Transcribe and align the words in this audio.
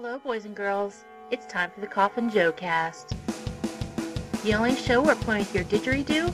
Hello, 0.00 0.16
boys 0.16 0.44
and 0.44 0.54
girls. 0.54 1.04
It's 1.32 1.44
time 1.46 1.72
for 1.72 1.80
the 1.80 1.88
Coffin 1.88 2.30
Joe 2.30 2.52
cast. 2.52 3.16
The 4.44 4.54
only 4.54 4.76
show 4.76 5.02
where 5.02 5.16
pointing 5.16 5.46
to 5.46 5.54
your 5.54 5.64
didgeridoo 5.64 6.32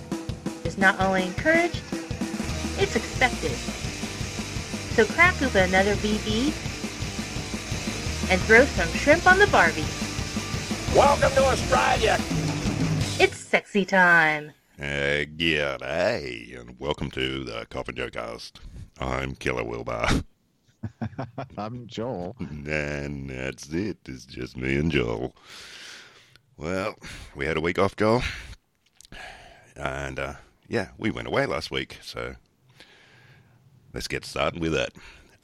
is 0.67 0.77
not 0.77 1.01
only 1.01 1.23
encouraged, 1.25 1.81
it's 2.77 2.95
expected. 2.95 3.53
So 4.93 5.07
crack 5.07 5.41
open 5.41 5.67
another 5.71 5.95
VB 5.95 6.49
and 8.31 8.39
throw 8.43 8.67
some 8.67 8.89
shrimp 8.89 9.27
on 9.27 9.39
the 9.39 9.47
Barbie. 9.47 9.87
Welcome 10.95 11.33
to 11.33 11.45
Australia. 11.45 12.19
It's 13.19 13.39
sexy 13.39 13.87
time. 13.87 14.53
Uh, 14.79 15.25
g'day, 15.39 16.61
and 16.61 16.79
welcome 16.79 17.11
to 17.13 17.45
the 17.45 17.65
Coffin 17.71 17.95
Joe 17.95 18.11
Cast. 18.11 18.61
I'm 19.01 19.35
Killa 19.35 19.65
Willba, 19.65 20.23
I'm 21.59 21.87
Joel. 21.87 22.37
and 22.39 23.31
that's 23.31 23.69
it. 23.71 23.99
It's 24.07 24.25
just 24.25 24.57
me 24.57 24.77
and 24.77 24.91
Joel. 24.91 25.35
Well, 26.57 26.95
we 27.35 27.47
had 27.47 27.57
a 27.57 27.61
week 27.61 27.79
off, 27.79 27.97
Joel, 27.97 28.23
and 29.77 30.19
uh, 30.19 30.35
yeah, 30.69 30.89
we 30.99 31.11
went 31.11 31.27
away 31.29 31.47
last 31.47 31.71
week. 31.71 31.99
So 32.03 32.35
let's 33.93 34.09
get 34.09 34.25
started 34.25 34.61
with 34.61 34.73
that. 34.73 34.93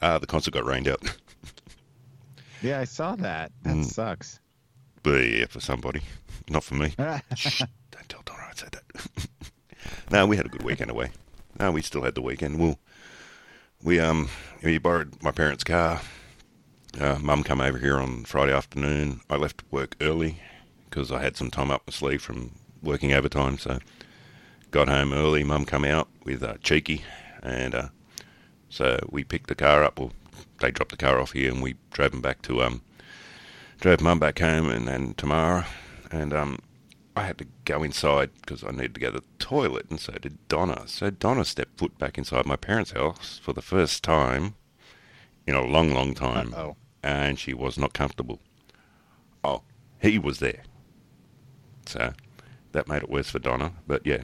Uh, 0.01 0.17
the 0.19 0.27
concert 0.27 0.53
got 0.53 0.65
rained 0.65 0.87
out, 0.87 1.01
Yeah, 2.61 2.79
I 2.79 2.85
saw 2.85 3.15
that. 3.17 3.51
That 3.63 3.75
Mm. 3.75 3.85
sucks. 3.85 4.39
but 5.03 5.21
yeah, 5.27 5.45
for 5.47 5.59
somebody, 5.59 6.01
not 6.49 6.63
for 6.63 6.75
me. 6.75 6.93
Shh, 7.35 7.63
don't 7.91 8.07
tell 8.09 8.21
Donna 8.25 8.47
I 8.49 8.53
said 8.55 8.71
that. 8.73 9.27
no, 10.11 10.25
we 10.27 10.37
had 10.37 10.45
a 10.45 10.49
good 10.49 10.63
weekend 10.63 10.91
away. 10.91 11.11
No, 11.59 11.71
we 11.71 11.81
still 11.81 12.03
had 12.03 12.15
the 12.15 12.21
weekend. 12.21 12.59
Well, 12.59 12.79
we 13.83 13.99
um 13.99 14.29
we 14.63 14.77
borrowed 14.77 15.21
my 15.21 15.31
parents' 15.31 15.63
car. 15.63 16.01
Uh, 16.99 17.17
Mum 17.19 17.43
come 17.43 17.61
over 17.61 17.77
here 17.77 17.97
on 17.97 18.25
Friday 18.25 18.53
afternoon. 18.53 19.21
I 19.29 19.37
left 19.37 19.63
work 19.71 19.95
early 20.01 20.39
because 20.89 21.11
I 21.11 21.21
had 21.21 21.37
some 21.37 21.49
time 21.49 21.71
up 21.71 21.83
my 21.87 21.91
sleeve 21.91 22.21
from 22.21 22.51
working 22.83 23.13
overtime. 23.13 23.57
So 23.57 23.79
got 24.71 24.89
home 24.89 25.13
early. 25.13 25.43
Mum 25.43 25.65
come 25.65 25.85
out 25.85 26.09
with 26.23 26.43
uh, 26.43 26.55
Cheeky, 26.61 27.03
and 27.41 27.73
uh, 27.73 27.87
so 28.69 28.99
we 29.09 29.23
picked 29.23 29.47
the 29.47 29.55
car 29.55 29.83
up. 29.83 29.99
Well, 29.99 30.11
they 30.59 30.71
dropped 30.71 30.91
the 30.91 30.97
car 30.97 31.19
off 31.19 31.31
here, 31.31 31.51
and 31.51 31.61
we 31.61 31.75
drove 31.91 32.11
them 32.11 32.21
back 32.21 32.41
to 32.43 32.61
um 32.61 32.81
drove 33.79 34.01
Mum 34.01 34.19
back 34.19 34.39
home, 34.39 34.69
and 34.69 34.87
then 34.87 35.13
Tamara, 35.15 35.65
and 36.11 36.33
um 36.33 36.59
I 37.15 37.23
had 37.23 37.37
to 37.39 37.47
go 37.65 37.83
inside 37.83 38.29
because 38.41 38.63
I 38.63 38.71
needed 38.71 38.93
to 38.95 39.01
go 39.01 39.11
to 39.11 39.19
the 39.19 39.25
toilet, 39.37 39.87
and 39.89 39.99
so 39.99 40.13
did 40.13 40.37
Donna. 40.47 40.87
So 40.87 41.09
Donna 41.09 41.43
stepped 41.43 41.77
foot 41.77 41.97
back 41.97 42.17
inside 42.17 42.45
my 42.45 42.55
parents' 42.55 42.91
house 42.91 43.39
for 43.43 43.53
the 43.53 43.61
first 43.61 44.03
time 44.03 44.55
in 45.45 45.55
a 45.55 45.65
long, 45.65 45.93
long 45.93 46.13
time, 46.13 46.53
Uh-oh. 46.53 46.77
and 47.03 47.37
she 47.37 47.53
was 47.53 47.77
not 47.77 47.93
comfortable. 47.93 48.39
Oh, 49.43 49.63
he 49.99 50.17
was 50.17 50.39
there. 50.39 50.63
So 51.85 52.13
that 52.71 52.87
made 52.87 53.03
it 53.03 53.09
worse 53.09 53.29
for 53.29 53.39
Donna. 53.39 53.73
But 53.87 54.05
yeah, 54.05 54.23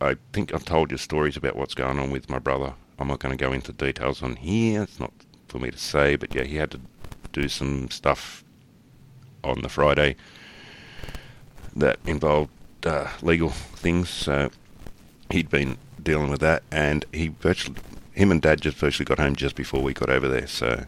I 0.00 0.16
think 0.32 0.54
I've 0.54 0.64
told 0.64 0.90
you 0.90 0.96
stories 0.96 1.36
about 1.36 1.56
what's 1.56 1.74
going 1.74 1.98
on 1.98 2.10
with 2.10 2.30
my 2.30 2.38
brother. 2.38 2.74
I'm 2.98 3.08
not 3.08 3.18
going 3.18 3.36
to 3.36 3.44
go 3.44 3.52
into 3.52 3.72
details 3.72 4.22
on 4.22 4.36
here. 4.36 4.84
It's 4.84 4.98
not 4.98 5.12
for 5.48 5.58
me 5.58 5.70
to 5.70 5.78
say, 5.78 6.16
but 6.16 6.34
yeah, 6.34 6.44
he 6.44 6.56
had 6.56 6.70
to 6.70 6.80
do 7.32 7.48
some 7.48 7.90
stuff 7.90 8.42
on 9.44 9.60
the 9.60 9.68
Friday 9.68 10.16
that 11.76 11.98
involved 12.06 12.50
uh, 12.84 13.08
legal 13.22 13.50
things. 13.50 14.08
So 14.08 14.50
he'd 15.30 15.50
been 15.50 15.76
dealing 16.02 16.30
with 16.30 16.40
that, 16.40 16.62
and 16.72 17.04
he 17.12 17.28
virtually, 17.28 17.76
him 18.12 18.30
and 18.30 18.40
Dad 18.42 18.60
just 18.60 18.78
virtually 18.78 19.04
got 19.04 19.18
home 19.18 19.36
just 19.36 19.54
before 19.54 19.82
we 19.82 19.92
got 19.92 20.10
over 20.10 20.26
there. 20.26 20.46
So, 20.46 20.84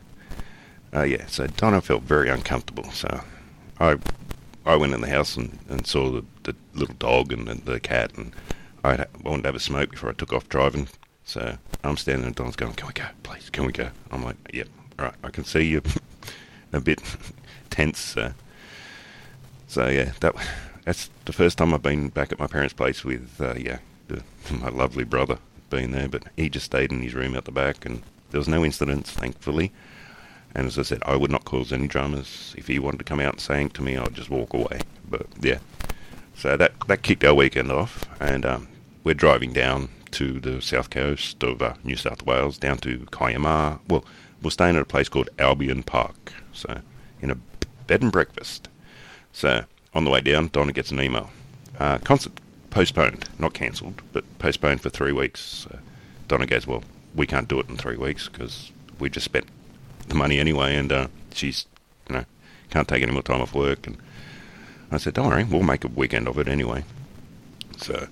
uh, 0.94 1.02
yeah, 1.02 1.26
so 1.26 1.46
Donna 1.46 1.80
felt 1.80 2.02
very 2.02 2.28
uncomfortable. 2.28 2.90
So 2.92 3.22
I, 3.78 3.98
I 4.64 4.76
went 4.76 4.94
in 4.94 5.00
the 5.02 5.08
house 5.08 5.36
and, 5.36 5.58
and 5.68 5.86
saw 5.86 6.10
the, 6.10 6.24
the 6.44 6.56
little 6.74 6.94
dog 6.98 7.32
and 7.32 7.46
the, 7.46 7.80
cat, 7.80 8.12
and 8.16 8.32
I 8.82 9.06
wanted 9.22 9.42
to 9.42 9.48
have 9.48 9.54
a 9.54 9.60
smoke 9.60 9.90
before 9.90 10.10
I 10.10 10.14
took 10.14 10.32
off 10.32 10.48
driving. 10.48 10.88
So 11.24 11.58
I'm 11.84 11.98
standing 11.98 12.26
and 12.26 12.34
Donna's 12.34 12.56
going, 12.56 12.72
"Can 12.72 12.86
we 12.86 12.94
go, 12.94 13.04
please? 13.22 13.50
Can 13.50 13.66
we 13.66 13.72
go?" 13.72 13.90
I'm 14.10 14.24
like, 14.24 14.36
"Yep, 14.54 14.68
all 14.98 15.04
right." 15.06 15.14
I 15.22 15.28
can 15.28 15.44
see 15.44 15.60
you 15.60 15.82
a 16.72 16.80
bit 16.80 17.02
tense. 17.70 17.98
So. 17.98 18.32
So 19.66 19.86
yeah, 19.88 20.12
that 20.20 20.34
that's 20.88 21.10
the 21.26 21.34
first 21.34 21.58
time 21.58 21.74
I've 21.74 21.82
been 21.82 22.08
back 22.08 22.32
at 22.32 22.38
my 22.38 22.46
parents' 22.46 22.72
place 22.72 23.04
with 23.04 23.38
uh, 23.42 23.52
yeah 23.58 23.80
the, 24.06 24.22
my 24.58 24.70
lovely 24.70 25.04
brother 25.04 25.38
being 25.68 25.90
there. 25.90 26.08
But 26.08 26.24
he 26.34 26.48
just 26.48 26.64
stayed 26.64 26.90
in 26.90 27.02
his 27.02 27.14
room 27.14 27.36
out 27.36 27.44
the 27.44 27.52
back, 27.52 27.84
and 27.84 28.02
there 28.30 28.38
was 28.38 28.48
no 28.48 28.64
incidents, 28.64 29.10
thankfully. 29.10 29.70
And 30.54 30.66
as 30.66 30.78
I 30.78 30.82
said, 30.82 31.02
I 31.04 31.14
would 31.14 31.30
not 31.30 31.44
cause 31.44 31.74
any 31.74 31.88
dramas. 31.88 32.54
If 32.56 32.68
he 32.68 32.78
wanted 32.78 32.98
to 32.98 33.04
come 33.04 33.20
out 33.20 33.34
and 33.34 33.40
say 33.40 33.68
to 33.68 33.82
me, 33.82 33.98
I'd 33.98 34.14
just 34.14 34.30
walk 34.30 34.54
away. 34.54 34.80
But 35.06 35.26
yeah, 35.38 35.58
so 36.34 36.56
that 36.56 36.72
that 36.86 37.02
kicked 37.02 37.22
our 37.22 37.34
weekend 37.34 37.70
off, 37.70 38.06
and 38.18 38.46
um, 38.46 38.68
we're 39.04 39.12
driving 39.12 39.52
down 39.52 39.90
to 40.12 40.40
the 40.40 40.62
south 40.62 40.88
coast 40.88 41.42
of 41.42 41.60
uh, 41.60 41.74
New 41.84 41.96
South 41.96 42.24
Wales, 42.24 42.56
down 42.56 42.78
to 42.78 43.06
Kiama. 43.12 43.78
Well, 43.88 44.06
we're 44.40 44.48
staying 44.48 44.76
at 44.76 44.82
a 44.82 44.86
place 44.86 45.10
called 45.10 45.28
Albion 45.38 45.82
Park, 45.82 46.32
so 46.54 46.80
in 47.20 47.30
a 47.30 47.36
bed 47.86 48.00
and 48.00 48.10
breakfast. 48.10 48.70
So 49.32 49.66
on 49.94 50.04
the 50.04 50.10
way 50.10 50.20
down, 50.20 50.48
Donna 50.48 50.72
gets 50.72 50.90
an 50.90 51.00
email. 51.00 51.30
Uh, 51.78 51.98
concert 51.98 52.32
postponed, 52.70 53.28
not 53.38 53.54
cancelled, 53.54 54.02
but 54.12 54.24
postponed 54.38 54.80
for 54.80 54.90
three 54.90 55.12
weeks. 55.12 55.40
So 55.40 55.78
Donna 56.26 56.46
goes, 56.46 56.66
well, 56.66 56.82
we 57.14 57.26
can't 57.26 57.48
do 57.48 57.60
it 57.60 57.68
in 57.68 57.76
three 57.76 57.96
weeks 57.96 58.28
because 58.28 58.70
we 58.98 59.10
just 59.10 59.24
spent 59.24 59.46
the 60.08 60.14
money 60.14 60.38
anyway, 60.38 60.76
and 60.76 60.92
uh, 60.92 61.08
she's, 61.32 61.66
you 62.08 62.16
know, 62.16 62.24
can't 62.70 62.88
take 62.88 63.02
any 63.02 63.12
more 63.12 63.22
time 63.22 63.40
off 63.40 63.54
work. 63.54 63.86
And 63.86 63.96
I 64.90 64.98
said, 64.98 65.14
don't 65.14 65.28
worry, 65.28 65.44
we'll 65.44 65.62
make 65.62 65.84
a 65.84 65.88
weekend 65.88 66.28
of 66.28 66.38
it 66.38 66.48
anyway. 66.48 66.84
So 67.76 68.08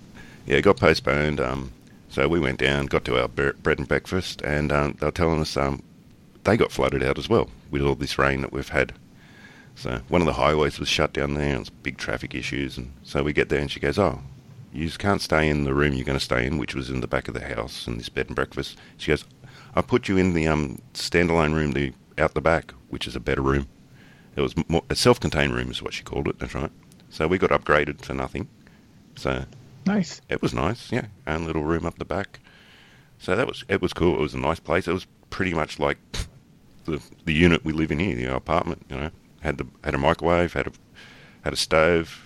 yeah, 0.47 0.57
it 0.57 0.63
got 0.63 0.77
postponed. 0.77 1.41
Um, 1.41 1.73
so 2.09 2.29
we 2.29 2.41
went 2.41 2.59
down, 2.59 2.87
got 2.87 3.05
to 3.07 3.21
our 3.21 3.29
bread 3.29 3.79
and 3.79 3.89
breakfast, 3.89 4.41
and 4.43 4.73
um, 4.73 4.97
they 5.01 5.07
were 5.07 5.13
telling 5.13 5.41
us 5.41 5.57
um, 5.57 5.83
they 6.45 6.57
got 6.57 6.73
flooded 6.73 7.03
out 7.03 7.19
as 7.19 7.29
well 7.29 7.51
with 7.71 7.83
all 7.83 7.95
this 7.95 8.19
rain 8.19 8.41
that 8.41 8.53
we've 8.53 8.69
had. 8.69 8.93
So 9.77 10.01
one 10.09 10.21
of 10.23 10.27
the 10.27 10.33
highways 10.33 10.79
was 10.81 10.89
shut 10.89 11.13
down 11.13 11.35
there, 11.35 11.51
and 11.53 11.61
it's 11.61 11.71
big 11.71 11.99
traffic 11.99 12.35
issues. 12.35 12.77
And 12.79 12.93
so 13.03 13.23
we 13.23 13.33
get 13.33 13.49
there, 13.51 13.61
and 13.61 13.71
she 13.71 13.79
goes, 13.81 13.99
"Oh, 13.99 14.21
you 14.73 14.91
can't 14.91 15.21
stay 15.21 15.49
in 15.49 15.65
the 15.65 15.75
room 15.75 15.93
you're 15.95 16.05
going 16.05 16.19
to 16.19 16.25
stay 16.25 16.47
in, 16.47 16.59
which 16.59 16.75
was 16.75 16.91
in 16.91 17.01
the 17.01 17.07
back 17.07 17.29
of 17.29 17.35
the 17.35 17.45
house 17.55 17.87
in 17.87 17.99
this 17.99 18.09
bed 18.09 18.27
and 18.27 18.37
breakfast." 18.37 18.79
She 18.97 19.13
goes, 19.13 19.25
"I 19.75 19.83
put 19.83 20.09
you 20.09 20.17
in 20.17 20.33
the 20.35 20.49
um, 20.49 20.81
standalone 20.95 21.55
room, 21.55 21.73
the 21.73 21.93
out 22.19 22.35
the 22.35 22.41
back, 22.41 22.73
which 22.89 23.07
is 23.07 23.15
a 23.15 23.21
better 23.21 23.43
room. 23.43 23.69
It 24.35 24.41
was 24.41 24.55
more, 24.69 24.83
a 24.91 24.95
self-contained 24.97 25.55
room, 25.55 25.71
is 25.71 25.83
what 25.83 25.95
she 25.95 26.03
called 26.03 26.29
it. 26.29 26.39
That's 26.39 26.55
right. 26.55 26.71
So 27.11 27.29
we 27.29 27.39
got 27.39 27.51
upgraded 27.51 28.03
for 28.03 28.15
nothing. 28.15 28.49
So 29.17 29.45
Nice. 29.87 30.21
it 30.29 30.43
was 30.43 30.53
nice, 30.53 30.91
yeah. 30.91 31.07
Own 31.27 31.47
little 31.47 31.63
room 31.65 31.87
up 31.87 31.99
the 31.99 32.05
back. 32.05 32.41
So 33.19 33.37
that 33.37 33.47
was 33.47 33.65
it 33.69 33.81
was 33.83 33.93
cool. 33.93 34.17
It 34.17 34.21
was 34.21 34.35
a 34.35 34.39
nice 34.39 34.61
place. 34.61 34.89
It 34.89 34.93
was 34.93 35.07
pretty 35.31 35.53
much 35.55 35.79
like 35.79 35.99
the 36.87 37.01
the 37.27 37.35
unit 37.35 37.65
we 37.65 37.73
live 37.75 37.93
in 37.93 37.99
here, 37.99 38.17
the 38.17 38.35
apartment. 38.35 38.85
You 38.91 38.97
know, 38.97 39.11
had 39.41 39.59
the 39.59 39.67
had 39.85 39.95
a 39.95 39.99
microwave, 39.99 40.53
had 40.53 40.67
a 40.67 40.73
had 41.45 41.53
a 41.53 41.57
stove, 41.57 42.23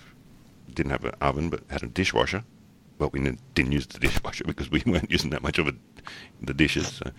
didn't 0.73 0.91
have 0.91 1.05
an 1.05 1.15
oven, 1.21 1.49
but 1.49 1.63
had 1.69 1.83
a 1.83 1.87
dishwasher. 1.87 2.43
But 2.97 3.13
we 3.13 3.19
didn't 3.55 3.71
use 3.71 3.87
the 3.87 3.99
dishwasher 4.07 4.43
because 4.45 4.69
we 4.69 4.83
weren't 4.85 5.11
using 5.11 5.31
that 5.31 5.43
much 5.43 5.57
of 5.57 5.73
the 6.41 6.53
dishes. 6.53 6.87
So. 6.87 7.11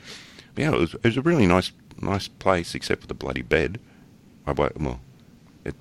But 0.54 0.62
yeah, 0.62 0.72
it 0.72 0.78
was 0.78 0.94
it 0.94 1.04
was 1.04 1.16
a 1.16 1.22
really 1.22 1.46
nice 1.46 1.72
nice 2.00 2.28
place, 2.28 2.74
except 2.74 3.02
for 3.02 3.06
the 3.06 3.14
bloody 3.14 3.42
bed. 3.42 3.80
I 4.46 4.52
well, 4.52 5.00
it 5.64 5.74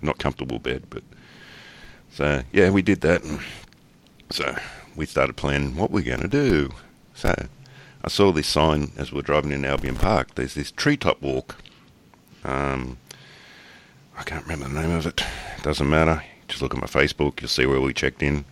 not 0.00 0.18
comfortable 0.18 0.58
bed, 0.58 0.84
but 0.90 1.02
so 2.10 2.42
yeah, 2.52 2.70
we 2.70 2.82
did 2.82 3.00
that. 3.00 3.22
So 4.30 4.56
we 4.96 5.06
started 5.06 5.36
planning 5.36 5.76
what 5.76 5.90
we're 5.90 6.04
going 6.04 6.20
to 6.20 6.28
do. 6.28 6.70
So 7.14 7.34
I 8.02 8.08
saw 8.08 8.32
this 8.32 8.46
sign 8.46 8.92
as 8.96 9.12
we 9.12 9.16
were 9.16 9.22
driving 9.22 9.52
in 9.52 9.64
Albion 9.64 9.96
Park. 9.96 10.34
There's 10.34 10.54
this 10.54 10.70
treetop 10.70 11.20
walk. 11.22 11.56
Um, 12.44 12.98
I 14.16 14.22
can't 14.22 14.44
remember 14.44 14.68
the 14.68 14.80
name 14.80 14.96
of 14.96 15.06
it. 15.06 15.20
it. 15.20 15.62
Doesn't 15.62 15.88
matter. 15.88 16.22
Just 16.48 16.62
look 16.62 16.74
at 16.74 16.80
my 16.80 16.86
Facebook. 16.86 17.40
You'll 17.40 17.48
see 17.48 17.66
where 17.66 17.80
we 17.80 17.92
checked 17.92 18.22
in. 18.22 18.44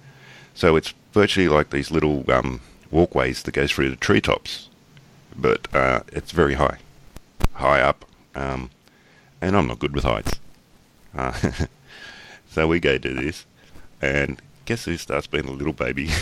So 0.55 0.77
it's 0.77 0.93
virtually 1.13 1.49
like 1.49 1.71
these 1.71 1.91
little 1.91 2.31
um, 2.31 2.61
walkways 2.91 3.43
that 3.43 3.53
goes 3.53 3.73
through 3.73 3.91
the 3.91 3.97
treetops, 3.97 4.69
but 5.37 5.73
uh, 5.75 6.01
it's 6.09 6.33
very 6.33 6.55
high, 6.55 6.79
high 7.55 7.81
up. 7.81 8.05
Um, 8.35 8.71
and 9.41 9.57
I'm 9.57 9.67
not 9.67 9.79
good 9.79 9.95
with 9.95 10.05
heights. 10.05 10.39
Uh, 11.17 11.33
so 12.51 12.67
we 12.69 12.81
go 12.81 12.99
to 12.99 13.15
this, 13.15 13.47
and 14.01 14.41
guess 14.65 14.85
who 14.85 14.97
starts 14.97 15.27
being 15.27 15.47
a 15.47 15.53
little 15.53 15.73
baby? 15.73 16.11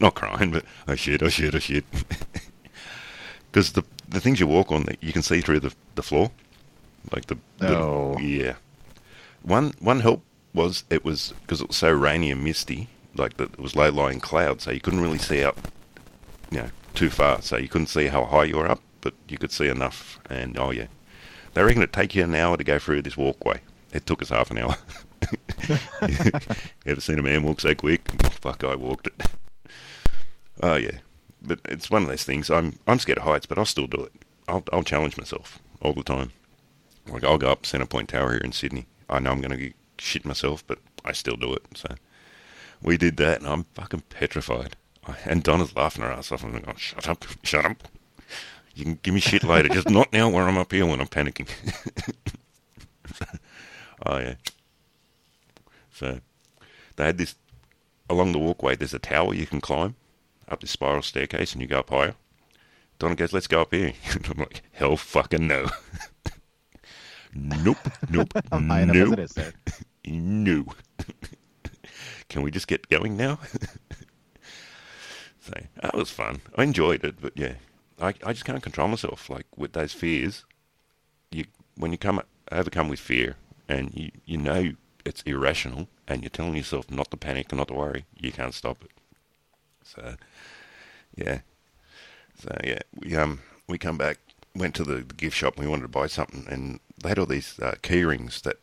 Not 0.00 0.14
crying, 0.14 0.52
but 0.52 0.64
oh 0.86 0.94
shit, 0.94 1.22
oh 1.22 1.28
shit, 1.28 1.54
oh 1.54 1.58
shit. 1.58 1.84
Because 3.50 3.72
the 3.72 3.82
the 4.06 4.20
things 4.20 4.40
you 4.40 4.46
walk 4.46 4.70
on, 4.70 4.84
you 5.00 5.10
can 5.12 5.22
see 5.22 5.40
through 5.40 5.60
the 5.60 5.74
the 5.94 6.02
floor, 6.02 6.30
like 7.12 7.26
the, 7.26 7.38
the 7.58 7.76
Oh. 7.76 8.18
yeah. 8.18 8.54
One 9.42 9.72
one 9.78 10.00
help 10.00 10.22
was 10.54 10.84
it 10.90 11.04
was 11.04 11.32
because 11.42 11.60
it 11.60 11.68
was 11.68 11.76
so 11.76 11.90
rainy 11.92 12.30
and 12.30 12.42
misty, 12.42 12.88
like 13.14 13.36
that 13.36 13.52
it 13.54 13.58
was 13.60 13.76
low 13.76 13.90
lying 13.90 14.20
clouds, 14.20 14.64
so 14.64 14.70
you 14.70 14.80
couldn't 14.80 15.00
really 15.00 15.18
see 15.18 15.44
out, 15.44 15.56
you 16.50 16.58
know, 16.58 16.70
too 16.94 17.10
far. 17.10 17.40
So 17.42 17.56
you 17.56 17.68
couldn't 17.68 17.86
see 17.88 18.06
how 18.08 18.24
high 18.24 18.44
you 18.44 18.56
were 18.56 18.68
up, 18.70 18.80
but 19.00 19.14
you 19.28 19.38
could 19.38 19.52
see 19.52 19.68
enough. 19.68 20.18
And 20.28 20.58
oh 20.58 20.70
yeah, 20.70 20.86
They 21.54 21.62
reckon 21.62 21.82
it'd 21.82 21.92
take 21.92 22.14
you 22.14 22.24
an 22.24 22.34
hour 22.34 22.56
to 22.56 22.64
go 22.64 22.78
through 22.78 23.02
this 23.02 23.16
walkway. 23.16 23.60
It 23.92 24.04
took 24.06 24.20
us 24.22 24.28
half 24.30 24.50
an 24.50 24.58
hour. 24.58 24.76
Ever 26.86 27.00
seen 27.00 27.18
a 27.18 27.22
man 27.22 27.42
walk 27.42 27.60
so 27.60 27.74
quick? 27.74 28.10
Fuck, 28.32 28.64
I 28.64 28.74
walked 28.74 29.06
it. 29.06 29.22
Oh 30.62 30.74
yeah, 30.76 30.98
but 31.40 31.60
it's 31.66 31.90
one 31.90 32.02
of 32.02 32.08
those 32.08 32.24
things. 32.24 32.50
I'm 32.50 32.78
I'm 32.86 32.98
scared 32.98 33.18
of 33.18 33.24
heights, 33.24 33.46
but 33.46 33.58
I'll 33.58 33.64
still 33.64 33.86
do 33.86 34.02
it. 34.04 34.12
I'll 34.48 34.64
I'll 34.72 34.82
challenge 34.82 35.16
myself 35.16 35.58
all 35.80 35.92
the 35.92 36.02
time. 36.02 36.32
Like 37.08 37.24
I'll 37.24 37.38
go 37.38 37.50
up 37.50 37.66
Centre 37.66 37.86
Point 37.86 38.10
Tower 38.10 38.32
here 38.32 38.40
in 38.40 38.52
Sydney. 38.52 38.86
I 39.08 39.18
know 39.18 39.30
I'm 39.30 39.40
going 39.40 39.58
to 39.58 39.72
shit 39.98 40.24
myself, 40.24 40.64
but 40.66 40.78
I 41.04 41.12
still 41.12 41.36
do 41.36 41.54
it. 41.54 41.62
So 41.74 41.94
we 42.82 42.96
did 42.96 43.16
that, 43.18 43.40
and 43.40 43.48
I'm 43.48 43.64
fucking 43.74 44.02
petrified. 44.10 44.76
And 45.24 45.42
Donna's 45.42 45.74
laughing 45.74 46.02
her 46.02 46.12
ass 46.12 46.30
off. 46.30 46.44
I'm 46.44 46.50
going, 46.50 46.64
oh, 46.68 46.76
shut 46.76 47.08
up, 47.08 47.24
shut 47.42 47.64
up. 47.64 47.88
You 48.74 48.84
can 48.84 48.98
give 49.02 49.14
me 49.14 49.20
shit 49.20 49.42
later, 49.42 49.68
just 49.68 49.90
not 49.90 50.12
now 50.12 50.28
where 50.28 50.46
I'm 50.46 50.58
up 50.58 50.70
here 50.70 50.86
when 50.86 51.00
I'm 51.00 51.08
panicking. 51.08 51.48
oh 54.06 54.18
yeah. 54.18 54.34
So 55.92 56.20
they 56.94 57.06
had 57.06 57.18
this 57.18 57.34
along 58.08 58.32
the 58.32 58.38
walkway. 58.38 58.76
There's 58.76 58.94
a 58.94 59.00
tower 59.00 59.34
you 59.34 59.46
can 59.46 59.60
climb 59.60 59.96
up 60.48 60.60
this 60.60 60.70
spiral 60.70 61.02
staircase, 61.02 61.52
and 61.52 61.60
you 61.60 61.66
go 61.66 61.80
up 61.80 61.90
higher. 61.90 62.14
Donna 62.98 63.16
goes, 63.16 63.32
"Let's 63.32 63.48
go 63.48 63.62
up 63.62 63.74
here." 63.74 63.94
I'm 64.30 64.38
like, 64.38 64.62
"Hell, 64.72 64.96
fucking 64.96 65.46
no." 65.46 65.66
nope, 67.34 67.78
nope, 68.10 68.32
high 68.52 68.82
enough 68.82 68.96
nope, 68.96 69.18
it, 69.18 69.36
is 69.36 69.38
no. 70.06 70.64
Can 72.28 72.42
we 72.42 72.50
just 72.50 72.68
get 72.68 72.88
going 72.88 73.16
now? 73.16 73.38
so 75.40 75.54
that 75.82 75.94
was 75.94 76.10
fun. 76.10 76.40
I 76.56 76.64
enjoyed 76.64 77.04
it, 77.04 77.16
but 77.20 77.32
yeah, 77.36 77.54
I 78.00 78.08
I 78.24 78.32
just 78.32 78.44
can't 78.44 78.62
control 78.62 78.88
myself. 78.88 79.30
Like 79.30 79.46
with 79.56 79.72
those 79.72 79.92
fears, 79.92 80.44
you 81.30 81.44
when 81.76 81.92
you 81.92 81.98
come 81.98 82.20
overcome 82.52 82.88
with 82.88 83.00
fear, 83.00 83.36
and 83.68 83.94
you 83.94 84.10
you 84.26 84.36
know 84.36 84.72
it's 85.04 85.22
irrational, 85.22 85.88
and 86.06 86.22
you're 86.22 86.30
telling 86.30 86.56
yourself 86.56 86.90
not 86.90 87.10
to 87.10 87.16
panic 87.16 87.50
and 87.50 87.58
not 87.58 87.68
to 87.68 87.74
worry, 87.74 88.04
you 88.18 88.30
can't 88.30 88.54
stop 88.54 88.82
it. 88.82 88.90
So 89.84 90.16
yeah, 91.16 91.40
so 92.38 92.54
yeah, 92.62 92.80
we 92.94 93.16
um 93.16 93.40
we 93.68 93.78
come 93.78 93.96
back, 93.96 94.18
went 94.54 94.74
to 94.76 94.84
the, 94.84 94.96
the 94.96 95.14
gift 95.14 95.36
shop, 95.36 95.56
and 95.56 95.64
we 95.64 95.70
wanted 95.70 95.82
to 95.82 95.88
buy 95.88 96.06
something, 96.06 96.46
and 96.48 96.80
they 97.02 97.10
had 97.10 97.18
all 97.18 97.26
these 97.26 97.58
uh, 97.60 97.74
key 97.82 98.04
rings 98.04 98.42
that 98.42 98.56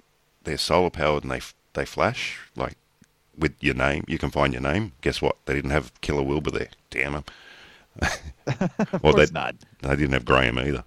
they're 0.44 0.58
solar 0.58 0.90
powered 0.90 1.24
and 1.24 1.32
they 1.32 1.38
f- 1.38 1.56
they 1.74 1.86
flash 1.86 2.40
like 2.56 2.78
with 3.38 3.54
your 3.60 3.76
name. 3.76 4.04
You 4.08 4.18
can 4.18 4.30
find 4.32 4.54
your 4.54 4.62
name. 4.62 4.94
Guess 5.02 5.22
what? 5.22 5.38
They 5.46 5.54
didn't 5.54 5.72
have 5.72 6.00
Killa 6.02 6.24
Willba 6.24 6.52
there. 6.52 6.70
Damn 6.90 7.14
them. 7.14 7.24
Of 8.48 9.02
well, 9.02 9.14
course 9.14 9.32
they, 9.32 9.34
not. 9.34 9.56
they 9.82 9.96
didn't 9.96 10.14
have 10.14 10.24
Graham 10.26 10.60
either. 10.60 10.84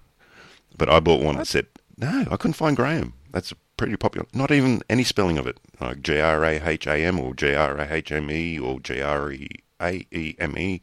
But 0.77 0.89
I 0.89 1.01
bought 1.01 1.21
one 1.21 1.35
that 1.35 1.47
said 1.47 1.67
no. 1.97 2.25
I 2.31 2.37
couldn't 2.37 2.53
find 2.53 2.75
Graham. 2.77 3.13
That's 3.33 3.53
pretty 3.75 3.97
popular. 3.97 4.25
Not 4.33 4.51
even 4.51 4.81
any 4.89 5.03
spelling 5.03 5.37
of 5.37 5.45
it, 5.45 5.59
like 5.81 6.01
G 6.01 6.19
R 6.19 6.43
A 6.45 6.61
H 6.65 6.87
A 6.87 6.95
M 6.95 7.19
or 7.19 7.33
G 7.33 7.53
R 7.53 7.77
A 7.77 7.93
H 7.93 8.13
M 8.13 8.31
E 8.31 8.57
or 8.57 8.79
G 8.79 9.01
R 9.01 9.31
E 9.33 9.49
A 9.81 10.05
E 10.11 10.35
M 10.39 10.57
E. 10.57 10.81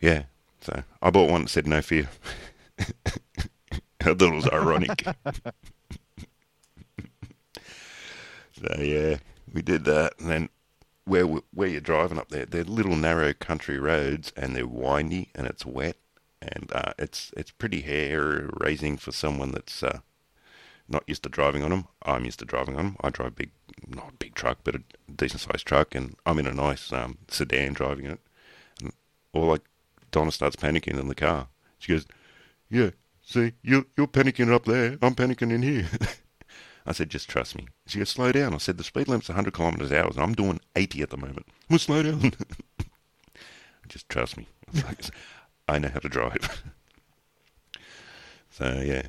Yeah. 0.00 0.24
So 0.60 0.84
I 1.02 1.10
bought 1.10 1.30
one 1.30 1.42
that 1.42 1.48
said 1.48 1.66
no 1.66 1.82
fear. 1.82 2.08
I 4.02 4.14
thought 4.14 4.22
it 4.22 4.34
was 4.34 4.48
ironic. 4.48 5.04
so 8.52 8.80
yeah, 8.80 9.16
we 9.52 9.62
did 9.62 9.84
that, 9.84 10.14
and 10.18 10.30
then 10.30 10.48
where 11.04 11.24
where 11.24 11.68
you're 11.68 11.80
driving 11.80 12.18
up 12.18 12.28
there, 12.28 12.46
they're 12.46 12.64
little 12.64 12.96
narrow 12.96 13.32
country 13.32 13.78
roads, 13.78 14.32
and 14.36 14.54
they're 14.54 14.66
windy, 14.66 15.30
and 15.34 15.46
it's 15.46 15.66
wet, 15.66 15.96
and 16.40 16.70
uh, 16.72 16.92
it's 16.98 17.32
it's 17.36 17.50
pretty 17.50 17.80
hair 17.80 18.48
raising 18.60 18.96
for 18.96 19.10
someone 19.10 19.50
that's 19.50 19.82
uh, 19.82 20.00
not 20.88 21.04
used 21.06 21.24
to 21.24 21.28
driving 21.28 21.64
on 21.64 21.70
them. 21.70 21.88
I'm 22.02 22.24
used 22.24 22.38
to 22.38 22.44
driving 22.44 22.76
on 22.76 22.84
them. 22.84 22.96
I 23.00 23.10
drive 23.10 23.34
big, 23.34 23.50
not 23.88 24.10
a 24.10 24.16
big 24.16 24.34
truck, 24.34 24.58
but 24.62 24.76
a 24.76 24.82
decent 25.14 25.40
sized 25.40 25.66
truck, 25.66 25.94
and 25.94 26.14
I'm 26.24 26.38
in 26.38 26.46
a 26.46 26.54
nice 26.54 26.92
um, 26.92 27.18
sedan 27.28 27.72
driving 27.72 28.06
it. 28.06 28.20
And 28.80 28.92
all 29.32 29.46
like 29.46 29.64
Donna 30.10 30.30
starts 30.30 30.56
panicking 30.56 30.98
in 30.98 31.08
the 31.08 31.14
car. 31.14 31.48
She 31.78 31.92
goes, 31.92 32.06
"Yeah, 32.70 32.90
see, 33.28 33.52
you 33.62 33.86
you're 33.96 34.06
panicking 34.06 34.52
up 34.52 34.64
there. 34.64 34.98
I'm 35.02 35.14
panicking 35.14 35.52
in 35.52 35.62
here." 35.62 35.86
I 36.86 36.92
said, 36.92 37.10
"Just 37.10 37.28
trust 37.28 37.54
me." 37.54 37.68
She 37.86 37.98
goes, 37.98 38.08
"Slow 38.08 38.32
down." 38.32 38.54
I 38.54 38.58
said, 38.58 38.78
"The 38.78 38.84
speed 38.84 39.08
limit's 39.08 39.28
100 39.28 39.52
kilometers 39.52 39.90
an 39.90 39.98
hour, 39.98 40.08
and 40.08 40.18
I'm 40.18 40.34
doing 40.34 40.60
80 40.74 41.02
at 41.02 41.10
the 41.10 41.16
moment. 41.16 41.46
Well, 41.68 41.78
slow 41.78 42.02
down." 42.02 42.32
Just 43.88 44.08
trust 44.08 44.36
me. 44.36 44.46
I 45.68 45.78
know 45.78 45.88
how 45.88 46.00
to 46.00 46.08
drive. 46.08 46.62
so 48.50 48.82
yeah, 48.84 49.08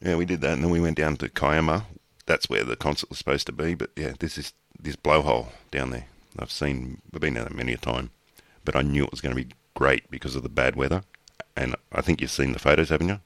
yeah, 0.00 0.16
we 0.16 0.24
did 0.24 0.40
that, 0.42 0.54
and 0.54 0.62
then 0.62 0.70
we 0.70 0.80
went 0.80 0.96
down 0.96 1.16
to 1.16 1.28
Kiama. 1.28 1.86
That's 2.26 2.48
where 2.48 2.64
the 2.64 2.76
concert 2.76 3.10
was 3.10 3.18
supposed 3.18 3.46
to 3.46 3.52
be. 3.52 3.74
But 3.74 3.90
yeah, 3.96 4.12
this 4.18 4.38
is 4.38 4.52
this 4.78 4.96
blowhole 4.96 5.48
down 5.70 5.90
there. 5.90 6.06
I've 6.38 6.50
seen, 6.50 7.00
I've 7.14 7.20
been 7.20 7.34
down 7.34 7.44
there 7.44 7.56
many 7.56 7.72
a 7.72 7.78
time, 7.78 8.10
but 8.64 8.74
I 8.74 8.82
knew 8.82 9.04
it 9.04 9.10
was 9.10 9.20
going 9.20 9.34
to 9.34 9.42
be 9.42 9.54
great 9.74 10.10
because 10.10 10.34
of 10.34 10.42
the 10.42 10.48
bad 10.48 10.76
weather. 10.76 11.02
And 11.56 11.76
I 11.92 12.00
think 12.00 12.20
you've 12.20 12.30
seen 12.30 12.52
the 12.52 12.58
photos, 12.58 12.88
haven't 12.88 13.08
you? 13.08 13.20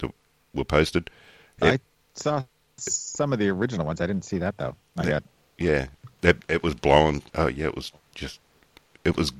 That 0.00 0.10
were 0.54 0.64
posted. 0.64 1.10
I 1.62 1.78
saw 2.14 2.42
some 2.76 3.32
of 3.32 3.38
the 3.38 3.48
original 3.48 3.86
ones. 3.86 4.00
I 4.00 4.06
didn't 4.06 4.24
see 4.24 4.38
that 4.38 4.56
though. 4.58 4.74
Not 4.96 5.06
yet. 5.06 5.22
Yeah, 5.58 5.86
it, 6.22 6.42
it 6.48 6.62
was 6.62 6.74
blowing. 6.74 7.22
Oh 7.34 7.46
yeah, 7.46 7.66
it 7.66 7.76
was 7.76 7.92
just, 8.14 8.40
it 9.04 9.16
was 9.16 9.32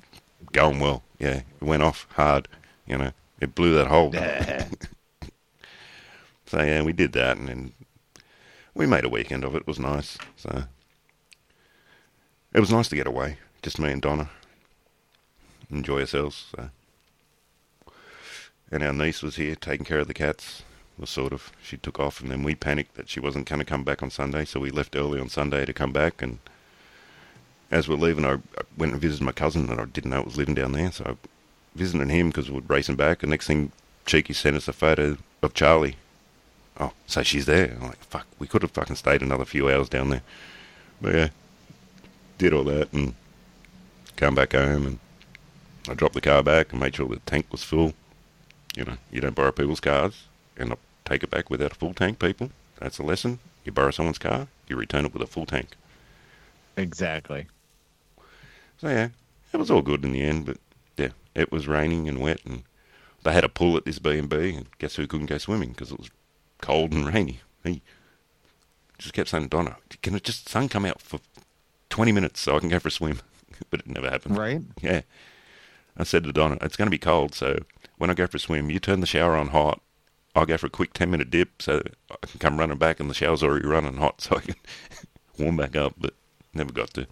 going 0.53 0.81
well. 0.81 1.03
Yeah, 1.19 1.43
it 1.61 1.65
went 1.65 1.83
off 1.83 2.07
hard. 2.13 2.49
You 2.87 2.99
know, 2.99 3.13
it 3.41 3.55
blew 3.55 3.75
that 3.75 3.89
hole. 3.89 4.13
so 6.47 6.63
yeah, 6.63 6.83
we 6.83 6.93
did 6.93 7.13
that, 7.13 7.37
and 7.37 7.49
then 7.49 7.73
we 8.75 8.87
made 8.87 9.05
a 9.05 9.09
weekend 9.09 9.45
of 9.45 9.55
it. 9.55 9.63
It 9.63 9.67
was 9.67 9.79
nice. 9.79 10.17
So 10.37 10.65
it 12.53 12.61
was 12.61 12.73
nice 12.73 12.89
to 12.89 12.97
get 12.97 13.07
away, 13.07 13.39
just 13.63 13.79
me 13.79 13.91
and 13.91 14.01
Donna, 14.01 14.31
enjoy 15.71 16.01
ourselves. 16.01 16.47
So. 16.57 16.71
And 18.71 18.83
our 18.83 18.93
niece 18.93 19.23
was 19.23 19.37
here 19.37 19.55
taking 19.55 19.87
care 19.87 20.01
of 20.01 20.09
the 20.09 20.15
cats. 20.15 20.63
Was 20.99 21.11
sort 21.11 21.33
of 21.33 21.53
she 21.63 21.77
took 21.77 22.01
off, 22.01 22.21
and 22.21 22.31
then 22.31 22.43
we 22.43 22.55
panicked 22.55 22.95
that 22.97 23.09
she 23.09 23.21
wasn't 23.21 23.49
going 23.49 23.59
to 23.59 23.67
come 23.67 23.85
back 23.85 24.03
on 24.03 24.11
Sunday, 24.11 24.47
so 24.47 24.61
we 24.61 24.71
left 24.71 24.97
early 24.97 25.21
on 25.21 25.29
Sunday 25.29 25.67
to 25.67 25.73
come 25.75 25.93
back. 25.93 26.23
And 26.23 26.39
as 27.71 27.87
we're 27.87 27.97
leaving, 27.97 28.25
I 28.25 28.39
went 28.79 28.93
and 28.93 29.01
visited 29.01 29.25
my 29.25 29.33
cousin 29.33 29.67
that 29.67 29.79
I 29.79 29.85
didn't 29.85 30.11
know 30.11 30.23
was 30.23 30.39
living 30.39 30.55
down 30.55 30.73
there, 30.73 30.91
so 30.91 31.05
I 31.05 31.29
visited 31.79 32.09
him 32.09 32.29
because 32.29 32.51
we're 32.51 32.61
racing 32.61 32.97
back. 32.97 33.23
And 33.23 33.31
next 33.31 33.47
thing, 33.47 33.73
Cheeky 34.07 34.33
sent 34.33 34.57
us 34.57 34.69
a 34.69 34.73
photo 34.73 35.19
of 35.43 35.53
Charlie. 35.53 35.97
Oh, 36.79 36.93
so 37.07 37.23
she's 37.23 37.47
there. 37.47 37.77
I'm 37.81 37.89
like, 37.89 38.03
fuck, 38.05 38.27
we 38.39 38.47
could 38.47 38.63
have 38.63 38.71
fucking 38.71 38.97
stayed 38.97 39.23
another 39.23 39.45
few 39.45 39.71
hours 39.71 39.89
down 39.89 40.11
there. 40.11 40.23
But 41.01 41.15
yeah, 41.15 41.29
did 42.39 42.53
all 42.53 42.65
that 42.65 42.93
and 42.93 43.15
come 44.17 44.35
back 44.35 44.53
home 44.53 44.87
and 44.87 44.99
I 45.89 45.95
dropped 45.95 46.15
the 46.15 46.21
car 46.21 46.43
back 46.43 46.73
and 46.73 46.81
made 46.81 46.97
sure 46.97 47.09
the 47.09 47.17
tank 47.21 47.47
was 47.51 47.63
full. 47.63 47.95
You 48.77 48.85
know, 48.85 48.97
you 49.11 49.21
don't 49.21 49.35
borrow 49.35 49.53
people's 49.53 49.81
cars 49.81 50.27
and 50.57 50.69
not 50.69 50.79
take 51.05 51.23
it 51.23 51.31
back 51.31 51.51
without 51.51 51.73
a 51.73 51.75
full 51.75 51.95
tank, 51.95 52.19
people. 52.19 52.51
That's 52.79 52.99
a 52.99 53.03
lesson. 53.03 53.39
You 53.65 53.73
borrow 53.73 53.91
someone's 53.91 54.19
car, 54.19 54.49
you 54.69 54.77
return 54.77 55.07
it 55.07 55.13
with 55.13 55.23
a 55.23 55.27
full 55.27 55.47
tank. 55.47 55.71
Exactly. 56.77 57.47
So 58.79 58.89
yeah, 58.89 59.09
it 59.53 59.57
was 59.57 59.71
all 59.71 59.83
good 59.83 60.05
in 60.05 60.13
the 60.13 60.23
end, 60.23 60.45
but 60.45 60.59
yeah, 60.99 61.09
it 61.35 61.51
was 61.51 61.67
raining 61.67 62.07
and 62.07 62.21
wet 62.21 62.41
and 62.45 62.63
they 63.25 63.33
had 63.33 63.45
a 63.45 63.49
pool 63.49 63.77
at 63.77 63.87
this 63.87 63.99
B&B 63.99 64.55
and 64.55 64.67
guess 64.79 64.97
who 64.97 65.07
couldn't 65.07 65.27
go 65.27 65.39
swimming 65.39 65.71
because 65.71 65.91
it 65.91 65.99
was 65.99 66.11
cold 66.61 66.93
and 66.93 67.13
rainy. 67.13 67.41
He 67.65 67.83
just 68.99 69.15
kept 69.15 69.31
saying, 69.31 69.45
to 69.45 69.49
Donna, 69.49 69.77
can 70.03 70.15
it 70.15 70.23
just 70.23 70.49
sun 70.49 70.69
come 70.69 70.85
out 70.85 71.01
for 71.01 71.19
20 71.91 72.13
minutes 72.13 72.41
so 72.41 72.57
I 72.57 72.61
can 72.61 72.69
go 72.69 72.79
for 72.79 72.89
a 72.89 72.93
swim? 72.93 73.21
but 73.71 73.81
it 73.81 73.89
never 73.89 74.11
happened. 74.11 74.37
Right. 74.37 74.61
Yeah. 74.81 75.01
I 75.97 76.05
said 76.05 76.25
to 76.25 76.33
Donna, 76.33 76.59
it's 76.61 76.77
going 76.77 76.87
to 76.87 76.91
be 76.91 76.99
cold, 76.99 77.35
so 77.35 77.59
when 77.99 78.11
I 78.11 78.15
go 78.15 78.27
for 78.27 78.37
a 78.37 78.41
swim, 78.41 78.71
you 78.71 78.79
turn 78.79 79.01
the 79.01 79.07
shower 79.07 79.35
on 79.37 79.49
hot. 79.49 79.81
I'll 80.35 80.45
go 80.47 80.59
for 80.59 80.67
a 80.67 80.71
quick 80.71 80.93
10 80.93 81.11
minute 81.11 81.31
dip 81.31 81.63
so 81.63 81.81
I 82.11 82.27
can 82.27 82.39
come 82.39 82.59
running 82.59 82.77
back 82.77 83.01
and 83.01 83.09
the 83.09 83.15
shower's 83.15 83.43
already 83.43 83.67
running 83.67 83.97
hot 83.97 84.21
so 84.21 84.37
I 84.37 84.41
can 84.41 84.55
warm 85.39 85.57
back 85.57 85.75
up, 85.75 85.95
but 85.99 86.13
never 86.53 86.73
got 86.73 86.91
to. 86.95 87.07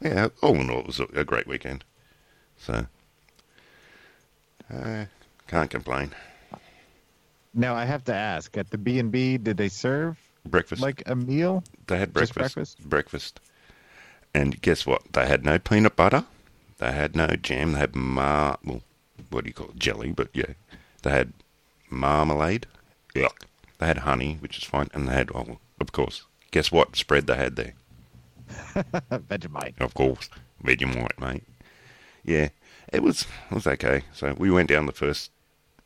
Yeah, 0.00 0.28
all 0.42 0.56
in 0.56 0.68
all, 0.68 0.80
it 0.80 0.86
was 0.86 0.98
a, 0.98 1.24
great 1.24 1.46
weekend. 1.46 1.84
So, 2.58 2.86
uh, 4.72 5.04
can't 5.46 5.70
complain. 5.70 6.10
Now 7.54 7.76
I 7.76 7.84
have 7.84 8.02
to 8.04 8.14
ask: 8.14 8.56
at 8.56 8.70
the 8.70 8.78
B 8.78 8.98
and 8.98 9.12
B, 9.12 9.36
did 9.36 9.56
they 9.56 9.68
serve 9.68 10.18
Breakfast. 10.44 10.82
like 10.82 11.04
a 11.06 11.14
meal? 11.14 11.62
They 11.86 11.98
had 11.98 12.12
Just 12.14 12.34
breakfast. 12.34 12.80
breakfast? 12.88 13.40
And 14.34 14.60
guess 14.62 14.86
what? 14.86 15.12
They 15.12 15.26
had 15.26 15.44
no 15.44 15.58
peanut 15.58 15.96
butter. 15.96 16.24
They 16.78 16.92
had 16.92 17.14
no 17.14 17.28
jam. 17.28 17.72
They 17.72 17.80
had 17.80 17.94
mar. 17.94 18.58
Well, 18.64 18.82
what 19.30 19.44
do 19.44 19.48
you 19.48 19.54
call 19.54 19.68
it? 19.68 19.78
Jelly, 19.78 20.12
but 20.12 20.28
yeah. 20.32 20.54
They 21.02 21.10
had 21.10 21.32
marmalade. 21.90 22.66
Yuck. 23.14 23.44
They 23.78 23.86
had 23.86 23.98
honey, 23.98 24.38
which 24.40 24.58
is 24.58 24.64
fine. 24.64 24.88
And 24.94 25.08
they 25.08 25.12
had, 25.12 25.30
oh, 25.34 25.58
of 25.80 25.92
course, 25.92 26.24
guess 26.50 26.72
what 26.72 26.96
spread 26.96 27.26
they 27.26 27.36
had 27.36 27.56
there? 27.56 27.74
Vegemite. 29.10 29.80
Of 29.80 29.94
course, 29.94 30.28
Vegemite, 30.64 31.18
mate. 31.18 31.44
Yeah, 32.24 32.50
it 32.92 33.02
was 33.02 33.26
it 33.50 33.54
was 33.54 33.66
okay. 33.66 34.02
So 34.12 34.34
we 34.38 34.50
went 34.50 34.68
down 34.68 34.86
the 34.86 34.92
first, 34.92 35.30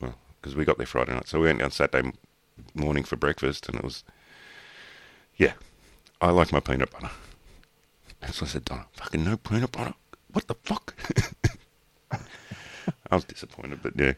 well, 0.01 0.15
because 0.41 0.55
we 0.55 0.65
got 0.65 0.77
there 0.77 0.87
Friday 0.87 1.15
night. 1.15 1.29
So 1.29 1.41
we 1.41 1.47
went 1.47 1.61
down 1.61 1.71
Saturday 1.71 2.13
morning 2.75 3.05
for 3.05 3.17
breakfast, 3.17 3.69
and 3.69 3.79
it 3.79 3.85
was, 3.85 4.05
yeah, 5.37 5.55
I 6.21 6.31
like 6.31 6.53
my 6.53 6.61
peanut 6.61 6.91
butter. 6.91 7.11
So 8.33 8.45
I 8.45 8.49
said, 8.49 8.65
Donna, 8.65 8.87
fucking 8.93 9.25
no 9.25 9.37
peanut 9.37 9.73
butter. 9.73 9.95
What 10.33 10.47
the 10.47 10.55
fuck? 10.65 10.95
I 13.11 13.15
was 13.15 13.25
disappointed, 13.25 13.83
but 13.83 13.95
yeah, 13.97 14.15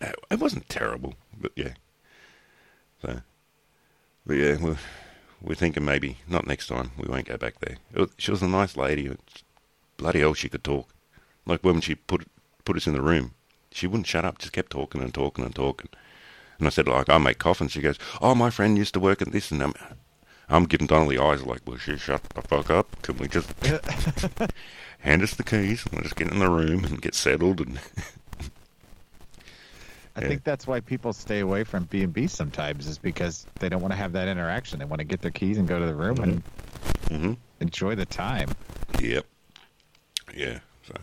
Uh, 0.00 0.12
it 0.30 0.38
wasn't 0.40 0.68
terrible, 0.68 1.14
but 1.36 1.52
yeah. 1.56 1.74
So, 3.02 3.20
but 4.26 4.34
yeah, 4.34 4.56
we're 4.60 4.78
we're 5.40 5.54
thinking 5.54 5.84
maybe 5.84 6.18
not 6.26 6.46
next 6.46 6.66
time. 6.68 6.90
We 6.96 7.08
won't 7.08 7.28
go 7.28 7.36
back 7.36 7.58
there. 7.60 7.76
Was, 7.94 8.10
she 8.18 8.30
was 8.30 8.42
a 8.42 8.48
nice 8.48 8.76
lady. 8.76 9.10
Bloody 9.96 10.20
hell, 10.20 10.34
she 10.34 10.48
could 10.48 10.64
talk. 10.64 10.88
Like 11.46 11.62
when 11.62 11.80
she 11.80 11.94
put 11.94 12.26
put 12.64 12.76
us 12.76 12.86
in 12.86 12.94
the 12.94 13.02
room, 13.02 13.34
she 13.70 13.86
wouldn't 13.86 14.06
shut 14.06 14.24
up. 14.24 14.38
Just 14.38 14.52
kept 14.52 14.70
talking 14.72 15.02
and 15.02 15.14
talking 15.14 15.44
and 15.44 15.54
talking. 15.54 15.90
And 16.58 16.66
I 16.66 16.70
said, 16.70 16.88
like, 16.88 17.08
I 17.08 17.18
make 17.18 17.38
coffins. 17.38 17.70
She 17.72 17.80
goes, 17.80 17.98
oh, 18.20 18.34
my 18.34 18.50
friend 18.50 18.76
used 18.76 18.94
to 18.94 19.00
work 19.00 19.22
at 19.22 19.30
this, 19.30 19.52
and 19.52 19.62
I'm, 19.62 19.74
I'm 20.50 20.64
giving 20.64 20.86
Donnelly 20.86 21.18
eyes 21.18 21.42
like, 21.44 21.60
will 21.66 21.76
she 21.76 21.96
shut 21.98 22.22
the 22.30 22.42
fuck 22.42 22.70
up? 22.70 23.02
Can 23.02 23.18
we 23.18 23.28
just 23.28 23.52
hand 25.00 25.22
us 25.22 25.34
the 25.34 25.42
keys 25.44 25.84
and 25.84 25.92
we'll 25.92 26.02
just 26.02 26.16
get 26.16 26.30
in 26.30 26.38
the 26.38 26.48
room 26.50 26.84
and 26.84 27.00
get 27.02 27.14
settled? 27.14 27.60
And 27.60 27.78
I 30.16 30.20
Yeah. 30.20 30.28
think 30.28 30.42
that's 30.44 30.66
why 30.66 30.80
people 30.80 31.12
stay 31.12 31.40
away 31.40 31.64
from 31.64 31.84
B 31.84 32.02
and 32.02 32.12
B 32.12 32.26
sometimes 32.26 32.86
is 32.86 32.98
because 32.98 33.46
they 33.60 33.68
don't 33.68 33.80
want 33.82 33.92
to 33.92 33.98
have 33.98 34.12
that 34.12 34.26
interaction. 34.26 34.78
They 34.80 34.84
want 34.84 34.98
to 35.00 35.04
get 35.04 35.20
their 35.20 35.30
keys 35.30 35.58
and 35.58 35.68
go 35.68 35.78
to 35.78 35.86
the 35.86 35.94
room 35.94 36.20
and 36.22 36.42
hmm 37.08 37.34
enjoy 37.60 37.94
the 37.94 38.06
time. 38.06 38.48
Yep. 39.00 39.26
Yeah. 40.34 40.58
So, 40.86 40.94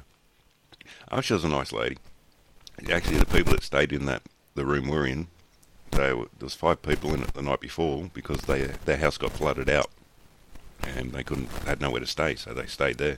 oh, 1.12 1.22
she 1.22 1.34
was 1.34 1.44
a 1.44 1.50
nice 1.50 1.72
lady. 1.72 1.98
Actually, 2.92 3.18
the 3.20 3.26
people 3.26 3.54
that 3.54 3.64
stayed 3.64 3.94
in 3.94 4.06
that 4.06 4.24
the 4.56 4.66
room 4.66 4.88
we're 4.90 5.08
in, 5.08 5.28
they 5.96 6.14
were, 6.14 6.28
there 6.38 6.46
was 6.46 6.54
five 6.54 6.82
people 6.82 7.14
in 7.14 7.22
it 7.22 7.34
the 7.34 7.42
night 7.42 7.60
before 7.60 8.10
because 8.14 8.42
they 8.42 8.64
their 8.86 8.98
house 8.98 9.18
got 9.18 9.32
flooded 9.32 9.70
out, 9.70 9.90
and 10.84 11.12
they 11.12 11.24
couldn't 11.24 11.50
had 11.66 11.82
nowhere 11.82 12.02
to 12.02 12.08
stay, 12.08 12.36
so 12.36 12.54
they 12.54 12.66
stayed 12.66 12.98
there. 12.98 13.18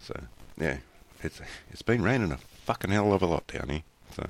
So 0.00 0.22
yeah, 0.58 0.78
it's 1.22 1.40
it's 1.70 1.82
been 1.82 2.02
raining 2.02 2.32
a 2.32 2.38
fucking 2.64 2.90
hell 2.90 3.12
of 3.12 3.22
a 3.22 3.26
lot 3.26 3.46
down 3.46 3.68
here. 3.68 3.82
So, 4.14 4.28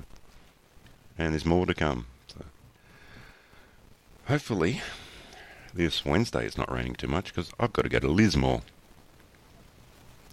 and 1.17 1.33
there's 1.33 1.45
more 1.45 1.65
to 1.65 1.73
come. 1.73 2.07
So, 2.27 2.45
hopefully, 4.27 4.81
this 5.73 6.05
Wednesday 6.05 6.45
it's 6.45 6.57
not 6.57 6.71
raining 6.71 6.95
too 6.95 7.07
much 7.07 7.33
because 7.33 7.51
I've 7.59 7.73
got 7.73 7.83
to 7.83 7.89
go 7.89 7.99
to 7.99 8.07
Lismore, 8.07 8.61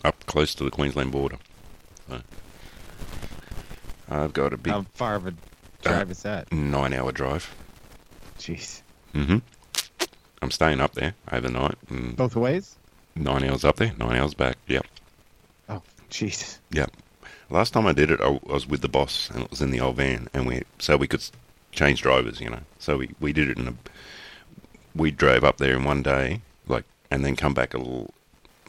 up 0.05 0.25
close 0.27 0.55
to 0.57 0.65
the 0.65 0.71
Queensland 0.71 1.13
border. 1.13 1.39
So, 2.09 2.21
I've 4.09 4.33
got 4.33 4.53
a 4.53 4.57
big 4.57 4.73
How 4.73 4.83
far 4.83 5.15
of 5.17 5.27
a 5.27 5.35
drive 5.83 6.11
is 6.11 6.23
that? 6.23 6.53
nine-hour 6.53 7.13
drive. 7.13 7.53
Jeez. 8.39 8.83
Mm-hmm. 9.15 9.39
I'm 10.43 10.51
staying 10.51 10.81
up 10.81 10.95
there 10.95 11.15
overnight. 11.31 11.77
Both 12.17 12.37
ways? 12.37 12.77
nine 13.17 13.45
hours 13.45 13.65
up 13.65 13.77
there, 13.77 13.93
nine 13.99 14.17
hours 14.17 14.35
back. 14.35 14.57
Yep, 14.69 14.87
Oh, 15.69 15.83
jeez. 16.11 16.59
yep. 16.71 16.91
Last 17.51 17.73
time 17.73 17.87
I 17.87 17.93
did 17.93 18.11
it, 18.11 18.21
I 18.21 18.27
I 18.27 18.39
was 18.53 18.67
with 18.67 18.81
the 18.81 18.89
boss, 18.89 19.29
and 19.31 19.43
it 19.45 19.51
was 19.51 19.61
in 19.61 19.71
the 19.73 19.81
old 19.81 19.97
van, 19.97 20.29
and 20.33 20.47
we 20.47 20.63
so 20.79 20.97
we 20.97 21.09
could 21.09 21.23
change 21.73 22.01
drivers, 22.03 22.41
you 22.41 22.49
know. 22.49 22.61
So 22.79 22.97
we 22.99 23.11
we 23.21 23.33
did 23.33 23.49
it 23.49 23.59
in 23.59 23.69
a. 23.69 23.75
We 24.95 25.11
drove 25.11 25.45
up 25.45 25.59
there 25.59 25.77
in 25.77 25.85
one 25.85 26.03
day, 26.03 26.41
like, 26.67 26.85
and 27.11 27.25
then 27.25 27.37
come 27.37 27.53
back 27.55 27.75
a 27.75 27.79
little 27.79 28.15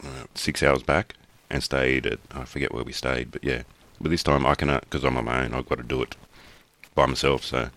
uh, 0.04 0.24
six 0.34 0.62
hours 0.62 0.82
back, 0.82 1.14
and 1.48 1.62
stayed 1.62 2.06
at 2.06 2.18
I 2.34 2.44
forget 2.44 2.74
where 2.74 2.84
we 2.84 2.92
stayed, 2.92 3.30
but 3.30 3.42
yeah. 3.44 3.62
But 4.00 4.10
this 4.10 4.22
time 4.24 4.44
I 4.44 4.54
can 4.56 4.68
because 4.80 5.04
I'm 5.04 5.16
on 5.16 5.24
my 5.24 5.44
own. 5.44 5.54
I've 5.54 5.68
got 5.68 5.78
to 5.78 5.84
do 5.84 6.02
it 6.02 6.16
by 6.94 7.06
myself, 7.06 7.44
so 7.44 7.70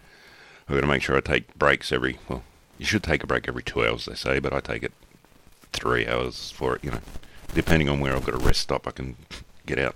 I've 0.67 0.75
got 0.75 0.81
to 0.81 0.87
make 0.87 1.01
sure 1.01 1.17
I 1.17 1.21
take 1.21 1.53
breaks 1.55 1.91
every. 1.91 2.17
Well, 2.27 2.43
you 2.77 2.85
should 2.85 3.03
take 3.03 3.23
a 3.23 3.27
break 3.27 3.47
every 3.47 3.63
two 3.63 3.85
hours, 3.85 4.05
they 4.05 4.15
say, 4.15 4.39
but 4.39 4.53
I 4.53 4.59
take 4.59 4.83
it 4.83 4.91
three 5.71 6.07
hours 6.07 6.51
for 6.51 6.75
it, 6.75 6.83
you 6.83 6.91
know. 6.91 6.99
Depending 7.53 7.87
on 7.87 7.99
where 7.99 8.15
I've 8.15 8.25
got 8.25 8.35
a 8.35 8.39
rest 8.39 8.61
stop, 8.61 8.87
I 8.87 8.91
can 8.91 9.15
get 9.65 9.79
out 9.79 9.95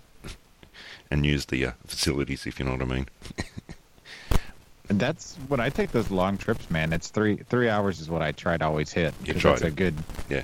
and 1.11 1.25
use 1.25 1.45
the 1.45 1.65
uh, 1.65 1.71
facilities, 1.85 2.45
if 2.45 2.59
you 2.59 2.65
know 2.65 2.73
what 2.73 2.81
I 2.81 2.85
mean. 2.85 3.07
That's 4.87 5.35
when 5.47 5.59
I 5.59 5.69
take 5.69 5.91
those 5.91 6.09
long 6.09 6.37
trips, 6.37 6.69
man. 6.71 6.93
It's 6.93 7.09
three 7.09 7.37
three 7.49 7.69
hours 7.69 7.99
is 7.99 8.09
what 8.09 8.23
I 8.23 8.31
try 8.31 8.57
to 8.57 8.65
always 8.65 8.91
hit. 8.91 9.13
You 9.23 9.33
tried 9.35 9.51
That's 9.51 9.61
a 9.63 9.71
good. 9.71 9.93
Yeah. 10.29 10.41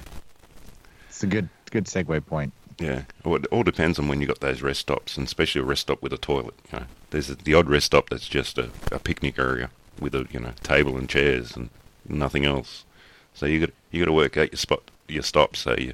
It's 1.10 1.24
a 1.24 1.27
good 1.27 1.50
good 1.72 1.86
segue 1.86 2.25
point. 2.27 2.53
Yeah, 2.79 3.03
well, 3.24 3.36
it 3.36 3.46
all 3.48 3.63
depends 3.63 4.00
on 4.00 4.08
when 4.08 4.20
you 4.20 4.27
got 4.27 4.41
those 4.41 4.62
rest 4.62 4.82
stops, 4.82 5.17
and 5.17 5.25
especially 5.25 5.62
a 5.62 5.65
rest 5.65 5.82
stop 5.82 6.01
with 6.01 6.12
a 6.12 6.17
toilet. 6.17 6.55
You 6.72 6.79
know, 6.79 6.86
there's 7.10 7.27
the 7.27 7.53
odd 7.53 7.70
rest 7.70 7.86
stop 7.88 8.10
that's 8.10 8.27
just 8.27 8.58
a, 8.58 8.70
a 8.91 9.00
picnic 9.00 9.39
area 9.39 9.70
with 10.00 10.13
a 10.13 10.27
you 10.32 10.39
know 10.39 10.51
table 10.62 10.98
and 10.98 11.08
chairs 11.08 11.55
and 11.55 11.70
nothing 12.08 12.46
else. 12.46 12.84
So 13.34 13.46
you 13.46 13.62
got 13.62 13.70
you 13.91 14.01
got 14.01 14.08
to 14.08 14.13
work 14.13 14.38
out 14.38 14.51
your 14.51 14.58
spot, 14.58 14.84
your 15.08 15.24
stops. 15.24 15.60
So 15.60 15.75
you, 15.77 15.94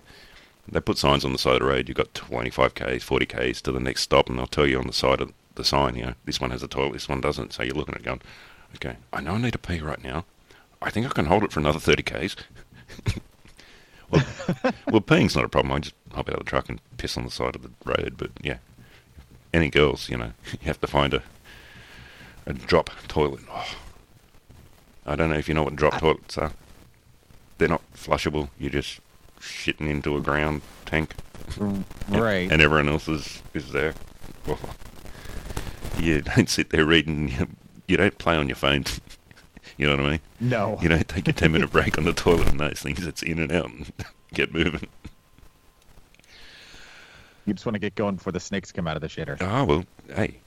they 0.68 0.80
put 0.80 0.98
signs 0.98 1.24
on 1.24 1.34
the 1.34 1.38
side 1.38 1.54
of 1.54 1.60
the 1.60 1.66
road. 1.66 1.88
You've 1.88 1.98
got 1.98 2.14
25 2.14 2.74
k's, 2.74 3.04
40 3.04 3.26
k's 3.26 3.62
to 3.62 3.72
the 3.72 3.80
next 3.80 4.02
stop, 4.02 4.30
and 4.30 4.40
they'll 4.40 4.48
tell 4.48 4.68
you 4.68 4.80
on 4.80 4.88
the 4.88 4.94
side 4.94 5.22
of 5.22 5.34
the 5.56 5.64
sign. 5.64 5.96
You 5.96 6.06
know, 6.06 6.14
this 6.26 6.42
one 6.42 6.52
has 6.52 6.64
a 6.64 6.68
toilet, 6.68 6.94
this 6.94 7.10
one 7.10 7.22
doesn't. 7.22 7.54
So 7.54 7.64
you're 7.64 7.76
looking 7.76 7.94
at 7.96 8.02
it 8.02 8.06
going, 8.06 8.22
okay, 8.76 8.98
I 9.14 9.22
know 9.22 9.34
I 9.34 9.38
need 9.38 9.54
to 9.54 9.60
pee 9.60 9.82
right 9.82 10.04
now. 10.04 10.26
I 10.82 10.90
think 10.90 11.06
I 11.06 11.10
can 11.10 11.26
hold 11.26 11.44
it 11.44 11.52
for 11.52 11.60
another 11.60 11.80
30 11.80 12.04
k's. 12.04 12.36
well, 14.12 14.26
well, 14.88 15.02
peeing's 15.02 15.36
not 15.36 15.46
a 15.46 15.50
problem. 15.50 15.72
I 15.74 15.80
just 15.80 15.96
hop 16.14 16.30
out 16.30 16.36
of 16.36 16.46
the 16.46 16.50
truck 16.50 16.70
and 16.70 16.80
piss 16.98 17.18
on 17.18 17.24
the 17.26 17.32
side 17.32 17.56
of 17.56 17.64
the 17.64 17.72
road. 17.86 18.16
But 18.18 18.32
yeah, 18.42 18.58
any 19.54 19.70
girls, 19.70 20.10
you 20.10 20.18
know, 20.18 20.34
you 20.52 20.60
have 20.66 20.82
to 20.82 20.88
find 20.88 21.14
a 21.14 21.24
a 22.46 22.54
drop 22.54 22.90
toilet. 23.08 23.42
Oh. 23.50 23.76
I 25.06 25.16
don't 25.16 25.30
know 25.30 25.36
if 25.38 25.48
you 25.48 25.54
know 25.56 25.64
what 25.64 25.76
drop 25.76 26.00
toilets 26.00 26.38
are. 26.38 26.52
They're 27.58 27.68
not 27.68 27.82
flushable. 27.96 28.50
You're 28.60 28.70
just 28.72 29.00
shitting 29.40 29.90
into 29.90 30.16
a 30.16 30.22
ground 30.22 30.62
tank. 30.86 31.16
Mm, 31.52 31.84
and- 32.08 32.22
Right. 32.22 32.52
And 32.52 32.62
everyone 32.62 32.88
else 32.90 33.08
is, 33.08 33.42
is 33.54 33.72
there. 33.72 33.94
Well, 34.46 34.60
you 36.00 36.22
don't 36.22 36.50
sit 36.50 36.70
there 36.70 36.86
reading. 36.86 37.30
You, 37.30 37.48
you 37.88 37.98
don't 37.98 38.18
play 38.20 38.36
on 38.36 38.48
your 38.48 38.56
phone. 38.56 38.86
You 39.78 39.88
know 39.88 39.96
what 39.96 40.06
I 40.06 40.10
mean? 40.12 40.20
no. 40.40 40.78
You 40.82 40.90
don't 40.90 41.08
take 41.08 41.28
a 41.28 41.34
10 41.34 41.52
minute 41.52 41.72
break 41.72 41.98
on 41.98 42.04
the 42.06 42.14
toilet 42.14 42.48
and 42.50 42.60
those 42.60 42.80
things. 42.80 43.06
It's 43.06 43.22
in 43.24 43.40
and 43.40 43.52
out 43.52 43.66
and 43.70 43.92
get 44.34 44.54
moving. 44.54 44.88
You 47.46 47.54
just 47.54 47.66
want 47.66 47.76
to 47.76 47.80
get 47.80 47.96
going 47.96 48.16
before 48.16 48.32
the 48.34 48.40
snakes 48.40 48.72
come 48.72 48.88
out 48.88 48.96
of 48.96 49.02
the 49.02 49.08
shitter. 49.08 49.38
Oh, 49.42 49.64
well, 49.66 49.86
hey. 50.16 50.38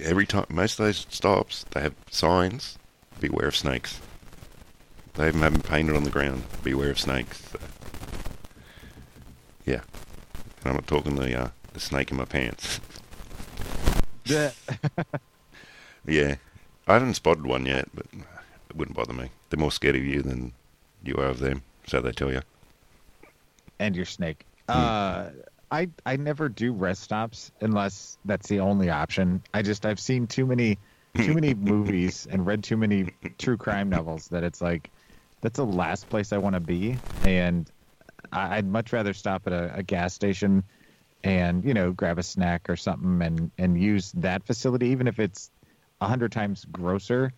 Every 0.00 0.26
time, 0.26 0.46
most 0.48 0.80
of 0.80 0.86
those 0.86 1.06
stops, 1.10 1.64
they 1.70 1.80
have 1.80 1.94
signs, 2.10 2.76
beware 3.20 3.48
of 3.48 3.56
snakes. 3.56 4.00
They 5.14 5.28
even 5.28 5.40
have 5.42 5.52
them 5.52 5.62
painted 5.62 5.94
on 5.96 6.02
the 6.04 6.10
ground, 6.10 6.42
beware 6.64 6.90
of 6.90 6.98
snakes. 6.98 7.40
So, 7.50 7.58
yeah. 9.64 9.80
And 10.60 10.66
I'm 10.66 10.74
not 10.74 10.86
talking 10.86 11.14
the, 11.14 11.40
uh, 11.40 11.48
the 11.72 11.80
snake 11.80 12.10
in 12.10 12.16
my 12.16 12.24
pants. 12.24 12.80
Yeah. 14.28 14.50
yeah. 16.04 16.34
I 16.86 16.94
haven't 16.94 17.14
spotted 17.14 17.44
one 17.46 17.66
yet, 17.66 17.88
but 17.94 18.06
it 18.70 18.76
wouldn't 18.76 18.96
bother 18.96 19.12
me. 19.12 19.30
They're 19.50 19.58
more 19.58 19.72
scared 19.72 19.96
of 19.96 20.04
you 20.04 20.22
than 20.22 20.52
you 21.02 21.16
are 21.16 21.26
of 21.26 21.40
them, 21.40 21.62
so 21.86 22.00
they 22.00 22.12
tell 22.12 22.32
you. 22.32 22.42
and 23.78 23.94
your 23.96 24.04
snake. 24.04 24.46
Hmm. 24.68 24.78
Uh, 24.78 25.30
I 25.70 25.88
I 26.04 26.16
never 26.16 26.48
do 26.48 26.72
rest 26.72 27.02
stops 27.02 27.50
unless 27.60 28.18
that's 28.24 28.48
the 28.48 28.60
only 28.60 28.90
option. 28.90 29.42
I 29.52 29.62
just 29.62 29.84
I've 29.84 30.00
seen 30.00 30.26
too 30.26 30.46
many 30.46 30.78
too 31.16 31.34
many 31.34 31.54
movies 31.72 32.26
and 32.30 32.46
read 32.46 32.62
too 32.62 32.76
many 32.76 33.10
true 33.38 33.56
crime 33.56 33.88
novels 33.88 34.28
that 34.28 34.44
it's 34.44 34.60
like 34.60 34.90
that's 35.40 35.56
the 35.56 35.66
last 35.66 36.08
place 36.08 36.32
I 36.32 36.38
want 36.38 36.54
to 36.54 36.60
be, 36.60 36.96
and 37.24 37.70
I'd 38.32 38.66
much 38.66 38.92
rather 38.92 39.12
stop 39.12 39.46
at 39.46 39.52
a, 39.52 39.74
a 39.76 39.82
gas 39.82 40.14
station 40.14 40.62
and 41.24 41.64
you 41.64 41.74
know 41.74 41.90
grab 41.92 42.18
a 42.18 42.22
snack 42.22 42.70
or 42.70 42.76
something 42.76 43.20
and 43.22 43.50
and 43.58 43.80
use 43.80 44.12
that 44.12 44.44
facility, 44.44 44.88
even 44.88 45.08
if 45.08 45.18
it's 45.18 45.50
a 46.00 46.06
hundred 46.06 46.32
times 46.32 46.64
grosser. 46.70 47.32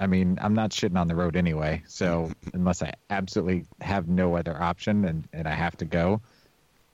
I 0.00 0.06
mean, 0.06 0.38
I'm 0.40 0.54
not 0.54 0.70
shitting 0.70 0.98
on 0.98 1.06
the 1.06 1.14
road 1.14 1.36
anyway, 1.36 1.82
so 1.86 2.30
unless 2.52 2.82
I 2.82 2.92
absolutely 3.10 3.64
have 3.80 4.08
no 4.08 4.36
other 4.36 4.60
option 4.60 5.04
and, 5.04 5.28
and 5.32 5.46
I 5.46 5.54
have 5.54 5.76
to 5.78 5.84
go, 5.84 6.20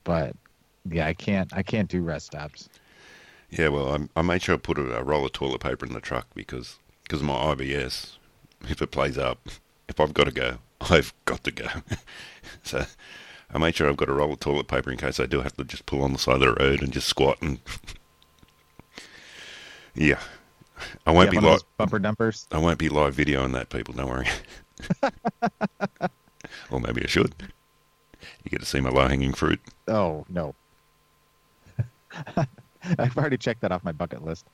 but 0.04 0.36
yeah, 0.90 1.06
I 1.06 1.14
can't 1.14 1.52
I 1.54 1.62
can't 1.62 1.88
do 1.88 2.02
rest 2.02 2.26
stops. 2.26 2.68
Yeah, 3.50 3.68
well, 3.68 3.92
I, 3.92 4.20
I 4.20 4.22
made 4.22 4.42
sure 4.42 4.54
I 4.54 4.58
put 4.58 4.78
a, 4.78 4.98
a 4.98 5.02
roll 5.02 5.26
of 5.26 5.32
toilet 5.32 5.60
paper 5.60 5.84
in 5.84 5.92
the 5.92 6.00
truck 6.00 6.26
because 6.34 6.78
because 7.02 7.22
my 7.22 7.34
IBS. 7.34 8.16
If 8.68 8.82
it 8.82 8.90
plays 8.90 9.16
up, 9.16 9.48
if 9.88 9.98
I've 9.98 10.12
got 10.12 10.24
to 10.24 10.32
go, 10.32 10.58
I've 10.82 11.14
got 11.24 11.42
to 11.44 11.50
go. 11.50 11.66
so 12.62 12.84
I 13.52 13.58
made 13.58 13.74
sure 13.74 13.88
I've 13.88 13.96
got 13.96 14.08
a 14.08 14.12
roll 14.12 14.32
of 14.32 14.40
toilet 14.40 14.68
paper 14.68 14.90
in 14.90 14.98
case 14.98 15.18
I 15.18 15.26
do 15.26 15.40
have 15.40 15.56
to 15.56 15.64
just 15.64 15.86
pull 15.86 16.02
on 16.02 16.12
the 16.12 16.18
side 16.18 16.34
of 16.36 16.40
the 16.40 16.52
road 16.52 16.82
and 16.82 16.92
just 16.92 17.08
squat 17.08 17.38
and 17.40 17.58
yeah, 19.94 20.20
I 21.06 21.10
won't 21.12 21.32
Yeah, 21.32 21.40
be 21.40 21.46
live. 21.46 21.62
bumper 21.76 21.98
dumpers. 21.98 22.46
I 22.50 22.58
won't 22.58 22.78
be 22.78 22.88
live 22.88 23.16
videoing 23.16 23.52
that, 23.52 23.68
people. 23.70 23.94
Don't 23.94 24.08
worry. 24.08 24.28
or 26.70 26.80
maybe 26.80 27.02
I 27.02 27.06
should. 27.06 27.34
You 28.44 28.50
get 28.50 28.60
to 28.60 28.66
see 28.66 28.80
my 28.80 28.90
low 28.90 29.06
hanging 29.08 29.32
fruit. 29.32 29.60
Oh 29.88 30.24
no. 30.28 30.54
I've 32.98 33.16
already 33.16 33.36
checked 33.36 33.60
that 33.60 33.72
off 33.72 33.84
my 33.84 33.92
bucket 33.92 34.24
list. 34.24 34.46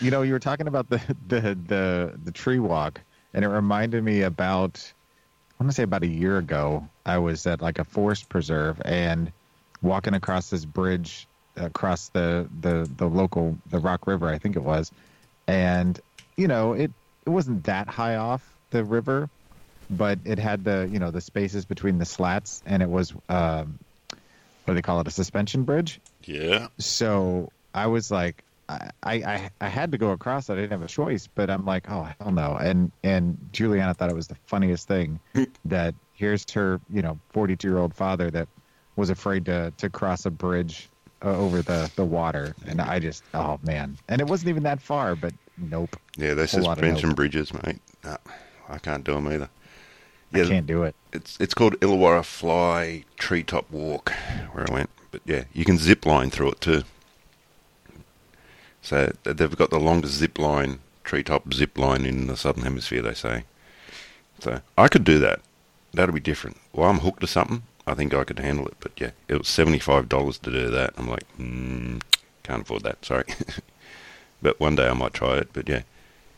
You 0.00 0.10
know, 0.10 0.22
you 0.22 0.32
were 0.32 0.38
talking 0.40 0.66
about 0.66 0.88
the 0.90 1.00
the 1.28 1.40
the 1.66 2.18
the 2.24 2.32
tree 2.32 2.58
walk, 2.58 3.00
and 3.32 3.44
it 3.44 3.48
reminded 3.48 4.02
me 4.02 4.22
about 4.22 4.92
I 5.58 5.62
want 5.62 5.70
to 5.70 5.74
say 5.74 5.82
about 5.84 6.02
a 6.02 6.08
year 6.08 6.38
ago. 6.38 6.88
I 7.06 7.18
was 7.18 7.46
at 7.46 7.60
like 7.62 7.78
a 7.78 7.84
forest 7.84 8.28
preserve 8.28 8.80
and 8.84 9.30
walking 9.82 10.14
across 10.14 10.50
this 10.50 10.64
bridge 10.64 11.27
across 11.58 12.08
the 12.10 12.48
the 12.60 12.88
the 12.96 13.06
local 13.06 13.56
the 13.70 13.78
Rock 13.78 14.06
River, 14.06 14.28
I 14.28 14.38
think 14.38 14.56
it 14.56 14.62
was, 14.62 14.90
and 15.46 16.00
you 16.36 16.48
know 16.48 16.72
it 16.72 16.90
it 17.26 17.30
wasn't 17.30 17.64
that 17.64 17.88
high 17.88 18.16
off 18.16 18.56
the 18.70 18.84
river, 18.84 19.28
but 19.90 20.18
it 20.24 20.38
had 20.38 20.64
the 20.64 20.88
you 20.90 20.98
know 20.98 21.10
the 21.10 21.20
spaces 21.20 21.64
between 21.64 21.98
the 21.98 22.04
slats, 22.04 22.62
and 22.66 22.82
it 22.82 22.88
was 22.88 23.12
um, 23.28 23.78
what 24.08 24.18
do 24.68 24.74
they 24.74 24.82
call 24.82 25.00
it 25.00 25.08
a 25.08 25.10
suspension 25.10 25.64
bridge. 25.64 26.00
Yeah. 26.24 26.68
So 26.78 27.50
I 27.74 27.86
was 27.86 28.10
like, 28.10 28.44
I, 28.68 28.90
I 29.02 29.50
I 29.60 29.68
had 29.68 29.92
to 29.92 29.98
go 29.98 30.10
across. 30.10 30.50
I 30.50 30.54
didn't 30.54 30.72
have 30.72 30.82
a 30.82 30.88
choice, 30.88 31.28
but 31.34 31.48
I'm 31.50 31.64
like, 31.64 31.90
oh 31.90 32.08
hell 32.20 32.32
no. 32.32 32.56
And 32.60 32.92
and 33.02 33.38
Juliana 33.52 33.94
thought 33.94 34.10
it 34.10 34.16
was 34.16 34.28
the 34.28 34.36
funniest 34.46 34.86
thing 34.86 35.20
that 35.64 35.94
here's 36.12 36.50
her, 36.52 36.80
you 36.92 37.02
know, 37.02 37.18
42 37.30 37.66
year 37.66 37.78
old 37.78 37.94
father 37.94 38.30
that 38.30 38.48
was 38.96 39.10
afraid 39.10 39.46
to 39.46 39.72
to 39.78 39.88
cross 39.88 40.26
a 40.26 40.30
bridge 40.30 40.90
uh, 41.24 41.36
over 41.36 41.62
the 41.62 41.90
the 41.96 42.04
water, 42.04 42.54
and 42.66 42.80
I 42.80 42.98
just, 42.98 43.24
oh 43.34 43.58
man, 43.62 43.96
and 44.08 44.20
it 44.20 44.26
wasn't 44.26 44.50
even 44.50 44.62
that 44.64 44.80
far, 44.80 45.16
but 45.16 45.34
nope, 45.56 45.96
Yeah, 46.16 46.34
lot 46.34 46.48
suspension 46.48 47.10
nope. 47.10 47.16
bridges, 47.16 47.52
mate. 47.52 47.80
No, 48.04 48.16
I 48.68 48.78
can't 48.78 49.04
do 49.04 49.14
them 49.14 49.28
either. 49.28 49.48
Yeah, 50.32 50.44
I 50.44 50.48
can't 50.48 50.66
do 50.66 50.82
it. 50.82 50.94
It's 51.12 51.36
it's 51.40 51.54
called 51.54 51.78
Illawarra 51.80 52.24
Fly 52.24 53.04
Treetop 53.16 53.70
Walk, 53.70 54.12
where 54.52 54.68
I 54.68 54.72
went. 54.72 54.90
But 55.10 55.22
yeah, 55.24 55.44
you 55.52 55.64
can 55.64 55.78
zip 55.78 56.04
line 56.04 56.30
through 56.30 56.52
it 56.52 56.60
too. 56.60 56.82
So 58.82 59.12
they've 59.24 59.56
got 59.56 59.70
the 59.70 59.80
longest 59.80 60.14
zip 60.14 60.38
line, 60.38 60.78
treetop 61.04 61.52
zip 61.52 61.76
line 61.76 62.04
in 62.06 62.26
the 62.26 62.36
southern 62.36 62.64
hemisphere. 62.64 63.02
They 63.02 63.14
say. 63.14 63.44
So 64.40 64.60
I 64.76 64.88
could 64.88 65.04
do 65.04 65.18
that. 65.18 65.40
That'd 65.92 66.14
be 66.14 66.20
different. 66.20 66.58
Well, 66.72 66.88
I'm 66.88 67.00
hooked 67.00 67.20
to 67.20 67.26
something. 67.26 67.62
I 67.88 67.94
think 67.94 68.12
I 68.14 68.24
could 68.24 68.38
handle 68.38 68.66
it. 68.66 68.76
But 68.80 68.92
yeah, 68.98 69.10
it 69.28 69.38
was 69.38 69.48
seventy 69.48 69.78
five 69.78 70.08
dollars 70.08 70.38
to 70.38 70.50
do 70.50 70.70
that. 70.70 70.94
I'm 70.96 71.08
like, 71.08 71.24
mm, 71.38 72.02
can't 72.42 72.62
afford 72.62 72.82
that. 72.82 73.04
Sorry. 73.04 73.24
but 74.42 74.60
one 74.60 74.76
day 74.76 74.88
I 74.88 74.92
might 74.92 75.14
try 75.14 75.38
it. 75.38 75.48
But 75.52 75.68
yeah, 75.68 75.82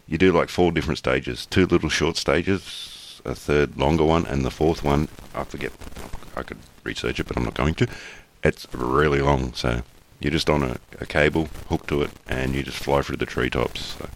you 0.07 0.19
do 0.19 0.33
like 0.33 0.49
four 0.49 0.73
different 0.73 0.99
stages, 0.99 1.47
two 1.47 1.67
little 1.67 1.89
short 1.89 2.17
stages, 2.17 3.21
a 3.25 3.35
third 3.35 3.77
longer 3.77 4.05
one, 4.05 4.27
and 4.27 4.45
the 4.45 4.51
fourth 4.51 4.85
one, 4.85 5.09
I 5.35 5.45
forget. 5.45 5.73
I 6.37 6.43
could 6.43 6.59
research 6.85 7.21
it, 7.21 7.27
but 7.27 7.37
I'm 7.37 7.45
not 7.45 7.55
going 7.55 7.75
to. 7.75 7.89
It's 8.43 8.67
really 8.73 9.21
long, 9.21 9.53
so 9.53 9.83
you're 10.21 10.31
just 10.31 10.49
on 10.49 10.63
a, 10.63 10.79
a 11.01 11.07
cable 11.07 11.49
hooked 11.69 11.89
to 11.89 12.03
it, 12.03 12.11
and 12.29 12.55
you 12.55 12.63
just 12.63 12.79
fly 12.79 13.03
through 13.03 13.17
the 13.17 13.27
treetops. 13.27 13.97
So. 13.99 14.09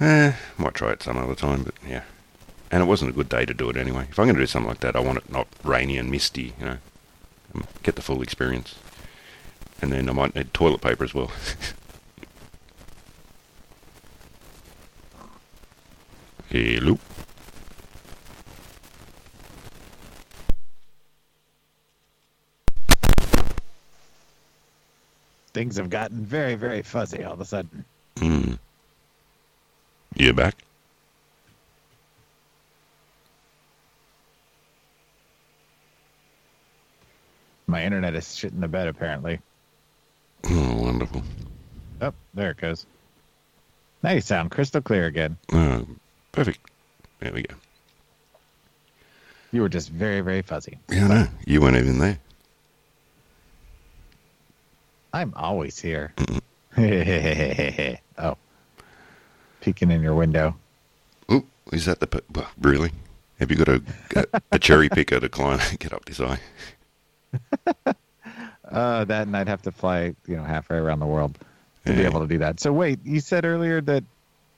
Eh, 0.00 0.32
might 0.58 0.74
try 0.74 0.92
it 0.92 1.02
some 1.02 1.16
other 1.16 1.34
time, 1.34 1.62
but 1.62 1.74
yeah. 1.86 2.02
And 2.72 2.82
it 2.82 2.86
wasn't 2.86 3.10
a 3.10 3.14
good 3.14 3.28
day 3.28 3.44
to 3.44 3.52
do 3.52 3.68
it 3.68 3.76
anyway. 3.76 4.06
If 4.08 4.18
I'm 4.18 4.24
going 4.24 4.34
to 4.36 4.40
do 4.40 4.46
something 4.46 4.70
like 4.70 4.80
that, 4.80 4.96
I 4.96 5.00
want 5.00 5.18
it 5.18 5.30
not 5.30 5.46
rainy 5.62 5.98
and 5.98 6.10
misty, 6.10 6.54
you 6.58 6.64
know. 6.64 6.78
Get 7.82 7.96
the 7.96 8.02
full 8.02 8.22
experience. 8.22 8.76
And 9.82 9.92
then 9.92 10.08
I 10.08 10.12
might 10.12 10.34
need 10.34 10.54
toilet 10.54 10.80
paper 10.80 11.04
as 11.04 11.12
well. 11.12 11.30
Hello. 16.48 16.98
Things 25.52 25.76
have 25.76 25.90
gotten 25.90 26.24
very 26.24 26.54
very 26.54 26.80
fuzzy 26.80 27.22
all 27.22 27.34
of 27.34 27.40
a 27.40 27.44
sudden. 27.44 27.84
Hmm. 28.18 28.54
You 30.14 30.32
back? 30.32 30.56
My 37.72 37.82
internet 37.82 38.14
is 38.14 38.26
shitting 38.26 38.60
the 38.60 38.68
bed 38.68 38.86
apparently. 38.86 39.40
Oh, 40.44 40.74
wonderful. 40.74 41.22
Oh, 42.02 42.12
there 42.34 42.50
it 42.50 42.58
goes. 42.58 42.84
Now 44.02 44.10
you 44.10 44.20
sound 44.20 44.50
crystal 44.50 44.82
clear 44.82 45.06
again. 45.06 45.38
Oh, 45.54 45.86
perfect. 46.32 46.60
There 47.20 47.32
we 47.32 47.44
go. 47.44 47.54
You 49.52 49.62
were 49.62 49.70
just 49.70 49.88
very 49.88 50.20
very 50.20 50.42
fuzzy. 50.42 50.80
Yeah, 50.90 51.06
no, 51.06 51.28
you 51.46 51.62
weren't 51.62 51.78
even 51.78 51.98
there. 51.98 52.18
I'm 55.14 55.32
always 55.34 55.78
here. 55.78 56.12
oh, 58.18 58.36
peeking 59.62 59.90
in 59.90 60.02
your 60.02 60.14
window. 60.14 60.54
Oh, 61.30 61.46
is 61.72 61.86
that 61.86 62.00
the 62.00 62.22
really? 62.60 62.90
Have 63.40 63.50
you 63.50 63.56
got 63.56 63.68
a 63.68 63.82
a, 64.14 64.42
a 64.52 64.58
cherry 64.58 64.90
picker 64.90 65.20
to 65.20 65.30
climb 65.30 65.58
get 65.78 65.94
up 65.94 66.04
this 66.04 66.20
eye? 66.20 66.38
Uh, 68.70 69.04
that 69.04 69.26
and 69.26 69.36
I'd 69.36 69.48
have 69.48 69.60
to 69.62 69.70
fly, 69.72 70.14
you 70.26 70.36
know, 70.36 70.44
halfway 70.44 70.78
around 70.78 71.00
the 71.00 71.06
world 71.06 71.36
to 71.84 71.92
be 71.92 72.04
able 72.04 72.20
to 72.20 72.26
do 72.26 72.38
that. 72.38 72.58
So 72.58 72.72
wait, 72.72 72.98
you 73.04 73.20
said 73.20 73.44
earlier 73.44 73.82
that 73.82 74.02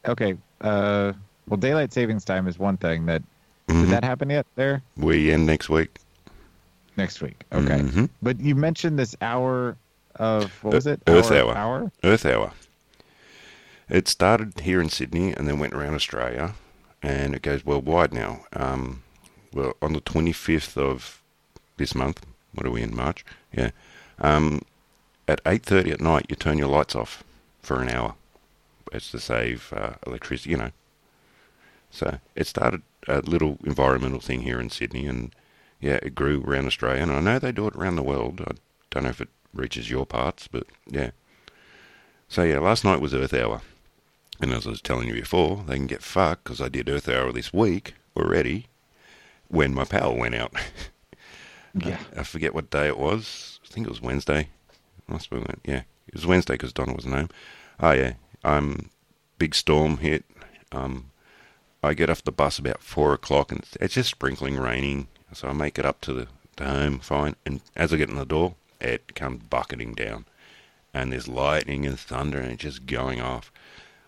okay, 0.06 0.36
uh, 0.60 1.14
well, 1.48 1.56
daylight 1.56 1.92
savings 1.92 2.24
time 2.24 2.46
is 2.46 2.56
one 2.56 2.76
thing 2.76 3.06
that 3.06 3.22
Mhm. 3.66 3.80
did 3.80 3.90
that 3.90 4.04
happen 4.04 4.30
yet 4.30 4.46
there 4.54 4.82
We 4.96 5.32
end 5.32 5.46
next 5.46 5.68
week. 5.68 5.98
next 6.96 7.20
week. 7.22 7.42
Okay, 7.52 7.80
Mhm. 7.80 8.08
but 8.22 8.38
you 8.38 8.54
mentioned 8.54 8.98
this 8.98 9.16
hour 9.20 9.76
of 10.16 10.52
what 10.62 10.74
was 10.74 10.86
it? 10.86 11.00
Earth 11.08 11.32
hour, 11.32 11.56
hour. 11.56 11.56
Hour. 11.56 11.92
Earth 12.04 12.24
Hour. 12.26 12.52
It 13.88 14.06
started 14.06 14.60
here 14.60 14.80
in 14.80 14.90
Sydney 14.90 15.32
and 15.34 15.48
then 15.48 15.58
went 15.58 15.74
around 15.74 15.94
Australia, 15.94 16.54
and 17.02 17.34
it 17.34 17.42
goes 17.42 17.64
worldwide 17.64 18.12
now. 18.14 18.44
Um, 18.52 19.02
well, 19.52 19.72
on 19.82 19.92
the 19.92 20.00
25th 20.00 20.76
of 20.78 21.20
this 21.78 21.94
month, 21.96 22.24
what 22.54 22.66
are 22.66 22.70
we 22.70 22.82
in 22.82 22.94
March? 22.94 23.24
Yeah. 23.52 23.70
Um, 24.18 24.62
at 25.26 25.42
8:30 25.44 25.92
at 25.92 26.00
night, 26.00 26.26
you 26.28 26.36
turn 26.36 26.58
your 26.58 26.68
lights 26.68 26.94
off 26.94 27.24
for 27.62 27.80
an 27.80 27.88
hour. 27.88 28.14
It's 28.92 29.10
to 29.10 29.18
save 29.18 29.72
uh, 29.72 29.94
electricity, 30.06 30.50
you 30.50 30.56
know. 30.56 30.70
So 31.90 32.18
it 32.34 32.46
started 32.46 32.82
a 33.08 33.20
little 33.20 33.58
environmental 33.64 34.20
thing 34.20 34.42
here 34.42 34.60
in 34.60 34.70
Sydney, 34.70 35.06
and 35.06 35.34
yeah, 35.80 35.98
it 36.02 36.14
grew 36.14 36.42
around 36.42 36.66
Australia, 36.66 37.02
and 37.02 37.12
I 37.12 37.20
know 37.20 37.38
they 37.38 37.52
do 37.52 37.66
it 37.66 37.76
around 37.76 37.96
the 37.96 38.02
world. 38.02 38.40
I 38.40 38.52
don't 38.90 39.04
know 39.04 39.10
if 39.10 39.20
it 39.20 39.28
reaches 39.52 39.90
your 39.90 40.06
parts, 40.06 40.48
but 40.48 40.66
yeah. 40.86 41.10
So 42.28 42.42
yeah, 42.42 42.58
last 42.58 42.84
night 42.84 43.00
was 43.00 43.14
Earth 43.14 43.34
Hour, 43.34 43.62
and 44.40 44.52
as 44.52 44.66
I 44.66 44.70
was 44.70 44.82
telling 44.82 45.08
you 45.08 45.14
before, 45.14 45.64
they 45.66 45.76
can 45.76 45.86
get 45.86 46.02
fucked 46.02 46.44
because 46.44 46.60
I 46.60 46.68
did 46.68 46.88
Earth 46.88 47.08
Hour 47.08 47.32
this 47.32 47.52
week 47.52 47.94
already 48.16 48.66
when 49.48 49.74
my 49.74 49.84
power 49.84 50.14
went 50.14 50.34
out. 50.34 50.54
Yeah. 51.74 51.98
I 52.16 52.22
forget 52.22 52.54
what 52.54 52.70
day 52.70 52.86
it 52.86 52.98
was. 52.98 53.60
I 53.64 53.72
think 53.72 53.86
it 53.86 53.90
was 53.90 54.00
Wednesday. 54.00 54.48
Must 55.08 55.28
be 55.30 55.38
Wed- 55.38 55.60
yeah. 55.64 55.82
It 56.06 56.14
was 56.14 56.26
Wednesday 56.26 56.54
because 56.54 56.72
Donna 56.72 56.94
wasn't 56.94 57.14
home. 57.14 57.30
Oh 57.80 57.92
yeah. 57.92 58.14
Um, 58.44 58.90
big 59.38 59.54
storm 59.54 59.98
hit. 59.98 60.24
Um, 60.72 61.10
I 61.82 61.94
get 61.94 62.10
off 62.10 62.24
the 62.24 62.32
bus 62.32 62.58
about 62.58 62.82
four 62.82 63.12
o'clock 63.12 63.50
and 63.50 63.60
it's, 63.60 63.76
it's 63.80 63.94
just 63.94 64.10
sprinkling 64.10 64.56
raining. 64.56 65.08
So 65.32 65.48
I 65.48 65.52
make 65.52 65.78
it 65.78 65.84
up 65.84 66.00
to 66.02 66.12
the 66.12 66.28
to 66.56 66.64
home 66.64 66.98
fine. 67.00 67.36
And 67.44 67.60
as 67.76 67.92
I 67.92 67.96
get 67.96 68.08
in 68.08 68.16
the 68.16 68.24
door, 68.24 68.54
it 68.80 69.14
comes 69.14 69.42
bucketing 69.44 69.94
down, 69.94 70.26
and 70.92 71.12
there's 71.12 71.28
lightning 71.28 71.86
and 71.86 71.98
thunder 71.98 72.38
and 72.38 72.52
it's 72.52 72.62
just 72.62 72.86
going 72.86 73.20
off. 73.20 73.50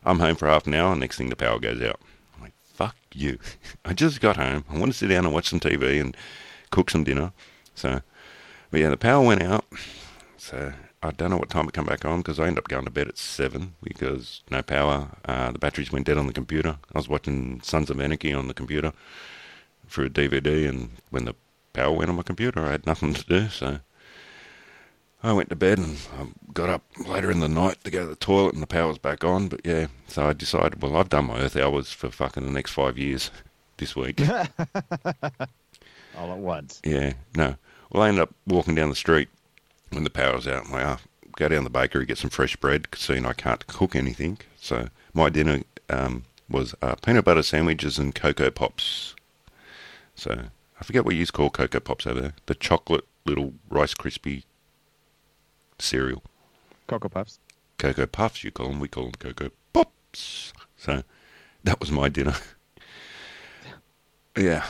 I'm 0.05 0.21
home 0.21 0.37
for 0.37 0.47
half 0.47 0.67
an 0.67 0.75
hour. 0.75 0.95
Next 0.95 1.19
thing, 1.19 1.31
the 1.31 1.37
power 1.37 1.59
goes 1.59 1.83
out. 1.83 2.01
I'm 2.37 2.43
like, 2.43 2.53
fuck 2.63 2.97
you. 3.13 3.39
I 3.85 3.93
just 3.93 4.21
got 4.21 4.37
home. 4.37 4.65
I 4.71 4.79
want 4.79 4.93
to 4.93 4.99
sit 4.99 5.09
down 5.09 5.25
and 5.25 5.35
watch 5.35 5.49
some 5.49 5.61
TV 5.61 6.01
and 6.01 6.17
cook 6.71 6.91
some 6.91 7.05
dinner. 7.05 7.33
So, 7.77 8.01
but 8.71 8.81
yeah, 8.81 8.91
the 8.91 8.97
power 8.97 9.25
went 9.25 9.43
out. 9.43 9.65
So 10.37 10.73
I 11.03 11.11
don't 11.13 11.31
know 11.31 11.37
what 11.37 11.51
time 11.51 11.69
it 11.69 11.75
come 11.75 11.87
back 11.87 12.05
on 12.05 12.19
because 12.19 12.41
I 12.41 12.47
ended 12.47 12.59
up 12.59 12.69
going 12.69 12.85
to 12.85 12.91
bed 12.91 13.09
at 13.09 13.19
seven 13.19 13.75
because 13.83 14.43
no 14.51 14.63
power. 14.63 15.11
Uh, 15.25 15.53
the 15.53 15.59
batteries 15.59 15.93
went 15.93 16.07
dead 16.07 16.19
on 16.19 16.27
the 16.27 16.33
computer. 16.33 16.79
I 16.93 16.99
was 16.99 17.09
watching 17.09 17.61
Sons 17.63 17.91
of 17.91 18.01
Anarchy 18.01 18.33
on 18.33 18.49
the 18.49 18.55
computer 18.55 18.93
through 19.89 20.07
a 20.07 20.11
DVD, 20.11 20.69
and 20.69 20.91
when 21.11 21.27
the 21.27 21.35
power 21.73 21.93
went 21.93 22.11
on 22.11 22.17
my 22.17 22.23
computer, 22.23 22.65
I 22.65 22.73
had 22.73 22.87
nothing 22.87 23.15
to 23.15 23.25
do. 23.25 23.49
So 23.49 23.79
I 25.23 25.33
went 25.33 25.51
to 25.51 25.57
bed 25.57 25.79
and 25.79 25.99
I 26.19 26.27
got 26.53 26.69
up 26.69 26.83
later 27.07 27.31
in 27.31 27.41
the 27.41 27.49
night 27.49 27.83
to 27.85 27.91
go 27.91 28.05
to 28.05 28.09
the 28.09 28.17
toilet, 28.17 28.55
and 28.55 28.63
the 28.63 28.67
power 28.67 28.89
was 28.89 28.99
back 28.99 29.23
on. 29.23 29.49
But 29.49 29.61
yeah, 29.65 29.89
so 30.09 30.27
I 30.27 30.33
decided, 30.33 30.83
well, 30.83 30.97
I've 30.97 31.09
done 31.09 31.27
my 31.27 31.39
Earth 31.39 31.57
hours 31.57 31.93
for 31.93 32.11
fucking 32.11 32.45
the 32.45 32.53
next 32.53 32.73
five 32.73 32.99
years 32.99 33.31
this 33.77 33.95
week. 33.95 34.21
All 36.17 36.33
at 36.33 36.39
once. 36.39 36.81
Yeah, 36.85 37.13
no. 37.35 37.57
Well, 37.91 38.03
I 38.03 38.09
ended 38.09 38.23
up 38.23 38.35
walking 38.47 38.75
down 38.75 38.91
the 38.91 38.97
street 38.97 39.29
when 39.91 40.05
the 40.05 40.11
power 40.11 40.35
was 40.35 40.49
out. 40.49 40.67
I'm 40.67 40.73
like, 40.73 40.87
oh, 40.87 40.99
go 41.37 41.49
down 41.49 41.65
the 41.65 41.71
bakery, 41.71 42.07
get 42.07 42.19
some 42.19 42.31
fresh 42.31 42.57
bread, 42.57 42.89
seeing 42.95 43.27
I 43.27 43.33
can't 43.33 43.67
cook 43.67 43.95
anything. 43.95 44.39
So 44.61 44.89
my 45.15 45.29
dinner 45.29 45.63
um, 45.89 46.25
was 46.49 46.75
uh, 46.83 46.97
peanut 46.97 47.25
butter 47.25 47.43
sandwiches 47.43 47.99
and 47.99 48.15
Cocoa 48.15 48.51
Pops. 48.51 49.15
So 50.15 50.47
I 50.81 50.85
forget 50.85 51.05
what 51.05 51.15
you 51.15 51.27
call 51.27 51.51
Cocoa 51.51 51.81
Pops 51.81 52.07
over 52.07 52.21
there. 52.21 52.35
The 52.47 52.55
chocolate 52.55 53.05
little 53.25 53.55
Rice 53.69 53.95
crispy 53.95 54.45
cereal. 55.79 56.23
Cocoa 56.87 57.09
Puffs. 57.09 57.39
Cocoa 57.79 58.07
Puffs, 58.07 58.45
you 58.45 58.51
call 58.51 58.69
them. 58.69 58.81
We 58.81 58.89
call 58.89 59.05
them 59.05 59.13
Cocoa 59.19 59.51
Pops. 59.73 60.53
So 60.77 61.03
that 61.65 61.81
was 61.81 61.91
my 61.91 62.09
dinner. 62.09 62.35
yeah. 64.37 64.65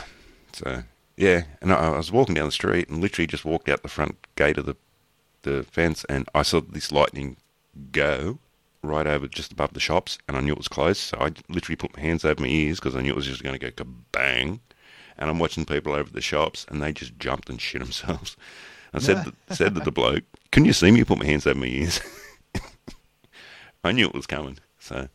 So, 0.53 0.83
yeah. 1.17 1.43
And 1.61 1.73
I, 1.73 1.93
I 1.93 1.97
was 1.97 2.11
walking 2.11 2.35
down 2.35 2.45
the 2.45 2.51
street 2.51 2.87
and 2.87 3.01
literally 3.01 3.27
just 3.27 3.43
walked 3.43 3.67
out 3.67 3.81
the 3.81 3.89
front 3.89 4.15
gate 4.35 4.57
of 4.57 4.65
the, 4.65 4.75
the 5.41 5.63
fence 5.63 6.05
and 6.07 6.29
I 6.33 6.43
saw 6.43 6.61
this 6.61 6.91
lightning 6.91 7.37
go 7.91 8.39
right 8.83 9.07
over 9.07 9.27
just 9.27 9.51
above 9.51 9.73
the 9.73 9.79
shops 9.79 10.17
and 10.27 10.37
I 10.37 10.41
knew 10.41 10.53
it 10.53 10.57
was 10.57 10.67
close. 10.67 10.99
So 10.99 11.17
I 11.19 11.31
literally 11.49 11.75
put 11.75 11.95
my 11.95 12.01
hands 12.01 12.23
over 12.23 12.41
my 12.41 12.47
ears 12.47 12.79
because 12.79 12.95
I 12.95 13.01
knew 13.01 13.11
it 13.11 13.15
was 13.15 13.25
just 13.25 13.43
going 13.43 13.59
to 13.59 13.71
go 13.71 13.83
kabang. 13.83 14.59
And 15.19 15.29
I'm 15.31 15.39
watching 15.39 15.65
people 15.65 15.93
over 15.93 16.11
the 16.11 16.21
shops 16.21 16.65
and 16.69 16.81
they 16.81 16.93
just 16.93 17.17
jumped 17.17 17.49
and 17.49 17.59
shit 17.59 17.81
themselves. 17.81 18.37
I 18.93 18.99
said, 18.99 19.25
to, 19.25 19.55
said 19.55 19.75
to 19.75 19.81
the 19.81 19.91
bloke, 19.91 20.23
"Can 20.51 20.63
you 20.63 20.71
see 20.71 20.91
me 20.91 21.03
put 21.03 21.17
my 21.19 21.25
hands 21.25 21.45
over 21.45 21.59
my 21.59 21.65
ears?" 21.65 21.99
I 23.83 23.91
knew 23.91 24.07
it 24.07 24.13
was 24.13 24.25
coming. 24.25 24.59
So, 24.79 25.09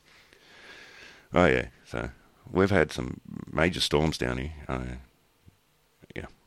oh 1.33 1.47
yeah. 1.47 1.69
So 1.87 2.11
we've 2.51 2.71
had 2.71 2.93
some 2.93 3.21
major 3.51 3.81
storms 3.81 4.19
down 4.19 4.39
here. 4.39 4.53
Uh, 4.69 4.83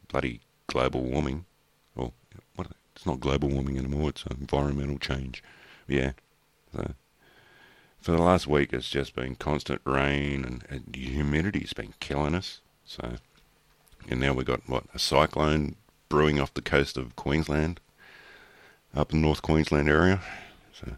bloody 0.08 0.42
global 0.68 1.02
warming. 1.02 1.46
Or 1.96 2.12
what? 2.56 2.68
It's 2.96 3.06
not 3.06 3.20
global 3.20 3.50
warming 3.50 3.78
anymore. 3.78 4.10
It's 4.10 4.24
um, 4.30 4.38
environmental 4.42 4.98
change. 4.98 5.44
Yeah. 5.88 6.12
So 6.74 6.94
for 8.06 8.12
the 8.12 8.22
last 8.22 8.46
week, 8.46 8.72
it's 8.72 8.88
just 8.88 9.16
been 9.16 9.36
constant 9.36 9.82
rain 9.84 10.46
and, 10.46 10.64
and 10.70 10.96
humidity's 10.96 11.74
been 11.74 11.96
killing 12.00 12.36
us. 12.36 12.62
So, 12.86 13.16
and 14.08 14.20
now 14.20 14.34
we've 14.34 14.46
got 14.46 14.70
what 14.70 14.84
a 14.94 15.00
cyclone 15.00 15.76
brewing 16.08 16.40
off 16.40 16.54
the 16.54 16.62
coast 16.62 16.98
of 16.98 17.16
Queensland, 17.16 17.80
up 18.96 19.12
in 19.12 19.22
the 19.22 19.26
North 19.26 19.42
Queensland 19.42 19.90
area. 19.90 20.22
So, 20.72 20.98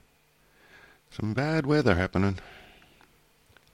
some 1.10 1.34
bad 1.34 1.66
weather 1.66 1.96
happening, 1.96 2.40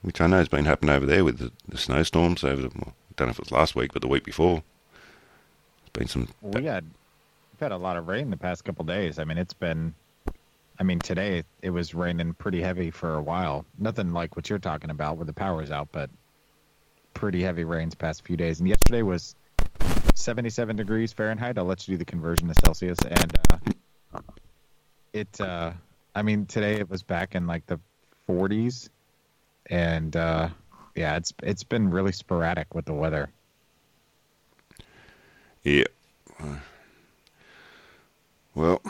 which 0.02 0.20
I 0.20 0.28
know 0.28 0.38
has 0.38 0.48
been 0.48 0.66
happening 0.66 0.94
over 0.94 1.04
there 1.04 1.24
with 1.24 1.38
the, 1.38 1.50
the 1.68 1.76
snowstorms 1.76 2.44
over 2.44 2.62
the. 2.62 2.68
Well, 2.68 2.94
I 3.10 3.12
don't 3.16 3.26
know 3.26 3.32
if 3.32 3.38
it 3.40 3.46
was 3.46 3.50
last 3.50 3.74
week, 3.74 3.92
but 3.92 4.02
the 4.02 4.08
week 4.08 4.24
before. 4.24 4.62
Been 5.94 6.08
some. 6.08 6.28
We 6.42 6.64
had 6.64 6.84
we've 6.84 7.60
had 7.60 7.72
a 7.72 7.76
lot 7.76 7.96
of 7.96 8.08
rain 8.08 8.30
the 8.30 8.36
past 8.36 8.64
couple 8.64 8.84
days. 8.84 9.18
I 9.18 9.24
mean, 9.24 9.38
it's 9.38 9.54
been. 9.54 9.94
I 10.78 10.82
mean, 10.82 10.98
today 10.98 11.44
it 11.62 11.70
was 11.70 11.94
raining 11.94 12.34
pretty 12.34 12.60
heavy 12.60 12.90
for 12.90 13.14
a 13.14 13.22
while. 13.22 13.64
Nothing 13.78 14.12
like 14.12 14.34
what 14.34 14.50
you're 14.50 14.58
talking 14.58 14.90
about 14.90 15.16
where 15.16 15.24
the 15.24 15.32
power's 15.32 15.70
out, 15.70 15.88
but 15.92 16.10
pretty 17.14 17.42
heavy 17.42 17.62
rains 17.62 17.94
past 17.94 18.24
few 18.26 18.36
days. 18.36 18.58
And 18.58 18.68
yesterday 18.68 19.02
was 19.02 19.36
77 20.16 20.74
degrees 20.74 21.12
Fahrenheit. 21.12 21.58
I'll 21.58 21.64
let 21.64 21.86
you 21.86 21.94
do 21.94 21.98
the 21.98 22.04
conversion 22.04 22.48
to 22.48 22.54
Celsius. 22.64 22.98
And 23.08 23.38
uh, 23.52 24.20
it, 25.12 25.40
uh, 25.40 25.72
I 26.12 26.22
mean, 26.22 26.46
today 26.46 26.74
it 26.74 26.90
was 26.90 27.04
back 27.04 27.36
in 27.36 27.46
like 27.46 27.66
the 27.66 27.78
40s, 28.28 28.88
and 29.70 30.16
uh, 30.16 30.48
yeah, 30.96 31.16
it's 31.16 31.32
it's 31.42 31.64
been 31.64 31.90
really 31.90 32.12
sporadic 32.12 32.74
with 32.74 32.84
the 32.84 32.94
weather. 32.94 33.30
Yeah. 35.64 35.84
Well, 38.54 38.82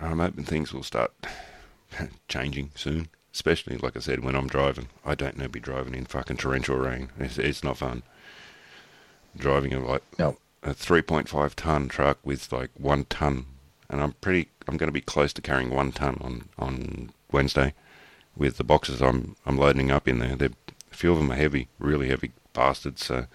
I'm 0.00 0.18
hoping 0.18 0.44
things 0.44 0.72
will 0.72 0.82
start 0.82 1.12
changing 2.28 2.70
soon. 2.74 3.08
Especially, 3.32 3.76
like 3.76 3.96
I 3.96 4.00
said, 4.00 4.24
when 4.24 4.34
I'm 4.34 4.46
driving. 4.48 4.88
I 5.04 5.14
don't 5.14 5.36
know 5.36 5.46
be 5.46 5.60
driving 5.60 5.94
in 5.94 6.06
fucking 6.06 6.38
torrential 6.38 6.76
rain. 6.76 7.10
It's, 7.18 7.36
it's 7.38 7.62
not 7.62 7.76
fun. 7.76 8.02
Driving 9.36 9.74
a 9.74 9.78
like 9.80 10.02
No. 10.18 10.38
a 10.62 10.70
3.5 10.70 11.54
ton 11.54 11.88
truck 11.88 12.18
with 12.24 12.50
like 12.50 12.70
one 12.78 13.04
ton, 13.04 13.44
and 13.90 14.00
I'm 14.00 14.12
pretty. 14.22 14.48
I'm 14.66 14.78
going 14.78 14.88
to 14.88 14.92
be 14.92 15.02
close 15.02 15.34
to 15.34 15.42
carrying 15.42 15.68
one 15.68 15.92
ton 15.92 16.16
on 16.22 16.48
on 16.58 17.10
Wednesday, 17.30 17.74
with 18.34 18.56
the 18.56 18.64
boxes 18.64 19.02
I'm 19.02 19.36
I'm 19.44 19.58
loading 19.58 19.90
up 19.90 20.08
in 20.08 20.18
there. 20.18 20.34
They're, 20.34 20.50
a 20.90 20.94
few 20.96 21.12
of 21.12 21.18
them 21.18 21.30
are 21.30 21.36
heavy, 21.36 21.68
really 21.78 22.08
heavy 22.08 22.32
bastards. 22.54 23.04
So 23.04 23.26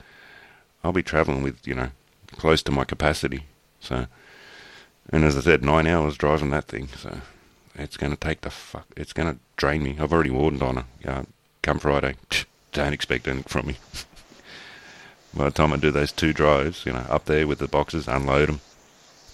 I'll 0.83 0.91
be 0.91 1.03
traveling 1.03 1.43
with 1.43 1.67
you 1.67 1.75
know 1.75 1.91
close 2.37 2.63
to 2.63 2.71
my 2.71 2.83
capacity. 2.83 3.45
So, 3.79 4.07
and 5.11 5.23
as 5.23 5.37
I 5.37 5.41
said, 5.41 5.63
nine 5.63 5.87
hours 5.87 6.17
driving 6.17 6.51
that 6.51 6.65
thing. 6.65 6.87
So 6.97 7.21
it's 7.75 7.97
going 7.97 8.11
to 8.11 8.19
take 8.19 8.41
the 8.41 8.49
fuck. 8.49 8.87
It's 8.95 9.13
going 9.13 9.33
to 9.33 9.39
drain 9.57 9.83
me. 9.83 9.97
I've 9.99 10.13
already 10.13 10.29
warned 10.29 10.61
on 10.61 10.77
her. 10.77 10.85
Yeah, 11.03 11.23
come 11.61 11.79
Friday, 11.79 12.15
don't 12.71 12.93
expect 12.93 13.27
anything 13.27 13.43
from 13.43 13.67
me. 13.67 13.77
By 15.33 15.45
the 15.45 15.51
time 15.51 15.71
I 15.71 15.77
do 15.77 15.91
those 15.91 16.11
two 16.11 16.33
drives, 16.33 16.85
you 16.85 16.91
know, 16.91 17.05
up 17.09 17.25
there 17.25 17.47
with 17.47 17.59
the 17.59 17.67
boxes, 17.67 18.07
unload 18.07 18.49
them, 18.49 18.61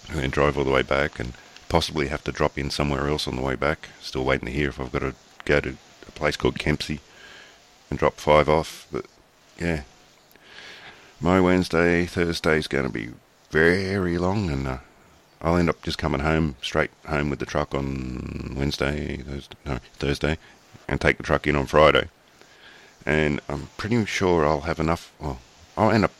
and 0.08 0.20
then 0.20 0.30
drive 0.30 0.56
all 0.56 0.64
the 0.64 0.70
way 0.70 0.82
back, 0.82 1.18
and 1.18 1.32
possibly 1.68 2.08
have 2.08 2.24
to 2.24 2.32
drop 2.32 2.56
in 2.56 2.70
somewhere 2.70 3.08
else 3.08 3.26
on 3.26 3.36
the 3.36 3.42
way 3.42 3.56
back. 3.56 3.88
Still 4.00 4.24
waiting 4.24 4.46
to 4.46 4.52
hear 4.52 4.68
if 4.68 4.80
I've 4.80 4.92
got 4.92 5.00
to 5.00 5.14
go 5.44 5.60
to 5.60 5.76
a 6.06 6.10
place 6.12 6.36
called 6.36 6.58
Kempsey 6.58 7.00
and 7.90 7.98
drop 7.98 8.14
five 8.14 8.48
off. 8.48 8.86
But 8.92 9.06
yeah, 9.58 9.82
my 11.20 11.40
Wednesday, 11.40 12.06
Thursday 12.06 12.58
is 12.58 12.68
going 12.68 12.86
to 12.86 12.92
be 12.92 13.10
very 13.50 14.18
long, 14.18 14.50
and 14.50 14.68
uh, 14.68 14.78
I'll 15.42 15.56
end 15.56 15.68
up 15.68 15.82
just 15.82 15.98
coming 15.98 16.20
home 16.20 16.56
straight 16.62 16.90
home 17.06 17.30
with 17.30 17.40
the 17.40 17.46
truck 17.46 17.74
on 17.74 18.54
Wednesday, 18.56 19.16
Thursday, 19.16 19.56
no, 19.66 19.78
Thursday, 19.94 20.38
and 20.86 21.00
take 21.00 21.16
the 21.16 21.22
truck 21.22 21.46
in 21.46 21.56
on 21.56 21.66
Friday. 21.66 22.08
And 23.04 23.40
I'm 23.48 23.68
pretty 23.76 24.04
sure 24.04 24.46
I'll 24.46 24.62
have 24.62 24.78
enough. 24.78 25.12
Well, 25.18 25.40
I'll 25.76 25.90
end 25.90 26.04
up. 26.04 26.12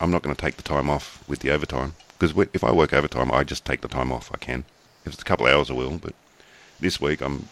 I'm 0.00 0.10
not 0.10 0.22
going 0.22 0.34
to 0.34 0.40
take 0.40 0.56
the 0.56 0.62
time 0.62 0.90
off 0.90 1.26
with 1.26 1.40
the 1.40 1.50
overtime 1.50 1.94
because 2.18 2.34
if 2.52 2.62
I 2.62 2.72
work 2.72 2.92
overtime, 2.92 3.32
I 3.32 3.42
just 3.44 3.64
take 3.64 3.80
the 3.80 3.88
time 3.88 4.12
off. 4.12 4.30
I 4.32 4.36
can. 4.36 4.64
If 5.04 5.14
it's 5.14 5.22
a 5.22 5.24
couple 5.24 5.46
of 5.46 5.54
hours, 5.54 5.70
I 5.70 5.74
will. 5.74 5.98
But 5.98 6.14
this 6.78 7.00
week, 7.00 7.20
I'm. 7.20 7.48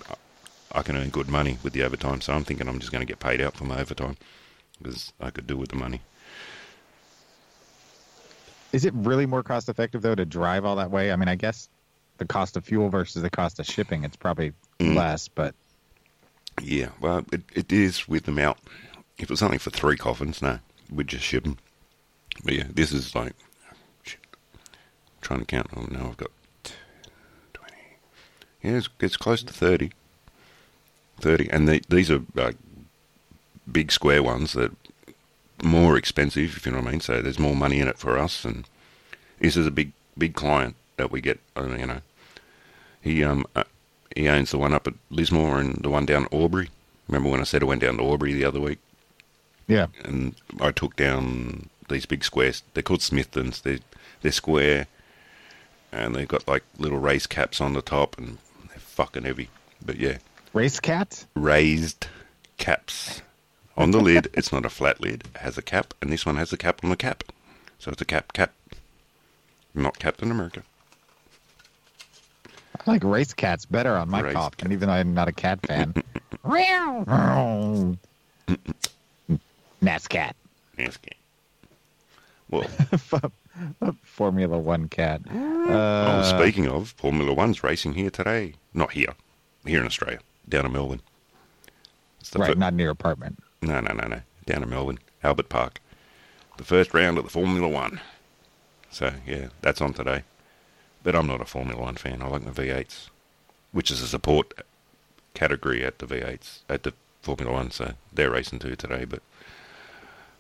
I 0.73 0.83
can 0.83 0.97
earn 0.97 1.11
good 1.11 1.29
money 1.29 1.59
with 1.63 1.73
the 1.73 1.85
overtime, 1.85 2.21
so 2.21 2.33
I'm 2.33 2.45
thinking 2.45 2.69
I'm 2.69 2.81
just 2.81 2.91
going 2.91 3.01
to 3.01 3.11
get 3.11 3.21
paid 3.21 3.41
out 3.41 3.57
for 3.57 3.65
my 3.65 3.81
overtime 3.81 4.17
because 4.83 5.13
I 5.21 5.31
could 5.31 5.47
do 5.47 5.57
with 5.57 5.71
the 5.71 5.77
money. 5.77 6.01
Is 8.75 8.85
it 8.85 8.93
really 8.95 9.25
more 9.25 9.45
cost 9.45 9.69
effective 9.69 10.03
though 10.03 10.17
to 10.17 10.25
drive 10.25 10.65
all 10.65 10.75
that 10.77 10.91
way? 10.91 11.13
I 11.13 11.17
mean, 11.17 11.29
I 11.29 11.37
guess 11.37 11.69
the 12.19 12.25
cost 12.25 12.57
of 12.57 12.65
fuel 12.65 12.89
versus 12.89 13.23
the 13.23 13.31
cost 13.31 13.61
of 13.61 13.67
shipping, 13.67 14.03
it's 14.03 14.17
probably 14.17 14.53
Mm. 14.81 14.97
less, 14.97 15.29
but 15.29 15.55
Yeah, 16.61 16.89
well, 17.01 17.25
it, 17.33 17.43
it 17.55 17.73
is 17.73 18.09
with 18.09 18.25
them 18.25 18.39
out. 18.41 18.59
If 19.19 19.25
it 19.25 19.31
was 19.31 19.43
only 19.43 19.59
for 19.59 19.71
three 19.71 19.97
coffins, 19.97 20.43
no, 20.43 20.59
we'd 20.91 21.07
just 21.07 21.25
ship 21.25 21.45
them. 21.45 21.57
But 22.45 22.55
yeah, 22.55 22.65
this 22.75 22.91
is 22.93 23.15
like, 23.15 23.35
shit, 24.03 24.19
trying 25.21 25.39
to 25.41 25.47
count. 25.47 25.69
Oh 25.77 25.87
no, 25.89 26.09
I've 26.09 26.17
got 26.17 26.31
20. 27.55 27.73
Yeah, 28.63 28.73
it's, 28.79 28.89
it's 28.99 29.17
close 29.17 29.45
to 29.45 29.53
30. 29.53 29.93
30. 31.21 31.49
And 31.51 31.69
the, 31.69 31.81
these 31.89 32.11
are 32.11 32.23
like 32.35 32.57
big 33.71 33.93
square 33.93 34.23
ones 34.25 34.53
that 34.55 34.73
more 35.65 35.97
expensive, 35.97 36.57
if 36.57 36.67
you 36.67 36.73
know 36.73 36.79
what 36.79 36.89
I 36.89 36.91
mean. 36.93 37.01
So 37.01 37.23
there's 37.23 37.39
more 37.39 37.57
money 37.57 37.81
in 37.81 37.89
it 37.89 37.99
for 37.99 38.19
us. 38.19 38.45
And 38.45 38.65
this 39.41 39.57
is 39.57 39.67
a 39.67 39.71
big, 39.71 39.93
big 40.17 40.35
client 40.35 40.77
that 40.97 41.11
we 41.11 41.21
get, 41.21 41.41
uh, 41.57 41.67
you 41.69 41.87
know. 41.87 42.01
He, 43.01 43.25
um, 43.25 43.45
uh, 43.55 43.65
he 44.15 44.29
owns 44.29 44.51
the 44.51 44.59
one 44.59 44.73
up 44.73 44.87
at 44.87 44.95
Lismore 45.11 45.59
and 45.59 45.77
the 45.77 45.91
one 45.91 46.07
down 46.07 46.25
at 46.25 46.33
Albury. 46.33 46.71
Remember 47.09 47.29
when 47.29 47.41
I 47.41 47.45
said 47.45 47.63
I 47.63 47.67
went 47.67 47.83
down 47.83 47.99
to 47.99 48.05
Albury 48.05 48.33
the 48.33 48.45
other 48.45 48.61
week? 48.61 48.79
yeah. 49.67 49.87
and 50.05 50.35
I 50.61 50.71
took 50.73 50.97
down 50.97 51.69
these 51.89 52.07
big 52.07 52.25
squares. 52.25 52.63
They're 52.75 52.83
called 52.83 53.01
Smithtons. 53.01 53.63
They're 53.63 53.81
they're 54.23 54.33
square, 54.33 54.87
and 55.93 56.15
they've 56.15 56.29
got 56.29 56.49
like 56.49 56.63
little 56.79 56.99
raised 56.99 57.29
caps 57.29 57.61
on 57.61 57.75
the 57.75 57.83
top, 57.83 58.17
and 58.19 58.39
they're 58.69 58.79
fucking 58.79 59.25
heavy. 59.25 59.51
But 59.85 59.97
yeah, 59.97 60.19
Race 60.53 60.81
cats? 60.81 61.27
raised 61.35 62.07
caps 62.57 63.23
on 63.77 63.91
the 63.91 64.01
lid. 64.01 64.29
It's 64.35 64.53
not 64.53 64.65
a 64.65 64.71
flat 64.71 65.01
lid. 65.01 65.25
It 65.35 65.41
has 65.41 65.59
a 65.59 65.63
cap, 65.63 65.95
and 66.01 66.11
this 66.13 66.25
one 66.27 66.37
has 66.37 66.53
a 66.53 66.57
cap 66.57 66.81
on 66.85 66.91
the 66.91 66.97
cap. 66.97 67.25
So 67.79 67.91
it's 67.91 68.01
a 68.03 68.05
cap 68.07 68.33
cap. 68.33 68.53
Not 69.75 69.99
Captain 69.99 70.31
America. 70.31 70.63
I 72.77 72.91
like 72.91 73.05
race 73.05 73.33
cats 73.33 73.65
better 73.65 73.97
on 73.97 74.09
my 74.11 74.21
Race 74.21 74.37
and 74.61 74.73
even 74.73 74.89
though 74.89 74.95
I'm 74.95 75.15
not 75.15 75.29
a 75.29 75.33
cat 75.33 75.65
fan. 75.67 75.95
Meow. 76.45 77.97
Nats 79.81 80.09
cat. 80.09 80.37
Yes, 80.77 80.97
cat. 80.99 81.15
Well, 82.51 82.69
Formula 84.03 84.59
One 84.59 84.89
cat. 84.89 85.23
oh, 85.33 85.71
Uh, 85.71 86.23
speaking 86.39 86.69
of, 86.69 86.91
Formula 86.91 87.33
One's 87.33 87.63
racing 87.65 87.95
here 87.95 88.11
today. 88.11 88.55
Not 88.75 88.93
here. 88.93 89.15
Here 89.65 89.81
in 89.81 89.87
Australia. 89.87 90.19
Down 90.49 90.67
in 90.67 90.73
Melbourne. 90.73 91.01
Right, 92.37 92.49
fir- 92.49 92.55
not 92.55 92.73
in 92.75 92.79
your 92.79 92.91
apartment. 92.91 93.43
No, 93.65 93.81
no, 93.81 93.95
no, 93.95 94.07
no. 94.07 94.21
Down 94.45 94.63
in 94.63 94.69
Melbourne, 94.69 94.99
Albert 95.23 95.49
Park. 95.49 95.81
The 96.59 96.65
first 96.65 96.93
round 96.93 97.17
of 97.17 97.25
the 97.25 97.31
Formula 97.31 97.67
One. 97.67 98.01
So, 98.91 99.15
yeah, 99.27 99.49
that's 99.63 99.81
on 99.81 99.95
today. 99.95 100.23
But 101.03 101.17
I'm 101.17 101.27
not 101.27 101.41
a 101.41 101.47
Formula 101.47 101.81
One 101.81 101.97
fan. 101.97 102.21
I 102.23 102.29
like 102.29 102.45
my 102.45 102.51
V8s, 102.51 103.09
which 103.73 103.91
is 103.91 104.03
a 104.03 104.07
support 104.07 104.53
category 105.33 105.83
at 105.85 105.99
the 105.99 106.07
V8s, 106.07 106.61
at 106.69 106.83
the 106.83 106.93
Formula 107.23 107.53
One. 107.53 107.71
So 107.71 107.95
they're 108.13 108.31
racing 108.31 108.59
too 108.59 108.77
today. 108.77 109.05
But 109.07 109.23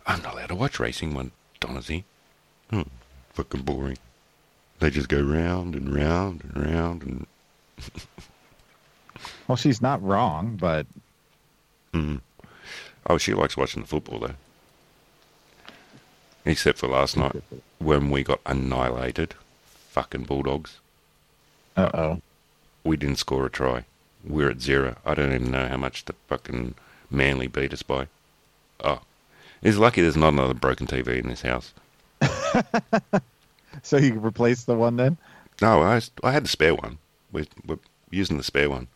I'm 0.07 0.23
not 0.23 0.35
allowed 0.35 0.49
to 0.49 0.55
watch 0.55 0.79
racing 0.79 1.15
one, 1.15 1.33
Donnazy. 1.61 2.05
Hmm, 2.71 2.83
fucking 3.33 3.63
boring. 3.63 3.99
They 4.81 4.91
just 4.91 5.09
go 5.09 5.21
round 5.23 5.75
and 5.75 5.95
round 5.95 6.45
and 6.45 6.73
round 6.73 7.03
and. 7.03 7.27
Well, 9.47 9.57
she's 9.57 9.81
not 9.81 10.03
wrong, 10.03 10.57
but 10.57 10.87
Oh, 13.07 13.19
she 13.19 13.35
likes 13.35 13.57
watching 13.57 13.83
the 13.83 13.89
football 13.89 14.19
though. 14.19 14.35
Except 16.45 16.79
for 16.79 16.89
last 16.89 17.17
night 17.17 17.43
when 17.79 18.11
we 18.11 18.23
got 18.23 18.41
annihilated. 18.47 19.35
Fucking 19.91 20.25
Bulldogs. 20.25 20.79
uh 21.77 21.91
oh. 21.95 22.21
We 22.83 22.97
didn't 22.97 23.19
score 23.19 23.47
a 23.47 23.51
try. 23.51 23.85
We're 24.25 24.51
at 24.51 24.61
zero. 24.61 24.97
I 25.05 25.15
don't 25.15 25.33
even 25.33 25.51
know 25.51 25.69
how 25.69 25.77
much 25.77 26.05
the 26.05 26.15
fucking 26.29 26.75
Manly 27.11 27.47
beat 27.47 27.73
us 27.73 27.83
by. 27.83 28.09
Oh. 28.83 29.01
It's 29.63 29.77
lucky 29.79 30.03
there's 30.03 30.17
not 30.17 30.33
another 30.33 30.55
broken 30.55 30.87
TV 30.87 31.19
in 31.19 31.29
this 31.29 31.43
house. 31.43 31.73
So 33.83 33.97
you 33.97 34.19
replaced 34.19 34.67
the 34.67 34.77
one 34.77 34.97
then? 34.97 35.19
No, 35.61 35.83
I, 35.83 36.01
I 36.23 36.33
had 36.33 36.45
the 36.45 36.49
spare 36.49 36.75
one. 36.75 36.99
We're, 37.33 37.47
we're 37.67 37.79
using 38.11 38.37
the 38.37 38.45
spare 38.45 38.71
one 38.71 38.89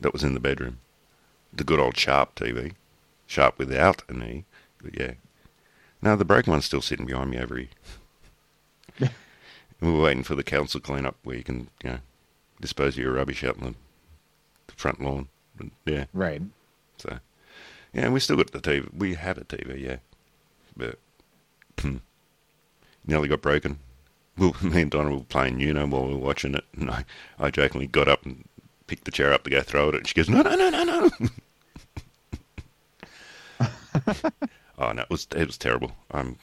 that 0.00 0.12
was 0.12 0.24
in 0.24 0.34
the 0.34 0.40
bedroom. 0.40 0.78
The 1.52 1.64
good 1.64 1.78
old 1.78 1.96
Sharp 1.96 2.34
TV. 2.34 2.72
Sharp 3.28 3.58
without 3.58 4.02
an 4.08 4.22
E. 4.24 4.44
But 4.82 4.98
yeah. 4.98 5.12
No, 6.02 6.16
the 6.16 6.24
broken 6.24 6.50
one's 6.50 6.64
still 6.64 6.80
sitting 6.82 7.06
behind 7.06 7.30
me 7.30 7.38
over 7.38 7.56
here. 7.58 9.10
we 9.80 9.92
were 9.92 10.00
waiting 10.02 10.24
for 10.24 10.34
the 10.34 10.42
council 10.42 10.80
clean 10.80 11.06
up 11.06 11.16
where 11.22 11.36
you 11.36 11.44
can, 11.44 11.68
you 11.84 11.90
know, 11.90 11.98
dispose 12.60 12.94
of 12.94 13.02
your 13.04 13.12
rubbish 13.12 13.44
out 13.44 13.56
in 13.58 13.64
the, 13.64 13.74
the 14.66 14.72
front 14.76 15.00
lawn. 15.00 15.28
But, 15.56 15.66
yeah, 15.84 16.04
Right. 16.12 16.42
so. 16.96 17.18
Yeah, 17.92 18.08
we 18.10 18.20
still 18.20 18.36
got 18.36 18.50
the 18.52 18.60
TV. 18.60 18.88
We 18.94 19.14
had 19.14 19.38
a 19.38 19.44
TV, 19.44 19.80
yeah. 19.80 19.96
But 20.76 20.98
nearly 23.06 23.28
got 23.28 23.42
broken. 23.42 23.78
Well, 24.36 24.54
me 24.62 24.82
and 24.82 24.90
Donna 24.90 25.14
were 25.16 25.24
playing 25.24 25.60
Uno 25.60 25.86
while 25.86 26.06
we 26.06 26.14
were 26.14 26.18
watching 26.20 26.54
it, 26.54 26.64
and 26.76 26.90
I, 26.90 27.04
I 27.38 27.50
jokingly 27.50 27.86
got 27.88 28.08
up 28.08 28.24
and 28.24 28.44
picked 28.86 29.04
the 29.04 29.10
chair 29.10 29.32
up 29.32 29.44
to 29.44 29.50
go 29.50 29.60
throw 29.62 29.88
it, 29.90 29.94
and 29.96 30.06
she 30.06 30.14
goes, 30.14 30.28
"No, 30.28 30.42
no, 30.42 30.54
no, 30.54 30.70
no, 30.70 30.84
no!" 30.84 31.10
oh 34.78 34.92
no, 34.92 35.02
it 35.02 35.10
was 35.10 35.26
it 35.34 35.46
was 35.46 35.58
terrible. 35.58 35.92
I'm 36.10 36.36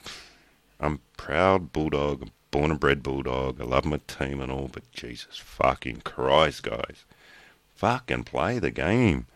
I'm 0.80 1.00
proud 1.18 1.72
bulldog, 1.72 2.24
I'm 2.24 2.32
born 2.52 2.72
and 2.72 2.80
bred 2.80 3.04
bulldog. 3.04 3.60
I 3.62 3.66
love 3.66 3.86
my 3.86 4.00
team 4.08 4.42
and 4.42 4.52
all, 4.52 4.70
but 4.72 4.90
Jesus 4.92 5.38
fucking 5.38 6.02
Christ, 6.02 6.64
guys, 6.64 7.06
fucking 7.76 8.24
play 8.24 8.60
the 8.60 8.72
game. 8.72 9.28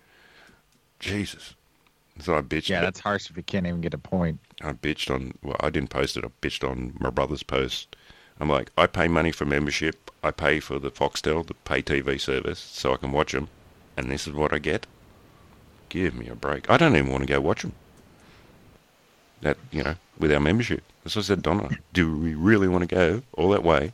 Jesus. 1.00 1.56
So 2.20 2.36
I 2.36 2.42
bitched. 2.42 2.70
Yeah, 2.70 2.82
that's 2.82 3.00
harsh 3.00 3.30
if 3.30 3.38
you 3.38 3.44
can't 3.44 3.66
even 3.66 3.82
get 3.82 3.94
a 3.94 3.98
point. 3.98 4.40
I 4.62 4.74
bitched 4.74 5.14
on. 5.14 5.34
Well, 5.42 5.56
I 5.62 5.70
didn't 5.70 5.90
post 5.90 6.18
it. 6.18 6.26
I 6.26 6.30
bitched 6.42 6.70
on 6.70 6.94
my 7.00 7.10
brother's 7.10 7.44
post. 7.44 7.96
I'm 8.40 8.50
like, 8.50 8.72
I 8.78 8.88
pay 8.88 9.08
money 9.08 9.32
for 9.32 9.46
membership. 9.46 10.12
I 10.24 10.32
pay 10.32 10.60
for 10.60 10.80
the 10.80 10.92
Foxtel, 10.92 11.46
the 11.46 11.54
pay 11.54 11.82
TV 11.82 12.20
service, 12.20 12.60
so 12.60 12.94
I 12.94 12.98
can 12.98 13.12
watch 13.12 13.32
them, 13.34 13.50
and 13.98 14.10
this 14.12 14.28
is 14.28 14.34
what 14.34 14.54
I 14.54 14.60
get. 14.60 14.86
Give 15.90 16.14
me 16.14 16.28
a 16.28 16.36
break. 16.36 16.70
I 16.70 16.78
don't 16.78 16.96
even 16.96 17.12
want 17.12 17.24
to 17.24 17.34
go 17.34 17.42
watch 17.42 17.64
them. 17.64 17.74
That 19.42 19.58
you 19.72 19.84
know, 19.84 19.96
with 20.18 20.32
our 20.34 20.40
membership. 20.40 20.84
As 21.06 21.16
I 21.16 21.22
said, 21.22 21.42
Donna, 21.42 21.70
do 21.94 22.18
we 22.18 22.36
really 22.36 22.68
want 22.68 22.88
to 22.88 22.96
go 22.96 23.22
all 23.34 23.50
that 23.50 23.64
way 23.64 23.94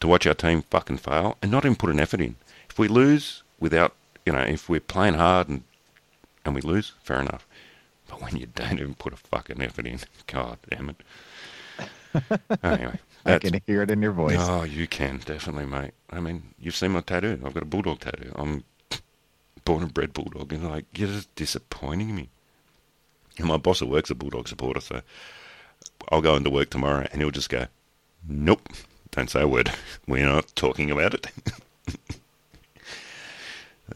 to 0.00 0.08
watch 0.08 0.26
our 0.26 0.34
team 0.34 0.62
fucking 0.62 0.98
fail 0.98 1.38
and 1.40 1.50
not 1.50 1.64
even 1.64 1.76
put 1.76 1.90
an 1.90 2.00
effort 2.00 2.20
in? 2.20 2.34
If 2.68 2.78
we 2.78 2.88
lose 2.88 3.42
without, 3.60 3.94
you 4.26 4.32
know, 4.32 4.40
if 4.40 4.68
we're 4.68 4.80
playing 4.80 5.14
hard 5.14 5.48
and 5.48 5.62
and 6.44 6.54
we 6.54 6.60
lose, 6.60 6.92
fair 7.02 7.20
enough. 7.20 7.46
But 8.08 8.22
when 8.22 8.36
you 8.36 8.46
don't 8.46 8.78
even 8.78 8.94
put 8.94 9.12
a 9.12 9.16
fucking 9.16 9.60
effort 9.60 9.86
in, 9.86 9.98
god 10.26 10.58
damn 10.70 10.90
it. 10.90 11.02
anyway, 12.62 12.98
I 13.24 13.38
can 13.38 13.60
hear 13.66 13.82
it 13.82 13.90
in 13.90 14.00
your 14.00 14.12
voice. 14.12 14.38
oh, 14.38 14.62
you 14.62 14.86
can 14.86 15.18
definitely, 15.18 15.66
mate. 15.66 15.92
I 16.10 16.20
mean, 16.20 16.54
you've 16.58 16.76
seen 16.76 16.92
my 16.92 17.00
tattoo. 17.00 17.40
I've 17.44 17.52
got 17.52 17.62
a 17.62 17.66
bulldog 17.66 18.00
tattoo. 18.00 18.32
I'm 18.36 18.64
born 19.64 19.82
and 19.82 19.92
bred 19.92 20.12
bulldog, 20.12 20.52
and 20.52 20.68
like 20.68 20.86
you're 20.94 21.08
just 21.08 21.34
disappointing 21.34 22.14
me. 22.14 22.30
And 23.38 23.46
my 23.46 23.56
boss 23.56 23.82
at 23.82 23.88
work's 23.88 24.10
a 24.10 24.14
bulldog 24.14 24.48
supporter, 24.48 24.80
so 24.80 25.02
I'll 26.10 26.22
go 26.22 26.36
into 26.36 26.50
work 26.50 26.70
tomorrow, 26.70 27.06
and 27.12 27.20
he'll 27.20 27.30
just 27.30 27.50
go, 27.50 27.66
"Nope, 28.26 28.68
don't 29.10 29.30
say 29.30 29.42
a 29.42 29.48
word. 29.48 29.72
We're 30.06 30.26
not 30.26 30.54
talking 30.56 30.90
about 30.90 31.14
it." 31.14 31.26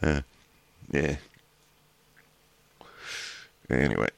uh, 0.01 0.21
yeah. 0.91 1.15
Anyway, 3.69 4.09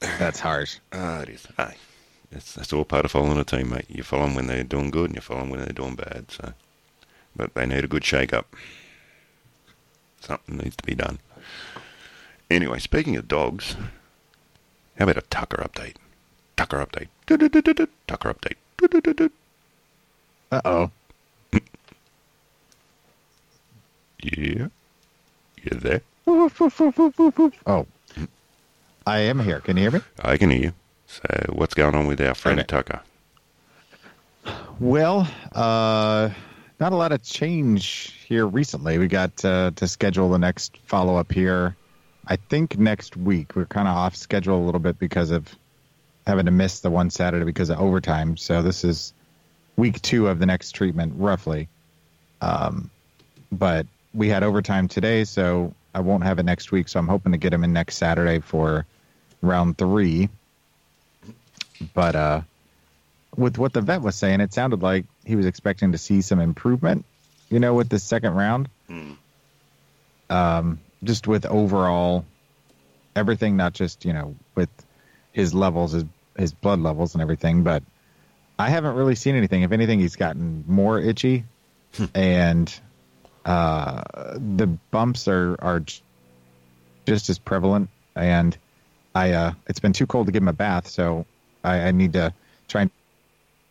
That's 0.00 0.40
harsh. 0.40 0.78
Ah, 0.92 1.20
it 1.20 1.28
is. 1.30 1.46
Aye. 1.58 1.74
That's, 2.30 2.54
that's 2.54 2.72
all 2.72 2.84
part 2.84 3.04
of 3.04 3.10
following 3.10 3.38
a 3.38 3.44
team, 3.44 3.70
mate. 3.70 3.86
You 3.88 4.02
follow 4.02 4.26
them 4.26 4.34
when 4.34 4.46
they're 4.46 4.64
doing 4.64 4.90
good 4.90 5.10
and 5.10 5.14
you 5.14 5.20
follow 5.20 5.40
them 5.40 5.50
when 5.50 5.60
they're 5.60 5.68
doing 5.72 5.94
bad. 5.94 6.30
So, 6.30 6.52
But 7.36 7.54
they 7.54 7.66
need 7.66 7.84
a 7.84 7.88
good 7.88 8.04
shake-up. 8.04 8.54
Something 10.20 10.58
needs 10.58 10.76
to 10.76 10.84
be 10.84 10.94
done. 10.94 11.18
Anyway, 12.50 12.78
speaking 12.78 13.16
of 13.16 13.28
dogs, 13.28 13.76
how 14.98 15.04
about 15.04 15.16
a 15.18 15.22
Tucker 15.22 15.56
update? 15.58 15.96
Tucker 16.56 16.84
update. 16.84 17.08
Du-du-du-du-du. 17.26 17.88
Tucker 18.06 18.34
update. 18.34 19.30
Uh 20.52 20.60
oh. 20.64 20.90
Yeah. 24.22 24.68
You 25.62 25.70
there? 25.70 26.00
Oh. 26.26 27.86
I 29.06 29.18
am 29.18 29.38
here. 29.38 29.60
Can 29.60 29.76
you 29.76 29.82
hear 29.82 29.90
me? 29.90 30.00
I 30.22 30.36
can 30.38 30.48
hear 30.50 30.60
you. 30.62 30.72
So 31.06 31.22
what's 31.50 31.74
going 31.74 31.94
on 31.94 32.06
with 32.06 32.20
our 32.22 32.34
friend 32.34 32.58
Okay. 32.60 32.66
Tucker? 32.66 33.00
Well, 34.80 35.28
uh, 35.52 36.30
not 36.80 36.92
a 36.92 36.96
lot 36.96 37.12
of 37.12 37.22
change 37.22 38.12
here 38.26 38.46
recently. 38.46 38.96
We 38.98 39.08
got 39.08 39.44
uh, 39.44 39.72
to 39.76 39.86
schedule 39.88 40.30
the 40.30 40.38
next 40.38 40.78
follow 40.86 41.16
up 41.16 41.30
here. 41.30 41.76
I 42.26 42.36
think 42.36 42.78
next 42.78 43.16
week. 43.16 43.54
We're 43.54 43.66
kind 43.66 43.88
of 43.88 43.96
off 43.96 44.16
schedule 44.16 44.62
a 44.62 44.64
little 44.64 44.80
bit 44.80 44.98
because 44.98 45.30
of 45.30 45.54
having 46.26 46.46
to 46.46 46.50
miss 46.50 46.80
the 46.80 46.90
one 46.90 47.10
Saturday 47.10 47.44
because 47.44 47.70
of 47.70 47.78
overtime. 47.78 48.36
So 48.36 48.62
this 48.62 48.84
is 48.84 49.12
week 49.76 50.00
two 50.00 50.28
of 50.28 50.38
the 50.38 50.46
next 50.46 50.72
treatment, 50.72 51.14
roughly. 51.16 51.68
Um, 52.40 52.90
but 53.52 53.86
we 54.14 54.28
had 54.28 54.42
overtime 54.42 54.88
today, 54.88 55.24
so 55.24 55.74
I 55.94 56.00
won't 56.00 56.24
have 56.24 56.38
it 56.38 56.44
next 56.44 56.72
week. 56.72 56.88
So 56.88 56.98
I'm 56.98 57.08
hoping 57.08 57.32
to 57.32 57.38
get 57.38 57.52
him 57.52 57.64
in 57.64 57.72
next 57.72 57.96
Saturday 57.96 58.40
for 58.40 58.86
round 59.42 59.76
three. 59.76 60.28
But 61.92 62.16
uh, 62.16 62.40
with 63.36 63.58
what 63.58 63.72
the 63.72 63.80
vet 63.80 64.00
was 64.00 64.14
saying, 64.16 64.40
it 64.40 64.52
sounded 64.52 64.82
like 64.82 65.04
he 65.24 65.36
was 65.36 65.46
expecting 65.46 65.92
to 65.92 65.98
see 65.98 66.22
some 66.22 66.40
improvement, 66.40 67.04
you 67.50 67.60
know, 67.60 67.74
with 67.74 67.88
the 67.88 67.98
second 67.98 68.34
round. 68.34 68.68
Um, 70.30 70.80
just 71.04 71.26
with 71.26 71.46
overall 71.46 72.24
everything, 73.14 73.56
not 73.56 73.72
just, 73.72 74.04
you 74.04 74.12
know, 74.12 74.34
with 74.54 74.70
his 75.32 75.54
levels, 75.54 75.92
his, 75.92 76.04
his 76.36 76.52
blood 76.52 76.80
levels 76.80 77.14
and 77.14 77.22
everything, 77.22 77.62
but 77.62 77.82
I 78.58 78.70
haven't 78.70 78.94
really 78.94 79.14
seen 79.14 79.34
anything. 79.36 79.62
If 79.62 79.72
anything, 79.72 80.00
he's 80.00 80.16
gotten 80.16 80.64
more 80.66 80.98
itchy 80.98 81.44
and 82.14 82.72
uh, 83.44 84.02
the 84.34 84.66
bumps 84.66 85.28
are, 85.28 85.56
are 85.58 85.82
just 87.06 87.28
as 87.30 87.38
prevalent. 87.38 87.90
And 88.16 88.56
I, 89.14 89.32
uh, 89.32 89.52
it's 89.66 89.80
been 89.80 89.92
too 89.92 90.06
cold 90.06 90.26
to 90.26 90.32
give 90.32 90.42
him 90.42 90.48
a 90.48 90.52
bath, 90.52 90.88
so 90.88 91.26
I, 91.62 91.80
I 91.80 91.90
need 91.92 92.14
to 92.14 92.32
try 92.68 92.82
and 92.82 92.90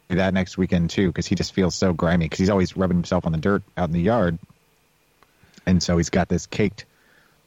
do 0.10 0.18
that 0.18 0.34
next 0.34 0.58
weekend 0.58 0.90
too 0.90 1.08
because 1.08 1.26
he 1.28 1.36
just 1.36 1.54
feels 1.54 1.76
so 1.76 1.94
grimy 1.94 2.26
because 2.26 2.40
he's 2.40 2.50
always 2.50 2.76
rubbing 2.76 2.98
himself 2.98 3.26
on 3.26 3.32
the 3.32 3.38
dirt 3.38 3.64
out 3.78 3.90
in 3.90 3.94
the 3.94 4.02
yard 4.02 4.38
and 5.66 5.82
so 5.82 5.98
he's 5.98 6.10
got 6.10 6.28
this 6.28 6.46
caked 6.46 6.86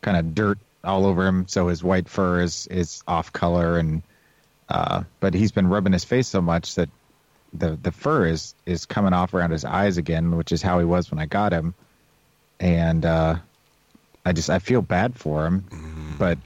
kind 0.06 0.16
of 0.16 0.36
dirt 0.36 0.58
all 0.84 1.04
over 1.04 1.26
him 1.26 1.48
so 1.48 1.66
his 1.66 1.82
white 1.82 2.08
fur 2.08 2.40
is 2.40 2.68
is 2.68 3.02
off 3.08 3.32
color 3.32 3.76
and 3.76 4.04
uh 4.68 5.02
but 5.18 5.34
he's 5.34 5.50
been 5.50 5.66
rubbing 5.66 5.92
his 5.92 6.04
face 6.04 6.28
so 6.28 6.40
much 6.40 6.76
that 6.76 6.88
the 7.52 7.76
the 7.82 7.90
fur 7.90 8.24
is 8.24 8.54
is 8.66 8.86
coming 8.86 9.12
off 9.12 9.34
around 9.34 9.50
his 9.50 9.64
eyes 9.64 9.98
again 9.98 10.36
which 10.36 10.52
is 10.52 10.62
how 10.62 10.78
he 10.78 10.84
was 10.84 11.10
when 11.10 11.18
i 11.18 11.26
got 11.26 11.52
him 11.52 11.74
and 12.60 13.04
uh 13.04 13.34
i 14.24 14.32
just 14.32 14.48
i 14.48 14.60
feel 14.60 14.80
bad 14.80 15.16
for 15.16 15.44
him 15.44 16.14
but 16.20 16.38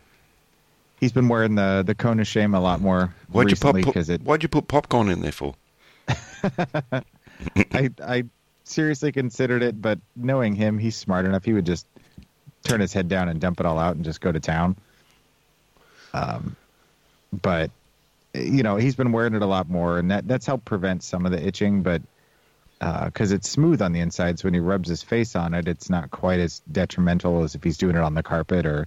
he's 1.00 1.12
been 1.12 1.28
wearing 1.28 1.54
the 1.54 1.82
the 1.86 1.94
cone 1.94 2.18
of 2.18 2.26
shame 2.26 2.54
a 2.54 2.60
lot 2.60 2.80
more 2.80 3.14
Why'd 3.30 3.46
recently 3.46 3.82
because 3.82 4.08
it 4.08 4.22
why'd 4.22 4.42
you 4.42 4.48
put 4.48 4.68
popcorn 4.68 5.10
in 5.10 5.20
there 5.20 5.32
for? 5.32 5.54
I 6.08 7.90
I 8.02 8.24
seriously 8.64 9.12
considered 9.12 9.62
it, 9.62 9.80
but 9.80 9.98
knowing 10.16 10.54
him, 10.54 10.78
he's 10.78 10.96
smart 10.96 11.26
enough. 11.26 11.44
He 11.44 11.52
would 11.52 11.66
just 11.66 11.86
turn 12.64 12.80
his 12.80 12.92
head 12.92 13.08
down 13.08 13.28
and 13.28 13.40
dump 13.40 13.60
it 13.60 13.66
all 13.66 13.78
out 13.78 13.96
and 13.96 14.04
just 14.04 14.20
go 14.20 14.30
to 14.30 14.40
town. 14.40 14.76
Um, 16.12 16.56
but 17.32 17.70
you 18.34 18.62
know, 18.62 18.76
he's 18.76 18.94
been 18.94 19.12
wearing 19.12 19.34
it 19.34 19.42
a 19.42 19.46
lot 19.46 19.68
more, 19.68 19.98
and 19.98 20.10
that 20.10 20.26
that's 20.26 20.46
helped 20.46 20.64
prevent 20.64 21.02
some 21.02 21.26
of 21.26 21.32
the 21.32 21.44
itching. 21.44 21.82
But 21.82 22.02
because 22.78 23.32
it's 23.32 23.48
smooth 23.48 23.82
on 23.82 23.92
the 23.92 24.00
inside, 24.00 24.38
so 24.38 24.46
when 24.46 24.54
he 24.54 24.60
rubs 24.60 24.88
his 24.88 25.02
face 25.02 25.36
on 25.36 25.54
it, 25.54 25.68
it's 25.68 25.90
not 25.90 26.10
quite 26.10 26.40
as 26.40 26.62
detrimental 26.70 27.42
as 27.42 27.54
if 27.54 27.64
he's 27.64 27.76
doing 27.76 27.96
it 27.96 28.02
on 28.02 28.14
the 28.14 28.22
carpet 28.22 28.66
or 28.66 28.86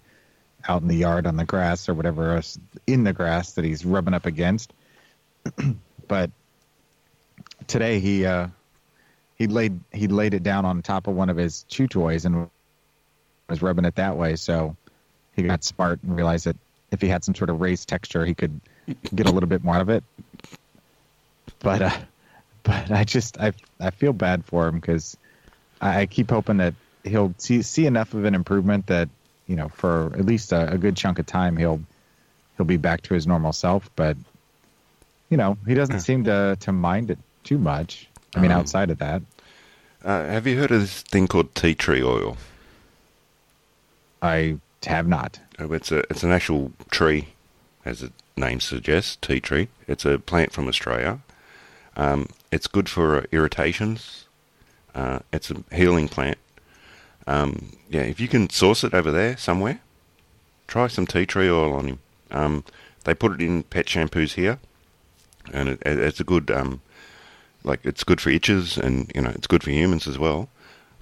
out 0.67 0.81
in 0.81 0.87
the 0.87 0.95
yard 0.95 1.27
on 1.27 1.35
the 1.35 1.45
grass 1.45 1.89
or 1.89 1.93
whatever 1.93 2.35
else 2.35 2.57
in 2.87 3.03
the 3.03 3.13
grass 3.13 3.53
that 3.53 3.65
he's 3.65 3.85
rubbing 3.85 4.13
up 4.13 4.25
against. 4.25 4.73
but 6.07 6.31
today 7.67 7.99
he 7.99 8.25
uh 8.25 8.47
he 9.35 9.47
laid 9.47 9.79
he 9.91 10.07
laid 10.07 10.33
it 10.33 10.43
down 10.43 10.65
on 10.65 10.81
top 10.81 11.07
of 11.07 11.15
one 11.15 11.29
of 11.29 11.37
his 11.37 11.63
chew 11.63 11.87
toys 11.87 12.25
and 12.25 12.49
was 13.49 13.61
rubbing 13.61 13.85
it 13.85 13.95
that 13.95 14.17
way. 14.17 14.35
So 14.35 14.75
he 15.35 15.43
got 15.43 15.63
smart 15.63 15.99
and 16.03 16.15
realized 16.15 16.45
that 16.45 16.57
if 16.91 17.01
he 17.01 17.07
had 17.07 17.23
some 17.23 17.35
sort 17.35 17.49
of 17.49 17.59
raised 17.61 17.89
texture, 17.89 18.25
he 18.25 18.33
could 18.35 18.59
get 19.13 19.27
a 19.27 19.31
little 19.31 19.49
bit 19.49 19.63
more 19.63 19.75
out 19.75 19.81
of 19.81 19.89
it. 19.89 20.03
But 21.59 21.81
uh, 21.81 21.97
but 22.63 22.91
I 22.91 23.03
just 23.03 23.39
I 23.39 23.53
I 23.79 23.89
feel 23.91 24.13
bad 24.13 24.45
for 24.45 24.67
him 24.67 24.79
because 24.79 25.17
I, 25.81 26.01
I 26.01 26.05
keep 26.05 26.29
hoping 26.29 26.57
that 26.57 26.73
he'll 27.03 27.33
see 27.37 27.61
see 27.61 27.85
enough 27.85 28.13
of 28.13 28.25
an 28.25 28.35
improvement 28.35 28.87
that 28.87 29.09
you 29.47 29.55
know 29.55 29.69
for 29.69 30.11
at 30.13 30.25
least 30.25 30.51
a, 30.51 30.73
a 30.73 30.77
good 30.77 30.95
chunk 30.95 31.19
of 31.19 31.25
time 31.25 31.57
he'll 31.57 31.81
he'll 32.57 32.65
be 32.65 32.77
back 32.77 33.01
to 33.03 33.13
his 33.13 33.25
normal 33.27 33.53
self. 33.53 33.89
But 33.95 34.17
you 35.29 35.37
know 35.37 35.57
he 35.65 35.73
doesn't 35.73 36.01
seem 36.01 36.25
to 36.25 36.57
to 36.59 36.71
mind 36.71 37.11
it 37.11 37.19
too 37.43 37.57
much. 37.57 38.07
I 38.35 38.39
mean, 38.39 38.51
Um, 38.51 38.59
outside 38.59 38.89
of 38.89 38.97
that, 38.99 39.21
Uh, 40.03 40.25
have 40.25 40.47
you 40.47 40.57
heard 40.57 40.71
of 40.71 40.81
this 40.81 41.01
thing 41.01 41.27
called 41.27 41.53
tea 41.55 41.75
tree 41.75 42.03
oil? 42.03 42.37
I 44.23 44.57
have 44.85 45.07
not. 45.07 45.39
Oh, 45.59 45.71
It's 45.73 45.91
a 45.91 45.99
it's 46.09 46.23
an 46.23 46.31
actual 46.31 46.71
tree, 46.89 47.27
as 47.85 47.99
the 47.99 48.11
name 48.37 48.59
suggests, 48.59 49.17
tea 49.21 49.39
tree. 49.39 49.67
It's 49.87 50.05
a 50.05 50.17
plant 50.17 50.51
from 50.53 50.67
Australia. 50.67 51.19
Um, 51.95 52.29
it's 52.51 52.67
good 52.67 52.89
for 52.89 53.17
uh, 53.17 53.23
irritations. 53.31 54.25
Uh, 54.95 55.19
it's 55.31 55.51
a 55.51 55.63
healing 55.75 56.07
plant. 56.07 56.37
Um, 57.27 57.73
yeah, 57.89 58.01
if 58.01 58.19
you 58.19 58.27
can 58.27 58.49
source 58.49 58.83
it 58.83 58.93
over 58.93 59.11
there 59.11 59.37
somewhere, 59.37 59.79
try 60.67 60.87
some 60.87 61.05
tea 61.05 61.25
tree 61.25 61.49
oil 61.49 61.73
on 61.73 61.85
him. 61.87 61.99
Um, 62.31 62.63
they 63.03 63.13
put 63.13 63.33
it 63.33 63.41
in 63.41 63.63
pet 63.63 63.85
shampoos 63.85 64.33
here, 64.33 64.59
and 65.51 65.69
it, 65.69 65.81
it- 65.85 65.99
it's 65.99 66.19
a 66.19 66.23
good 66.23 66.49
um, 66.49 66.81
like 67.63 67.85
it's 67.85 68.03
good 68.03 68.21
for 68.21 68.29
itches, 68.29 68.77
and 68.77 69.11
you 69.13 69.21
know 69.21 69.31
it's 69.31 69.47
good 69.47 69.63
for 69.63 69.71
humans 69.71 70.07
as 70.07 70.17
well. 70.17 70.49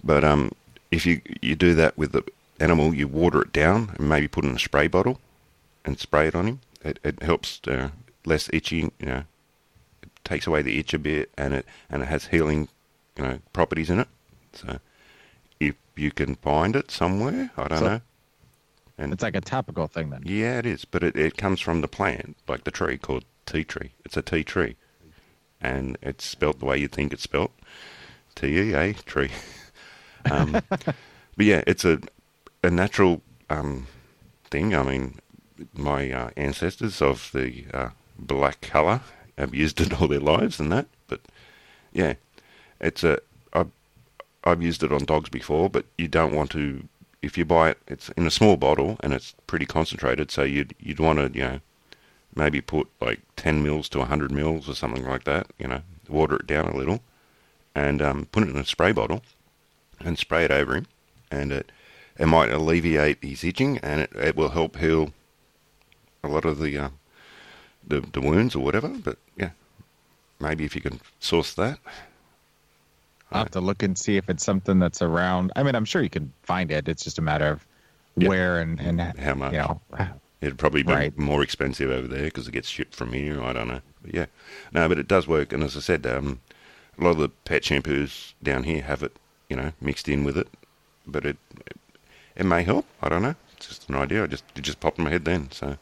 But 0.03 0.23
um, 0.23 0.51
if 0.89 1.05
you 1.05 1.21
you 1.41 1.55
do 1.55 1.75
that 1.75 1.97
with 1.97 2.12
the 2.12 2.23
animal, 2.62 2.93
you 2.93 3.08
water 3.08 3.41
it 3.41 3.52
down 3.54 3.93
and 3.97 4.08
maybe 4.08 4.28
put 4.28 4.45
it 4.45 4.50
in 4.50 4.56
a 4.56 4.60
spray 4.60 4.88
bottle 4.88 5.19
and 5.86 6.00
spray 6.00 6.28
it 6.28 6.36
on 6.36 6.47
him. 6.47 6.60
It 6.84 7.00
it 7.04 7.21
helps 7.21 7.60
uh, 7.67 7.89
less 8.26 8.50
itching. 8.54 8.91
You 9.00 9.06
know, 9.08 9.24
it 10.04 10.10
takes 10.24 10.47
away 10.47 10.62
the 10.62 10.80
itch 10.80 10.93
a 10.93 11.00
bit, 11.00 11.30
and 11.38 11.54
it 11.54 11.65
and 11.89 12.02
it 12.04 12.08
has 12.08 12.28
healing, 12.28 12.67
you 13.17 13.24
know, 13.24 13.39
properties 13.54 13.89
in 13.89 14.00
it. 14.00 14.08
So 14.54 14.80
if 15.60 15.76
you 15.95 16.12
can 16.12 16.36
find 16.36 16.76
it 16.76 16.91
somewhere, 16.91 17.52
I 17.58 17.67
don't 17.67 17.80
So- 17.80 17.88
know. 17.88 18.02
And 18.97 19.13
It's 19.13 19.24
like 19.24 19.36
a 19.36 19.41
topical 19.41 19.88
thing 19.88 20.12
then. 20.12 20.21
yeah, 20.26 20.60
it 20.60 20.65
is, 20.67 20.86
but 20.86 21.02
it, 21.02 21.15
it 21.15 21.36
comes 21.36 21.60
from 21.60 21.82
the 21.82 21.88
plant, 21.88 22.38
like 22.47 22.65
the 22.65 22.71
tree 22.71 23.00
called 23.00 23.26
tea 23.47 23.63
tree. 23.63 23.93
It's 24.06 24.15
a 24.15 24.21
tea 24.21 24.43
tree, 24.43 24.76
and 25.60 25.97
it's 26.04 26.24
spelt 26.24 26.60
the 26.60 26.65
way 26.65 26.78
you 26.78 26.88
think 26.88 27.12
it's 27.12 27.24
spelt, 27.24 27.52
T 28.36 28.45
E 28.60 28.74
A 28.74 28.93
tree. 28.93 29.32
Um, 30.30 30.52
but 30.69 30.95
yeah, 31.39 31.63
it's 31.65 31.84
a 31.84 32.00
a 32.63 32.69
natural 32.69 33.21
um, 33.50 33.88
thing. 34.50 34.76
I 34.76 34.84
mean, 34.84 35.19
my 35.74 36.12
uh, 36.12 36.30
ancestors 36.38 37.02
of 37.02 37.32
the 37.34 37.65
uh, 37.74 37.89
black 38.17 38.62
colour 38.62 39.02
have 39.38 39.56
used 39.56 39.82
it 39.82 40.00
all 40.00 40.08
their 40.08 40.19
lives 40.19 40.60
and 40.60 40.71
that. 40.71 40.88
But 41.08 41.21
yeah, 41.91 42.15
it's 42.80 43.04
a 43.04 43.19
I've, 43.54 43.71
I've 44.43 44.62
used 44.62 44.84
it 44.84 44.91
on 44.91 45.06
dogs 45.06 45.30
before, 45.30 45.69
but 45.69 45.86
you 45.97 46.08
don't 46.08 46.36
want 46.36 46.52
to. 46.52 46.88
If 47.21 47.38
you 47.38 47.45
buy 47.45 47.69
it, 47.69 47.78
it's 47.88 48.10
in 48.10 48.26
a 48.26 48.32
small 48.32 48.58
bottle 48.58 48.97
and 49.02 49.13
it's 49.13 49.36
pretty 49.45 49.65
concentrated. 49.65 50.32
So 50.32 50.43
you'd 50.43 50.76
you'd 50.80 51.00
want 51.00 51.19
to 51.19 51.38
you 51.38 51.45
know 51.45 51.60
maybe 52.36 52.62
put 52.62 52.88
like 53.00 53.21
ten 53.36 53.62
mils 53.63 53.89
to 53.89 54.06
hundred 54.06 54.32
mils 54.32 54.69
or 54.69 54.76
something 54.76 55.06
like 55.06 55.24
that. 55.26 55.47
You 55.60 55.67
know, 55.67 55.82
water 56.08 56.38
it 56.38 56.47
down 56.47 56.67
a 56.67 56.76
little 56.76 57.02
and 57.74 58.02
um, 58.02 58.28
put 58.32 58.43
it 58.43 58.50
in 58.50 58.58
a 58.58 58.65
spray 58.65 58.91
bottle 58.91 59.21
and 60.00 60.17
spray 60.17 60.45
it 60.45 60.52
over 60.52 60.76
him, 60.76 60.88
and 61.30 61.52
it 61.52 61.71
it 62.17 62.28
might 62.28 62.50
alleviate 62.52 63.24
his 63.24 63.43
itching 63.43 63.78
and 63.80 64.02
it, 64.02 64.12
it 64.15 64.36
will 64.36 64.50
help 64.50 64.78
heal 64.78 65.13
a 66.24 66.28
lot 66.28 66.45
of 66.45 66.60
the 66.60 66.78
uh, 66.78 66.89
the 67.88 68.02
the 68.02 68.21
wounds 68.21 68.56
or 68.56 68.63
whatever. 68.63 68.89
But 68.89 69.17
yeah, 69.36 69.52
maybe 70.39 70.65
if 70.65 70.76
you 70.76 70.82
can 70.82 71.00
source 71.19 71.54
that. 71.56 71.80
I'll 73.32 73.43
have 73.43 73.52
to 73.52 73.62
look 73.62 73.82
and 73.82 73.97
see 73.97 74.17
if 74.17 74.30
it's 74.30 74.43
something 74.43 74.78
that's 74.80 75.02
around. 75.02 75.54
I 75.56 75.63
mean, 75.63 75.74
I'm 75.74 75.86
sure 75.86 76.02
you 76.02 76.10
can 76.10 76.34
find 76.43 76.69
it. 76.69 76.89
It's 76.89 77.04
just 77.04 77.17
a 77.17 77.21
matter 77.21 77.47
of 77.47 77.65
Yeah. 78.17 78.28
where 78.28 78.60
and 78.60 78.80
and 78.80 79.00
How 79.17 79.36
much? 79.36 79.54
You 79.54 79.60
know, 79.60 79.82
It'd 80.41 80.58
probably 80.58 80.84
be 80.84 80.91
Right. 80.91 81.17
more 81.17 81.43
expensive 81.43 81.91
over 81.91 82.08
there 82.08 82.26
because 82.26 82.47
it 82.47 82.52
gets 82.52 82.67
shipped 82.67 82.95
from 82.95 83.13
here. 83.13 83.41
I 83.41 83.54
don't 83.54 83.67
know. 83.67 83.82
But 84.02 84.13
yeah, 84.13 84.26
no, 84.74 84.89
but 84.89 84.97
it 84.97 85.08
does 85.08 85.28
work. 85.28 85.54
And 85.54 85.63
as 85.63 85.78
I 85.78 85.82
said, 85.82 86.06
um, 86.08 86.41
a 87.00 87.04
lot 87.04 87.12
of 87.12 87.19
the 87.19 87.30
pet 87.30 87.62
shampoos 87.62 88.34
down 88.41 88.63
here 88.63 88.82
have 88.82 89.04
it, 89.04 89.15
you 89.50 89.56
know, 89.56 89.71
mixed 89.80 90.10
in 90.10 90.24
with 90.24 90.38
it. 90.38 90.47
But 91.08 91.26
it 91.26 91.38
it, 91.67 91.78
it 92.41 92.45
may 92.45 92.63
help. 92.63 92.86
I 93.04 93.08
don't 93.10 93.21
know. 93.21 93.36
It's 93.56 93.67
just 93.67 93.88
an 93.88 93.95
idea. 93.95 94.23
I 94.23 94.27
just 94.27 94.43
it 94.56 94.62
just 94.62 94.80
popped 94.80 94.97
in 94.97 95.04
my 95.04 95.12
head 95.12 95.25
then. 95.25 95.51
So, 95.51 95.77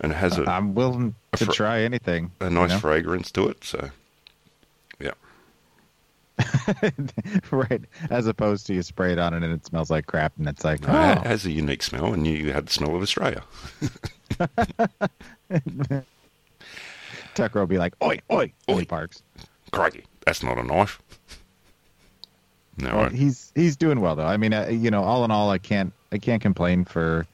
and 0.00 0.12
it 0.12 0.14
has 0.14 0.38
a, 0.38 0.48
I'm 0.48 0.74
willing 0.76 1.16
a 1.32 1.36
to 1.38 1.46
fr- 1.46 1.52
try 1.52 1.80
anything. 1.82 2.30
a 2.40 2.44
you 2.44 2.50
nice 2.50 2.70
know? 2.70 2.78
fragrance 2.78 3.32
to 3.32 3.48
it. 3.48 3.64
So, 3.64 3.90
yeah, 5.00 5.10
right? 7.50 7.82
As 8.10 8.28
opposed 8.28 8.68
to 8.68 8.74
you 8.74 8.82
spray 8.82 9.12
it 9.12 9.18
on 9.18 9.34
it 9.34 9.42
and 9.42 9.52
it 9.52 9.66
smells 9.66 9.90
like 9.90 10.06
crap, 10.06 10.32
and 10.38 10.48
it's 10.48 10.62
like, 10.64 10.82
it 10.82 10.88
oh, 10.88 11.20
has 11.24 11.44
a 11.44 11.50
unique 11.50 11.82
smell, 11.82 12.14
and 12.14 12.24
you 12.26 12.52
had 12.52 12.66
the 12.66 12.72
smell 12.72 12.94
of 12.94 13.02
Australia. 13.02 13.42
Tucker 17.34 17.58
will 17.58 17.66
be 17.66 17.78
like, 17.78 17.94
oi, 18.04 18.20
oi, 18.30 18.52
Oi. 18.70 18.84
parks. 18.84 19.20
Crikey, 19.72 20.04
that's 20.24 20.44
not 20.44 20.58
a 20.58 20.62
knife. 20.62 21.02
No, 22.76 22.96
Well, 22.96 23.08
he's 23.10 23.52
he's 23.54 23.76
doing 23.76 24.00
well 24.00 24.16
though. 24.16 24.26
I 24.26 24.36
mean, 24.36 24.52
uh, 24.52 24.66
you 24.68 24.90
know, 24.90 25.04
all 25.04 25.24
in 25.24 25.30
all, 25.30 25.50
I 25.50 25.58
can't 25.58 25.92
I 26.10 26.18
can't 26.18 26.42
complain 26.42 26.84
for, 26.84 27.26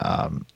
um, 0.00 0.46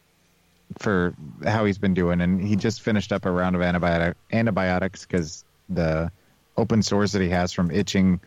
for 0.78 1.14
how 1.44 1.64
he's 1.64 1.78
been 1.78 1.94
doing, 1.94 2.20
and 2.20 2.40
he 2.40 2.56
just 2.56 2.82
finished 2.82 3.12
up 3.12 3.24
a 3.24 3.30
round 3.30 3.56
of 3.56 3.62
antibiotic 3.62 4.14
antibiotics 4.32 5.06
because 5.06 5.44
the 5.68 6.10
open 6.56 6.82
sores 6.82 7.12
that 7.12 7.22
he 7.22 7.28
has 7.30 7.52
from 7.52 7.70
itching, 7.70 8.20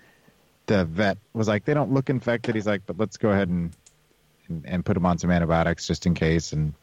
the 0.66 0.86
vet 0.86 1.18
was 1.34 1.48
like, 1.48 1.66
they 1.66 1.74
don't 1.74 1.92
look 1.92 2.10
infected. 2.10 2.56
He's 2.56 2.68
like, 2.68 2.82
but 2.86 2.98
let's 2.98 3.18
go 3.18 3.30
ahead 3.30 3.50
and 3.50 3.76
and, 4.48 4.66
and 4.66 4.86
put 4.86 4.98
him 4.98 5.06
on 5.06 5.18
some 5.20 5.30
antibiotics 5.30 5.86
just 5.86 6.06
in 6.06 6.16
case, 6.16 6.54
and 6.54 6.74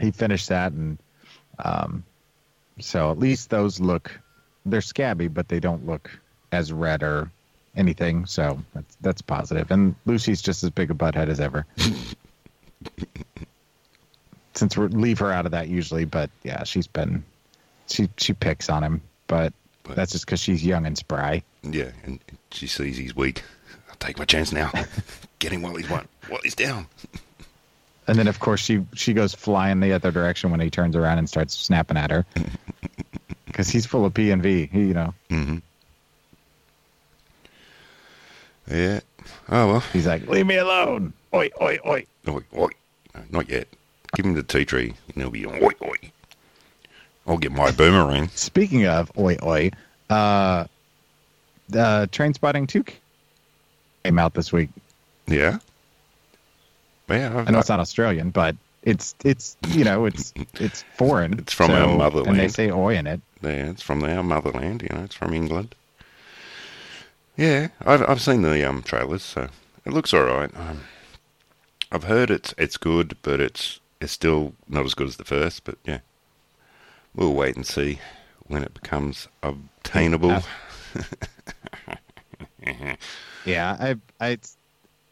he 0.00 0.10
finished 0.12 0.48
that, 0.48 0.72
and 0.72 0.98
um, 1.58 2.04
so 2.80 3.10
at 3.10 3.18
least 3.18 3.50
those 3.50 3.80
look 3.80 4.18
they're 4.64 4.80
scabby, 4.80 5.28
but 5.28 5.48
they 5.48 5.60
don't 5.60 5.86
look 5.86 6.10
as 6.52 6.72
red 6.72 7.02
or 7.02 7.30
anything. 7.76 8.26
So 8.26 8.58
that's 8.74 8.96
that's 9.00 9.22
positive. 9.22 9.70
And 9.70 9.94
Lucy's 10.06 10.42
just 10.42 10.62
as 10.64 10.70
big 10.70 10.90
a 10.90 10.94
butthead 10.94 11.28
as 11.28 11.40
ever. 11.40 11.66
Since 14.54 14.76
we 14.76 14.88
leave 14.88 15.18
her 15.20 15.30
out 15.32 15.46
of 15.46 15.52
that 15.52 15.68
usually, 15.68 16.04
but 16.04 16.30
yeah, 16.42 16.64
she's 16.64 16.86
been 16.88 17.24
she 17.86 18.08
she 18.16 18.32
picks 18.32 18.68
on 18.68 18.82
him, 18.82 19.00
but 19.28 19.52
But- 19.84 19.96
that's 19.96 20.12
just 20.12 20.26
because 20.26 20.40
she's 20.40 20.64
young 20.64 20.84
and 20.86 20.98
spry. 20.98 21.42
Yeah, 21.62 21.90
and 22.04 22.18
she 22.50 22.66
sees 22.66 22.96
he's 22.96 23.14
weak. 23.14 23.42
I'll 23.88 23.96
take 23.96 24.18
my 24.18 24.24
chance 24.24 24.50
now. 24.52 24.72
Get 25.38 25.52
him 25.52 25.62
while 25.62 25.76
he's 25.76 25.88
one, 25.88 26.08
while 26.28 26.40
he's 26.42 26.54
down. 26.56 26.86
And 28.08 28.18
then 28.18 28.26
of 28.26 28.40
course 28.40 28.60
she 28.60 28.84
she 28.94 29.12
goes 29.12 29.34
flying 29.34 29.78
the 29.80 29.92
other 29.92 30.10
direction 30.10 30.50
when 30.50 30.58
he 30.60 30.70
turns 30.70 30.96
around 30.96 31.18
and 31.18 31.28
starts 31.28 31.56
snapping 31.56 31.96
at 31.96 32.10
her. 32.10 32.24
Because 33.46 33.70
he's 33.70 33.86
full 33.86 34.04
of 34.04 34.14
P 34.14 34.30
and 34.30 34.40
V, 34.40 34.68
you 34.72 34.94
know. 34.94 35.14
hmm 35.30 35.56
Yeah. 38.70 39.00
Oh 39.48 39.66
well. 39.66 39.80
He's 39.92 40.06
like, 40.06 40.26
"Leave 40.28 40.46
me 40.46 40.56
alone!" 40.56 41.12
Oi, 41.34 41.50
oi, 41.60 41.78
oi. 41.86 42.06
Oi, 42.28 42.40
oi. 42.56 42.68
No, 43.14 43.22
not 43.30 43.48
yet. 43.48 43.68
Give 44.14 44.24
him 44.26 44.34
the 44.34 44.42
tea 44.42 44.64
tree, 44.64 44.94
and 45.14 45.22
he'll 45.22 45.30
be 45.30 45.46
oi, 45.46 45.70
oi. 45.82 45.96
I'll 47.26 47.38
get 47.38 47.52
my 47.52 47.70
boomerang. 47.70 48.28
Speaking 48.34 48.86
of 48.86 49.10
oi 49.18 49.36
oi, 49.42 49.70
uh, 50.08 50.12
uh, 50.12 50.66
Trainspotting 51.70 52.68
two 52.68 52.84
came 54.04 54.18
out 54.18 54.34
this 54.34 54.52
week. 54.52 54.70
Yeah. 55.26 55.58
Yeah. 57.08 57.44
I 57.46 57.50
know 57.50 57.58
it's 57.58 57.68
not 57.68 57.80
Australian, 57.80 58.30
but 58.30 58.56
it's 58.82 59.14
it's 59.24 59.56
you 59.68 59.84
know 59.84 60.06
it's 60.06 60.32
it's 60.54 60.84
foreign. 60.94 61.34
It's 61.38 61.52
from 61.52 61.70
our 61.70 61.96
motherland, 61.96 62.28
and 62.28 62.38
they 62.38 62.48
say 62.48 62.70
oi 62.70 62.96
in 62.96 63.06
it. 63.06 63.20
Yeah, 63.42 63.70
it's 63.70 63.82
from 63.82 64.02
our 64.02 64.22
motherland. 64.22 64.82
You 64.82 64.96
know, 64.96 65.04
it's 65.04 65.14
from 65.14 65.34
England. 65.34 65.74
Yeah, 67.38 67.68
I've 67.86 68.02
I've 68.02 68.20
seen 68.20 68.42
the 68.42 68.68
um 68.68 68.82
trailers, 68.82 69.22
so 69.22 69.48
it 69.86 69.92
looks 69.92 70.12
all 70.12 70.24
right. 70.24 70.50
Um, 70.56 70.80
I've 71.92 72.02
heard 72.04 72.30
it's 72.30 72.52
it's 72.58 72.76
good, 72.76 73.16
but 73.22 73.40
it's 73.40 73.78
it's 74.00 74.10
still 74.12 74.54
not 74.68 74.84
as 74.84 74.94
good 74.94 75.06
as 75.06 75.18
the 75.18 75.24
first. 75.24 75.62
But 75.62 75.78
yeah, 75.84 76.00
we'll 77.14 77.34
wait 77.34 77.54
and 77.54 77.64
see 77.64 78.00
when 78.48 78.64
it 78.64 78.74
becomes 78.74 79.28
obtainable. 79.44 80.42
Yeah, 83.46 83.76
I 83.80 83.94
I 84.20 84.28
it's, 84.30 84.56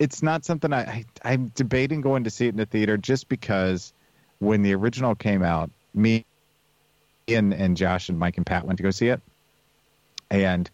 it's 0.00 0.20
not 0.20 0.44
something 0.44 0.72
I, 0.72 0.80
I 0.80 1.04
I'm 1.32 1.52
debating 1.54 2.00
going 2.00 2.24
to 2.24 2.30
see 2.30 2.46
it 2.46 2.50
in 2.50 2.56
the 2.56 2.66
theater 2.66 2.96
just 2.96 3.28
because 3.28 3.92
when 4.40 4.62
the 4.62 4.74
original 4.74 5.14
came 5.14 5.44
out, 5.44 5.70
me 5.94 6.24
and 7.28 7.54
and 7.54 7.76
Josh 7.76 8.08
and 8.08 8.18
Mike 8.18 8.36
and 8.36 8.44
Pat 8.44 8.66
went 8.66 8.78
to 8.78 8.82
go 8.82 8.90
see 8.90 9.10
it, 9.10 9.20
and 10.28 10.68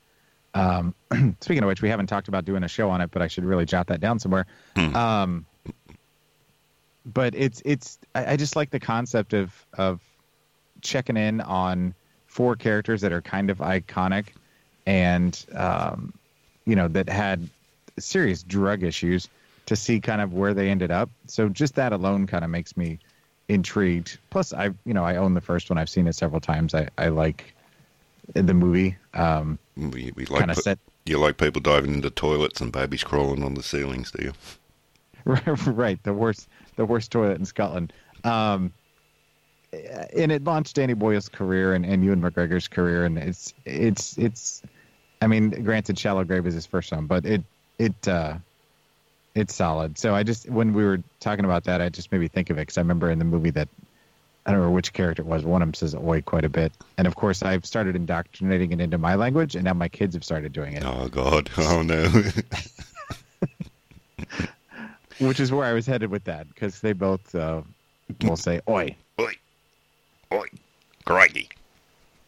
Um, 0.55 0.95
speaking 1.41 1.63
of 1.63 1.69
which, 1.69 1.83
we 1.83 1.89
haven't 1.89 2.07
talked 2.07 2.29
about 2.29 2.45
doing 2.45 2.63
a 2.63 2.69
show 2.69 2.91
on 2.91 3.01
it, 3.01 3.11
but 3.11 3.23
I 3.23 3.29
should 3.29 3.45
really 3.45 3.65
jot 3.65 3.87
that 3.89 4.01
down 4.01 4.19
somewhere. 4.19 4.47
Hmm. 4.77 4.97
Um, 4.97 5.47
but 7.05 7.35
it's 7.35 7.63
it's 7.65 7.99
I, 8.15 8.33
I 8.33 8.37
just 8.37 8.57
like 8.57 8.71
the 8.71 8.81
concept 8.81 9.33
of 9.33 9.67
of 9.75 10.01
checking 10.81 11.17
in 11.17 11.41
on 11.41 11.95
four 12.27 12.57
characters 12.57 13.01
that 13.03 13.13
are 13.13 13.23
kind 13.23 13.51
of 13.51 13.59
iconic 13.59 14.29
and 14.87 15.45
um, 15.55 16.13
you 16.65 16.77
know 16.77 16.89
that 16.89 17.09
had 17.09 17.49
serious 17.99 18.43
drug 18.43 18.83
issues 18.83 19.29
to 19.67 19.77
see 19.77 20.01
kind 20.01 20.21
of 20.21 20.33
where 20.33 20.55
they 20.55 20.71
ended 20.71 20.91
up. 20.91 21.11
So 21.27 21.49
just 21.49 21.75
that 21.77 21.93
alone 21.93 22.27
kind 22.27 22.45
of 22.45 22.51
makes 22.51 22.77
me 22.77 22.99
intrigued. 23.49 24.19
Plus, 24.31 24.53
I 24.53 24.71
you 24.85 24.95
know 24.95 25.05
I 25.05 25.17
own 25.17 25.35
the 25.35 25.41
first 25.41 25.71
one. 25.71 25.79
I've 25.79 25.91
seen 25.91 26.07
it 26.07 26.15
several 26.15 26.41
times. 26.41 26.75
I 26.75 26.89
I 26.99 27.09
like 27.09 27.55
the 28.35 28.55
movie. 28.55 28.97
Um, 29.15 29.59
We, 29.77 30.13
we 30.15 30.27
like 30.27 30.41
kind 30.41 30.51
of 30.51 30.57
pe- 30.57 30.63
set 30.63 30.79
you 31.05 31.19
like 31.19 31.37
people 31.37 31.61
diving 31.61 31.95
into 31.95 32.11
toilets 32.11 32.61
and 32.61 32.73
babies 32.73 33.03
crawling 33.03 33.43
on 33.43 33.55
the 33.55 33.63
ceilings, 33.63 34.13
do 34.13 34.25
you? 34.25 34.33
right 35.67 36.03
the 36.03 36.13
worst 36.13 36.49
the 36.77 36.85
worst 36.85 37.11
toilet 37.11 37.39
in 37.39 37.45
Scotland. 37.45 37.93
Um, 38.25 38.73
and 39.73 40.31
it 40.31 40.45
launched 40.45 40.77
Danny 40.77 40.95
Boyle's 40.95 41.29
career 41.29 41.75
and, 41.75 41.87
and 41.87 42.05
Ewan 42.05 42.21
McGregor's 42.21 42.69
career, 42.69 43.05
and 43.05 43.19
it's 43.19 43.55
it's 43.65 44.19
it's. 44.19 44.63
I 45.21 45.29
mean, 45.29 45.51
granted, 45.51 45.99
Shallow 45.99 46.25
Grave 46.25 46.47
is 46.47 46.55
his 46.55 46.67
first 46.67 46.91
one, 46.93 47.07
but 47.07 47.25
it 47.25 47.43
it 47.79 48.09
uh, 48.09 48.35
it's 49.35 49.55
solid. 49.55 49.97
So 49.99 50.15
I 50.15 50.25
just 50.25 50.49
when 50.49 50.73
we 50.73 50.85
were 50.85 51.03
talking 51.21 51.45
about 51.45 51.65
that, 51.65 51.81
I 51.81 51.89
just 51.89 52.13
made 52.13 52.21
me 52.21 52.29
think 52.29 52.51
of 52.51 52.59
it 52.59 52.63
because 52.63 52.79
I 52.79 52.81
remember 52.81 53.11
in 53.11 53.19
the 53.19 53.25
movie 53.25 53.51
that 53.51 53.69
I 54.45 54.51
don't 54.51 54.59
remember 54.59 54.75
which 54.75 54.93
character 54.93 55.23
it 55.23 55.27
was. 55.27 55.45
One 55.45 55.63
of 55.63 55.69
them 55.69 55.75
says 55.75 55.95
"oi" 55.95 56.21
quite 56.23 56.45
a 56.45 56.49
bit, 56.49 56.73
and 56.99 57.07
of 57.07 57.15
course, 57.15 57.43
I've 57.43 57.65
started 57.65 57.95
indoctrinating 57.95 58.73
it 58.73 58.81
into 58.81 58.99
my 58.99 59.15
language, 59.15 59.55
and 59.55 59.65
now 59.65 59.73
my 59.75 59.89
kids 59.89 60.15
have 60.15 60.25
started 60.25 60.53
doing 60.53 60.75
it. 60.75 60.83
Oh 60.85 61.09
God! 61.09 61.49
Oh 61.59 61.83
no! 61.83 62.09
which 65.21 65.39
is 65.41 65.53
where 65.53 65.65
I 65.65 65.73
was 65.73 65.87
headed 65.87 66.11
with 66.11 66.25
that 66.25 66.49
because 66.49 66.81
they 66.81 66.93
both 66.93 67.35
uh, 67.35 67.63
will 68.23 68.37
say 68.37 68.61
"oi." 68.69 68.97
oi, 69.21 69.33
oi, 70.33 70.47
crikey! 71.05 71.49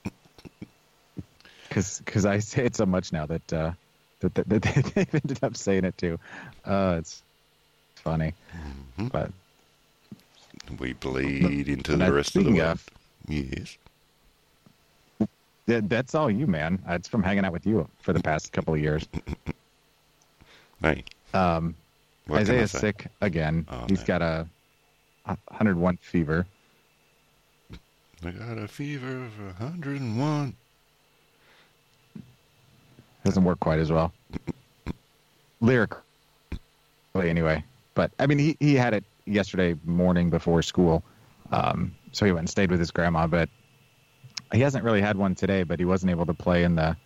because 1.68 2.24
I 2.26 2.38
say 2.38 2.64
it 2.66 2.76
so 2.76 2.86
much 2.86 3.12
now 3.12 3.26
that 3.26 3.52
uh, 3.52 3.72
that, 4.20 4.34
that, 4.34 4.48
that 4.48 4.62
they've 4.94 5.14
ended 5.14 5.38
up 5.42 5.56
saying 5.56 5.84
it 5.84 5.98
too. 5.98 6.18
Uh, 6.64 6.96
it's 6.98 7.22
funny, 7.96 8.34
Mm-hmm. 8.54 9.08
but 9.08 9.30
We 10.78 10.92
bleed 10.94 11.68
into 11.68 11.96
the 11.96 12.12
rest 12.12 12.34
of 12.36 12.44
the 12.44 12.50
speaking 12.50 12.56
world. 12.56 12.72
of- 12.72 12.88
Yes. 13.26 13.78
that, 15.66 15.88
that's 15.88 16.14
all 16.14 16.30
you, 16.30 16.46
man. 16.46 16.82
It's 16.88 17.08
from 17.08 17.22
hanging 17.22 17.44
out 17.44 17.52
with 17.52 17.66
you 17.66 17.88
for 18.00 18.12
the 18.12 18.20
past 18.20 18.52
couple 18.52 18.74
of 18.74 18.80
years. 18.80 19.06
Hey, 20.82 21.02
Um, 21.32 21.74
what 22.26 22.40
Isaiah's 22.40 22.70
sick 22.70 23.06
again. 23.22 23.64
Oh, 23.70 23.86
He's 23.88 24.00
man. 24.00 24.06
got 24.06 24.22
a, 24.22 24.46
a 25.24 25.36
101 25.46 25.96
fever. 26.02 26.46
I 28.22 28.30
got 28.32 28.58
a 28.58 28.68
fever 28.68 29.24
of 29.24 29.38
101. 29.60 30.54
Doesn't 33.24 33.44
work 33.44 33.60
quite 33.60 33.78
as 33.78 33.90
well. 33.90 34.12
Lyrically, 35.62 36.02
anyway. 37.16 37.64
But 37.94 38.10
I 38.18 38.26
mean, 38.26 38.38
he 38.38 38.56
he 38.60 38.74
had 38.74 38.92
it 38.92 39.04
yesterday 39.26 39.76
morning 39.84 40.30
before 40.30 40.62
school, 40.62 41.02
um, 41.50 41.94
so 42.12 42.26
he 42.26 42.32
went 42.32 42.40
and 42.40 42.50
stayed 42.50 42.70
with 42.70 42.80
his 42.80 42.90
grandma. 42.90 43.26
But 43.26 43.48
he 44.52 44.60
hasn't 44.60 44.84
really 44.84 45.00
had 45.00 45.16
one 45.16 45.34
today. 45.34 45.62
But 45.62 45.78
he 45.78 45.84
wasn't 45.84 46.10
able 46.10 46.26
to 46.26 46.34
play 46.34 46.64
in 46.64 46.74
the 46.76 46.96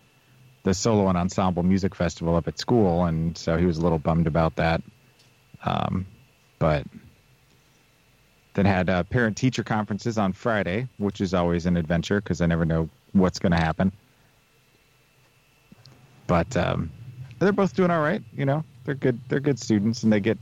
the 0.63 0.73
solo 0.73 1.07
and 1.07 1.17
ensemble 1.17 1.63
music 1.63 1.95
festival 1.95 2.35
up 2.35 2.47
at 2.47 2.59
school, 2.59 3.05
and 3.05 3.37
so 3.37 3.57
he 3.57 3.65
was 3.65 3.77
a 3.77 3.81
little 3.81 3.99
bummed 3.99 4.27
about 4.27 4.55
that. 4.57 4.81
Um, 5.63 6.05
but 6.57 6.85
then 8.53 8.65
had 8.65 8.89
uh, 8.89 9.03
parent 9.03 9.37
teacher 9.37 9.63
conferences 9.63 10.17
on 10.17 10.33
Friday, 10.33 10.87
which 10.97 11.21
is 11.21 11.33
always 11.33 11.65
an 11.65 11.77
adventure 11.77 12.19
because 12.19 12.41
I 12.41 12.45
never 12.45 12.65
know 12.65 12.89
what's 13.13 13.39
going 13.39 13.51
to 13.51 13.57
happen 13.57 13.91
but 16.29 16.55
um, 16.55 16.91
they're 17.39 17.51
both 17.51 17.75
doing 17.75 17.89
all 17.89 18.01
right. 18.01 18.21
You 18.33 18.45
know, 18.45 18.63
they're 18.85 18.95
good. 18.95 19.19
They're 19.27 19.39
good 19.39 19.59
students, 19.59 20.03
and 20.03 20.13
they 20.13 20.19
get 20.19 20.37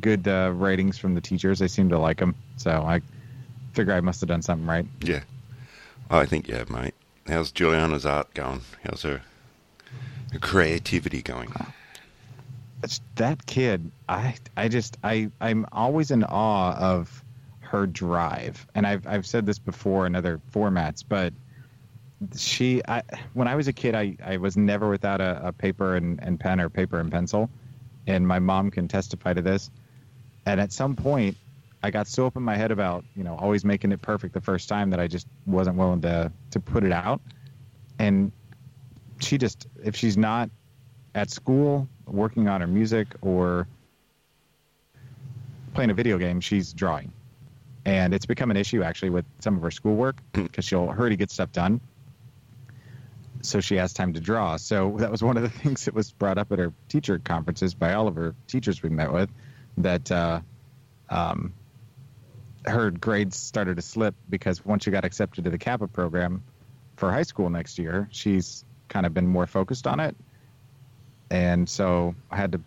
good 0.00 0.26
uh, 0.28 0.52
ratings 0.54 0.98
from 0.98 1.14
the 1.14 1.20
teachers. 1.20 1.58
They 1.58 1.68
seem 1.68 1.88
to 1.90 1.98
like 1.98 2.18
them, 2.18 2.34
so 2.56 2.70
I 2.70 3.00
figure 3.72 3.92
I 3.92 4.00
must 4.00 4.20
have 4.20 4.28
done 4.28 4.42
something 4.42 4.66
right. 4.66 4.86
Yeah. 5.00 5.20
I 6.10 6.26
think 6.26 6.48
you 6.48 6.54
have, 6.54 6.70
mate. 6.70 6.94
How's 7.26 7.52
Juliana's 7.52 8.06
art 8.06 8.32
going? 8.32 8.62
How's 8.82 9.02
her, 9.02 9.20
her 10.32 10.38
creativity 10.38 11.20
going? 11.22 11.52
It's 12.82 13.00
that 13.16 13.44
kid. 13.44 13.90
I 14.08 14.34
I 14.56 14.68
just 14.68 14.96
I 15.04 15.30
I'm 15.40 15.66
always 15.72 16.10
in 16.10 16.24
awe 16.24 16.74
of 16.76 17.22
her 17.60 17.86
drive, 17.86 18.66
and 18.74 18.86
I've 18.86 19.06
I've 19.06 19.26
said 19.26 19.44
this 19.44 19.58
before 19.58 20.06
in 20.06 20.14
other 20.14 20.40
formats, 20.52 21.04
but 21.06 21.34
she 22.36 22.82
I 22.88 23.02
when 23.34 23.48
I 23.48 23.56
was 23.56 23.68
a 23.68 23.72
kid, 23.72 23.94
I 23.94 24.16
I 24.24 24.38
was 24.38 24.56
never 24.56 24.88
without 24.88 25.20
a, 25.20 25.48
a 25.48 25.52
paper 25.52 25.96
and, 25.96 26.22
and 26.22 26.40
pen 26.40 26.60
or 26.60 26.70
paper 26.70 26.98
and 27.00 27.10
pencil, 27.10 27.50
and 28.06 28.26
my 28.26 28.38
mom 28.38 28.70
can 28.70 28.88
testify 28.88 29.34
to 29.34 29.42
this. 29.42 29.70
And 30.48 30.62
at 30.62 30.72
some 30.72 30.96
point, 30.96 31.36
I 31.82 31.90
got 31.90 32.06
so 32.06 32.26
up 32.26 32.34
in 32.34 32.42
my 32.42 32.56
head 32.56 32.70
about 32.70 33.04
you 33.14 33.22
know 33.22 33.36
always 33.36 33.66
making 33.66 33.92
it 33.92 34.00
perfect 34.00 34.32
the 34.32 34.40
first 34.40 34.66
time 34.66 34.88
that 34.90 34.98
I 34.98 35.06
just 35.06 35.26
wasn't 35.44 35.76
willing 35.76 36.00
to 36.00 36.32
to 36.52 36.60
put 36.60 36.84
it 36.84 36.92
out. 36.92 37.20
And 37.98 38.32
she 39.20 39.36
just 39.36 39.66
if 39.84 39.94
she's 39.94 40.16
not 40.16 40.48
at 41.14 41.30
school 41.30 41.86
working 42.06 42.48
on 42.48 42.62
her 42.62 42.66
music 42.66 43.08
or 43.20 43.68
playing 45.74 45.90
a 45.90 45.94
video 45.94 46.16
game, 46.16 46.40
she's 46.40 46.72
drawing. 46.72 47.12
And 47.84 48.14
it's 48.14 48.26
become 48.26 48.50
an 48.50 48.56
issue 48.56 48.82
actually 48.82 49.10
with 49.10 49.26
some 49.40 49.54
of 49.54 49.62
her 49.62 49.70
schoolwork 49.70 50.16
because 50.32 50.64
she'll 50.64 50.88
hurry 50.88 51.10
to 51.10 51.16
get 51.16 51.30
stuff 51.30 51.52
done. 51.52 51.78
So 53.42 53.60
she 53.60 53.76
has 53.76 53.92
time 53.92 54.14
to 54.14 54.20
draw. 54.20 54.56
So 54.56 54.96
that 54.98 55.10
was 55.10 55.22
one 55.22 55.36
of 55.36 55.42
the 55.42 55.48
things 55.60 55.84
that 55.84 55.92
was 55.92 56.10
brought 56.10 56.38
up 56.38 56.50
at 56.52 56.58
her 56.58 56.72
teacher 56.88 57.18
conferences 57.18 57.74
by 57.74 57.92
all 57.92 58.08
of 58.08 58.14
her 58.16 58.34
teachers 58.46 58.82
we 58.82 58.88
met 58.88 59.12
with 59.12 59.28
that 59.82 60.10
uh, 60.10 60.40
um, 61.08 61.54
her 62.64 62.90
grades 62.90 63.36
started 63.36 63.76
to 63.76 63.82
slip 63.82 64.14
because 64.28 64.64
once 64.64 64.84
she 64.84 64.90
got 64.90 65.04
accepted 65.04 65.44
to 65.44 65.50
the 65.50 65.58
Kappa 65.58 65.88
program 65.88 66.42
for 66.96 67.12
high 67.12 67.22
school 67.22 67.50
next 67.50 67.78
year, 67.78 68.08
she's 68.10 68.64
kind 68.88 69.06
of 69.06 69.14
been 69.14 69.26
more 69.26 69.46
focused 69.46 69.86
on 69.86 70.00
it 70.00 70.16
and 71.30 71.68
so 71.68 72.14
I 72.30 72.36
had 72.36 72.52
to 72.52 72.60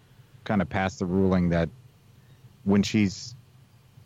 kind 0.43 0.61
of 0.61 0.69
pass 0.69 0.97
the 0.97 1.05
ruling 1.05 1.49
that 1.49 1.69
when 2.63 2.83
she's 2.83 3.35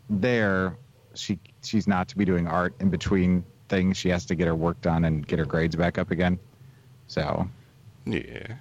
there, 0.08 0.76
she 1.14 1.38
she's 1.62 1.86
not 1.86 2.08
to 2.08 2.16
be 2.16 2.24
doing 2.24 2.46
art 2.46 2.74
in 2.80 2.90
between 2.90 3.44
things. 3.68 3.96
She 3.96 4.08
has 4.10 4.26
to 4.26 4.34
get 4.34 4.46
her 4.46 4.54
work 4.54 4.80
done 4.80 5.04
and 5.04 5.26
get 5.26 5.38
her 5.38 5.44
grades 5.44 5.76
back 5.76 5.98
up 5.98 6.10
again. 6.10 6.38
So 7.08 7.48
Yeah. 8.06 8.54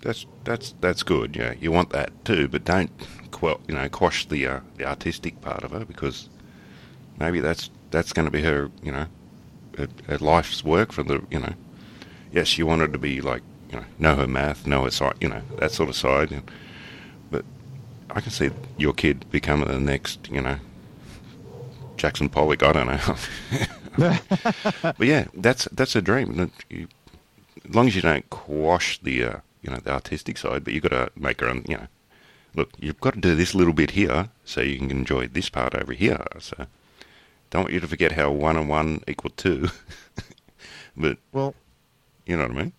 That's 0.00 0.26
that's 0.44 0.74
that's 0.80 1.02
good. 1.02 1.36
Yeah, 1.36 1.54
you 1.60 1.72
want 1.72 1.90
that 1.90 2.24
too, 2.24 2.48
but 2.48 2.64
don't 2.64 2.90
quell, 3.30 3.60
you 3.68 3.74
know, 3.74 3.88
quash 3.88 4.26
the 4.26 4.46
uh, 4.46 4.60
the 4.76 4.84
artistic 4.84 5.40
part 5.40 5.62
of 5.62 5.72
her 5.72 5.84
because 5.84 6.28
maybe 7.18 7.40
that's 7.40 7.70
that's 7.90 8.12
going 8.12 8.26
to 8.26 8.30
be 8.30 8.42
her, 8.42 8.70
you 8.82 8.92
know, 8.92 9.06
her, 9.76 9.88
her 10.06 10.18
life's 10.18 10.64
work 10.64 10.92
for 10.92 11.02
the, 11.02 11.22
you 11.30 11.40
know. 11.40 11.54
Yes, 12.32 12.58
you 12.58 12.66
wanted 12.66 12.92
to 12.92 12.98
be 12.98 13.20
like, 13.20 13.42
you 13.70 13.76
know, 13.76 13.84
know 13.98 14.16
her 14.16 14.26
math, 14.26 14.66
know 14.66 14.84
her 14.84 14.90
side, 14.90 15.14
you 15.20 15.28
know, 15.28 15.42
that 15.58 15.72
sort 15.72 15.88
of 15.88 15.96
side. 15.96 16.42
But 17.30 17.44
I 18.10 18.20
can 18.20 18.30
see 18.30 18.50
your 18.76 18.92
kid 18.92 19.24
becoming 19.30 19.68
the 19.68 19.80
next, 19.80 20.28
you 20.30 20.40
know, 20.40 20.58
Jackson 21.96 22.28
Pollock. 22.28 22.62
I 22.62 22.72
don't 22.72 22.86
know. 22.86 23.16
but 24.98 25.06
yeah, 25.06 25.26
that's 25.34 25.66
that's 25.72 25.96
a 25.96 26.02
dream. 26.02 26.50
You, 26.68 26.88
as 27.68 27.74
long 27.74 27.88
as 27.88 27.96
you 27.96 28.02
don't 28.02 28.28
quash 28.30 29.00
the 29.02 29.24
uh, 29.24 29.36
you 29.62 29.70
know 29.70 29.78
the 29.78 29.92
artistic 29.92 30.38
side, 30.38 30.64
but 30.64 30.72
you've 30.72 30.82
got 30.82 30.90
to 30.90 31.10
make 31.16 31.40
her 31.40 31.48
own. 31.48 31.64
You 31.68 31.76
know, 31.76 31.86
look, 32.54 32.70
you've 32.78 33.00
got 33.00 33.14
to 33.14 33.20
do 33.20 33.34
this 33.34 33.54
little 33.54 33.74
bit 33.74 33.92
here 33.92 34.28
so 34.44 34.60
you 34.60 34.78
can 34.78 34.90
enjoy 34.90 35.28
this 35.28 35.48
part 35.48 35.74
over 35.74 35.92
here. 35.92 36.24
So 36.38 36.66
don't 37.50 37.62
want 37.62 37.74
you 37.74 37.80
to 37.80 37.88
forget 37.88 38.12
how 38.12 38.30
one 38.30 38.56
and 38.56 38.68
one 38.68 39.02
equal 39.08 39.30
two. 39.30 39.68
but 40.96 41.18
well, 41.32 41.54
you 42.26 42.36
know 42.36 42.42
what 42.44 42.52
I 42.52 42.62
mean? 42.62 42.72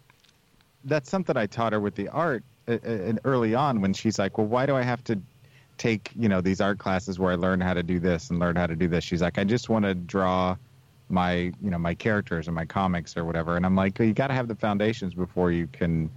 that's 0.88 1.10
something 1.10 1.38
I 1.38 1.46
taught 1.46 1.74
her 1.74 1.80
with 1.80 1.96
the 1.96 2.08
art 2.10 2.44
uh, 2.68 2.78
uh, 2.86 3.14
early 3.24 3.54
on 3.54 3.82
when 3.82 3.94
she's 3.94 4.18
like, 4.18 4.38
well, 4.38 4.48
why 4.48 4.66
do 4.66 4.76
I 4.76 4.82
have 4.82 5.04
to 5.06 5.20
take 5.78 6.12
you 6.16 6.28
know 6.28 6.42
these 6.42 6.60
art 6.60 6.80
classes 6.80 7.20
where 7.20 7.32
I 7.32 7.36
learn 7.36 7.62
how 7.62 7.74
to 7.76 7.84
do 7.84 8.00
this 8.00 8.32
and 8.32 8.40
learn 8.40 8.56
how 8.56 8.68
to 8.68 8.76
do 8.76 8.88
this? 8.88 9.04
She's 9.04 9.22
like, 9.22 9.38
I 9.38 9.44
just 9.44 9.70
want 9.70 9.86
to 9.86 9.94
draw 9.94 10.56
my 11.10 11.34
you 11.62 11.70
know 11.70 11.78
my 11.78 11.94
characters 11.94 12.48
and 12.48 12.56
my 12.56 12.66
comics 12.66 13.16
or 13.16 13.26
whatever. 13.26 13.56
And 13.56 13.66
I'm 13.66 13.76
like, 13.76 14.00
well, 14.00 14.08
you 14.08 14.14
got 14.14 14.28
to 14.28 14.34
have 14.34 14.48
the 14.48 14.56
foundations 14.56 15.14
before 15.14 15.52
you 15.52 15.68
can 15.68 16.10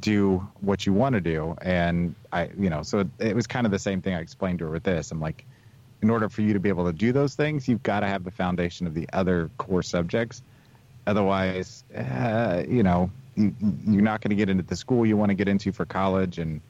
do 0.00 0.46
what 0.60 0.86
you 0.86 0.92
want 0.92 1.14
to 1.14 1.20
do. 1.20 1.56
And 1.62 2.14
I 2.32 2.50
you 2.58 2.70
know 2.70 2.82
so 2.82 3.08
it 3.18 3.34
was 3.34 3.46
kind 3.46 3.66
of 3.66 3.72
the 3.72 3.78
same 3.78 4.00
thing 4.00 4.14
I 4.14 4.20
explained 4.20 4.58
to 4.60 4.66
her 4.66 4.70
with 4.70 4.84
this. 4.84 5.10
I'm 5.10 5.20
like, 5.20 5.44
in 6.02 6.10
order 6.10 6.28
for 6.28 6.42
you 6.42 6.52
to 6.52 6.60
be 6.60 6.68
able 6.68 6.86
to 6.86 6.92
do 6.92 7.12
those 7.12 7.34
things, 7.34 7.68
you've 7.68 7.82
got 7.82 8.00
to 8.00 8.06
have 8.06 8.24
the 8.24 8.30
foundation 8.30 8.86
of 8.86 8.94
the 8.94 9.08
other 9.12 9.50
core 9.58 9.82
subjects. 9.82 10.42
Otherwise, 11.06 11.84
uh, 11.94 12.62
you 12.68 12.82
know, 12.82 13.10
you, 13.36 13.54
you're 13.86 14.02
not 14.02 14.20
going 14.20 14.30
to 14.30 14.36
get 14.36 14.48
into 14.48 14.62
the 14.62 14.76
school 14.76 15.04
you 15.04 15.16
want 15.16 15.30
to 15.30 15.34
get 15.34 15.48
into 15.48 15.72
for 15.72 15.84
college, 15.84 16.38
and 16.38 16.60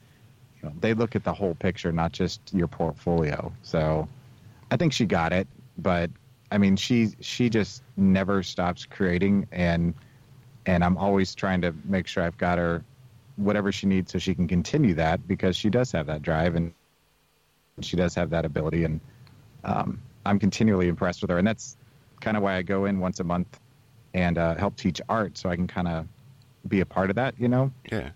you 0.61 0.69
know, 0.69 0.75
they 0.81 0.93
look 0.93 1.15
at 1.15 1.23
the 1.23 1.33
whole 1.33 1.55
picture, 1.55 1.91
not 1.91 2.11
just 2.11 2.41
your 2.53 2.67
portfolio. 2.67 3.51
So, 3.61 4.07
I 4.71 4.77
think 4.77 4.91
she 4.91 5.05
got 5.05 5.31
it, 5.31 5.47
but 5.77 6.09
I 6.51 6.57
mean, 6.57 6.75
she 6.75 7.11
she 7.21 7.49
just 7.49 7.83
never 7.95 8.43
stops 8.43 8.85
creating, 8.85 9.47
and 9.51 9.93
and 10.65 10.83
I'm 10.83 10.97
always 10.97 11.35
trying 11.35 11.61
to 11.61 11.73
make 11.85 12.07
sure 12.07 12.23
I've 12.23 12.37
got 12.37 12.57
her 12.57 12.83
whatever 13.37 13.71
she 13.71 13.87
needs 13.87 14.11
so 14.11 14.19
she 14.19 14.33
can 14.35 14.47
continue 14.47 14.93
that 14.95 15.27
because 15.27 15.55
she 15.55 15.69
does 15.69 15.91
have 15.91 16.07
that 16.07 16.21
drive 16.21 16.55
and 16.55 16.73
she 17.81 17.97
does 17.97 18.15
have 18.15 18.29
that 18.29 18.45
ability, 18.45 18.85
and 18.85 19.01
um, 19.65 20.01
I'm 20.25 20.39
continually 20.39 20.87
impressed 20.87 21.21
with 21.21 21.29
her, 21.29 21.37
and 21.37 21.45
that's 21.47 21.75
kind 22.21 22.37
of 22.37 22.43
why 22.43 22.55
I 22.55 22.61
go 22.61 22.85
in 22.85 22.99
once 22.99 23.19
a 23.19 23.23
month 23.25 23.59
and 24.13 24.37
uh, 24.37 24.55
help 24.55 24.77
teach 24.77 25.01
art, 25.09 25.37
so 25.37 25.49
I 25.49 25.57
can 25.57 25.67
kind 25.67 25.87
of 25.89 26.07
be 26.69 26.79
a 26.79 26.85
part 26.85 27.09
of 27.09 27.17
that, 27.17 27.35
you 27.37 27.49
know. 27.49 27.71
Yeah. 27.91 28.11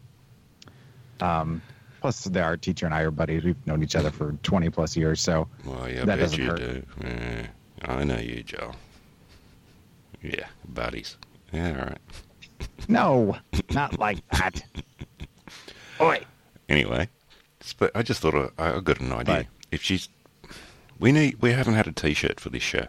Um, 1.20 1.62
plus, 2.00 2.24
the 2.24 2.42
art 2.42 2.62
teacher 2.62 2.86
and 2.86 2.96
I 2.96 3.02
are 3.02 3.12
buddies. 3.12 3.44
We've 3.44 3.68
known 3.68 3.84
each 3.84 3.98
other 3.98 4.10
for 4.12 4.32
20 4.44 4.70
plus 4.70 4.96
years, 4.96 5.20
so 5.20 5.50
Well, 5.66 5.90
yeah, 5.90 6.06
That 6.06 6.16
doesn't 6.20 6.40
you 6.40 6.46
hurt. 6.50 6.60
do. 6.60 6.84
Yeah, 7.04 7.48
I 7.84 8.04
know 8.06 8.18
you, 8.18 8.42
Joe. 8.44 8.72
Yeah, 10.22 10.48
buddies. 10.70 11.18
Yeah, 11.52 11.70
all 11.80 11.86
right. 11.86 12.00
no, 12.88 13.38
not 13.72 14.00
like 14.00 14.26
that. 14.30 14.62
Oi. 16.02 16.22
Anyway, 16.68 17.10
but 17.78 17.92
I 17.96 18.04
just 18.04 18.22
thought 18.22 18.54
I, 18.58 18.78
I 18.78 18.80
got 18.80 19.00
an 19.00 19.12
idea. 19.12 19.36
Right. 19.36 19.48
If 19.72 19.82
she's, 19.84 20.10
we 21.00 21.12
need, 21.12 21.42
we 21.42 21.52
haven't 21.52 21.74
had 21.74 21.88
a 21.88 21.92
T-shirt 21.92 22.40
for 22.40 22.50
this 22.50 22.64
show. 22.64 22.88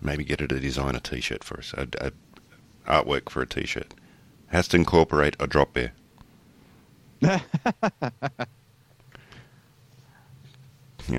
Maybe 0.00 0.24
get 0.24 0.40
her 0.40 0.46
to 0.46 0.60
design 0.60 0.94
a 0.94 1.00
T-shirt 1.00 1.44
for 1.44 1.58
us. 1.58 1.74
A, 1.74 1.86
a 2.00 2.12
artwork 2.86 3.28
for 3.28 3.42
a 3.42 3.46
T-shirt 3.46 3.94
has 4.48 4.68
to 4.68 4.76
incorporate 4.76 5.36
a 5.38 5.46
drop 5.46 5.74
bear. 5.74 5.92
yeah, 7.20 7.40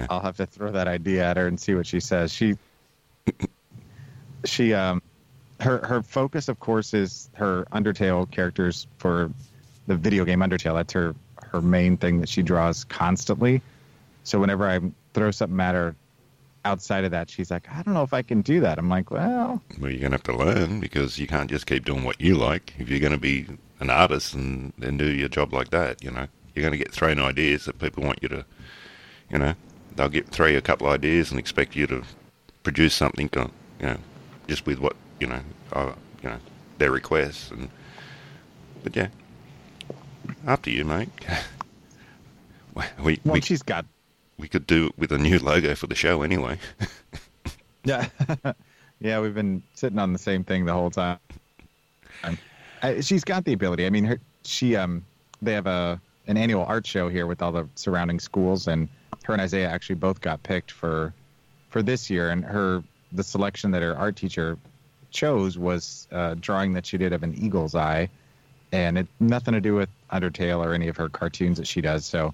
I'll 0.09 0.21
have 0.21 0.37
to 0.37 0.45
throw 0.45 0.71
that 0.71 0.87
idea 0.87 1.25
at 1.25 1.37
her 1.37 1.45
and 1.47 1.59
see 1.59 1.75
what 1.75 1.85
she 1.85 1.99
says. 1.99 2.33
She, 2.33 2.57
she, 4.45 4.73
um, 4.73 5.01
her 5.59 5.85
her 5.85 6.01
focus, 6.01 6.47
of 6.47 6.59
course, 6.59 6.93
is 6.93 7.29
her 7.33 7.67
Undertale 7.73 8.31
characters 8.31 8.87
for 8.97 9.31
the 9.89 9.97
video 9.97 10.23
game 10.23 10.39
Undertale. 10.39 10.75
That's 10.75 10.93
her 10.93 11.15
her 11.51 11.61
main 11.61 11.97
thing 11.97 12.19
that 12.21 12.29
she 12.29 12.43
draws 12.43 12.83
constantly. 12.85 13.61
So 14.23 14.39
whenever 14.39 14.69
I 14.69 14.79
throw 15.15 15.31
something 15.31 15.59
at 15.59 15.73
her 15.73 15.95
outside 16.63 17.03
of 17.05 17.11
that, 17.11 17.29
she's 17.29 17.49
like, 17.49 17.67
I 17.71 17.81
don't 17.81 17.95
know 17.95 18.03
if 18.03 18.13
I 18.13 18.21
can 18.21 18.41
do 18.41 18.59
that. 18.59 18.77
I'm 18.77 18.87
like, 18.87 19.09
well, 19.09 19.61
well, 19.79 19.91
you're 19.91 19.99
gonna 19.99 20.13
have 20.13 20.23
to 20.23 20.35
learn 20.37 20.79
because 20.79 21.17
you 21.17 21.25
can't 21.25 21.49
just 21.49 21.65
keep 21.65 21.85
doing 21.85 22.03
what 22.03 22.21
you 22.21 22.35
like. 22.35 22.75
If 22.77 22.87
you're 22.87 22.99
gonna 22.99 23.17
be 23.17 23.47
an 23.79 23.89
artist 23.89 24.35
and, 24.35 24.71
and 24.79 24.99
do 24.99 25.11
your 25.11 25.27
job 25.27 25.53
like 25.53 25.71
that, 25.71 26.03
you 26.03 26.11
know, 26.11 26.27
you're 26.53 26.63
gonna 26.63 26.77
get 26.77 26.91
thrown 26.91 27.19
ideas 27.19 27.65
that 27.65 27.79
people 27.79 28.03
want 28.03 28.19
you 28.21 28.29
to, 28.29 28.45
you 29.31 29.39
know, 29.39 29.55
they'll 29.95 30.09
get 30.09 30.29
throw 30.29 30.47
you 30.47 30.59
a 30.59 30.61
couple 30.61 30.87
ideas 30.87 31.31
and 31.31 31.39
expect 31.39 31.75
you 31.75 31.87
to 31.87 32.03
produce 32.61 32.93
something, 32.93 33.27
uh, 33.35 33.47
you 33.79 33.87
know, 33.87 33.97
just 34.47 34.67
with 34.67 34.77
what 34.77 34.95
you 35.19 35.25
know, 35.25 35.41
uh, 35.73 35.93
you 36.21 36.29
know, 36.29 36.37
their 36.77 36.91
requests 36.91 37.49
and. 37.49 37.69
But 38.81 38.95
yeah, 38.95 39.07
up 40.47 40.61
to 40.63 40.71
you, 40.71 40.85
mate. 40.85 41.09
we 42.75 42.83
we, 43.01 43.19
well, 43.23 43.33
we, 43.33 43.41
she's 43.41 43.63
got 43.63 43.85
we 44.37 44.47
could 44.47 44.65
do 44.65 44.87
it 44.87 44.97
with 44.97 45.11
a 45.11 45.17
new 45.17 45.39
logo 45.39 45.75
for 45.75 45.87
the 45.87 45.95
show 45.95 46.21
anyway. 46.21 46.57
Yeah, 47.83 48.07
yeah, 48.99 49.19
we've 49.19 49.33
been 49.33 49.63
sitting 49.73 49.99
on 49.99 50.13
the 50.13 50.19
same 50.19 50.43
thing 50.43 50.65
the 50.65 50.73
whole 50.73 50.91
time. 50.91 51.19
I, 52.81 53.01
she's 53.01 53.23
got 53.23 53.45
the 53.45 53.53
ability. 53.53 53.85
I 53.85 53.89
mean, 53.89 54.05
her, 54.05 54.19
she 54.43 54.75
um, 54.75 55.05
they 55.41 55.53
have 55.53 55.67
a 55.67 55.99
an 56.27 56.37
annual 56.37 56.63
art 56.63 56.85
show 56.85 57.09
here 57.09 57.25
with 57.25 57.41
all 57.41 57.51
the 57.51 57.67
surrounding 57.75 58.19
schools, 58.19 58.67
and 58.67 58.87
her 59.23 59.33
and 59.33 59.41
Isaiah 59.41 59.69
actually 59.69 59.95
both 59.95 60.21
got 60.21 60.43
picked 60.43 60.71
for 60.71 61.13
for 61.69 61.81
this 61.81 62.09
year. 62.09 62.29
And 62.29 62.43
her 62.45 62.83
the 63.11 63.23
selection 63.23 63.71
that 63.71 63.81
her 63.81 63.97
art 63.97 64.15
teacher 64.15 64.57
chose 65.11 65.57
was 65.57 66.07
a 66.11 66.35
drawing 66.35 66.73
that 66.73 66.85
she 66.85 66.97
did 66.97 67.13
of 67.13 67.23
an 67.23 67.33
eagle's 67.35 67.75
eye, 67.75 68.09
and 68.71 68.97
it 68.97 69.07
nothing 69.19 69.53
to 69.53 69.61
do 69.61 69.75
with 69.75 69.89
Undertale 70.11 70.63
or 70.65 70.73
any 70.73 70.87
of 70.87 70.97
her 70.97 71.09
cartoons 71.09 71.57
that 71.57 71.67
she 71.67 71.81
does. 71.81 72.05
So. 72.05 72.33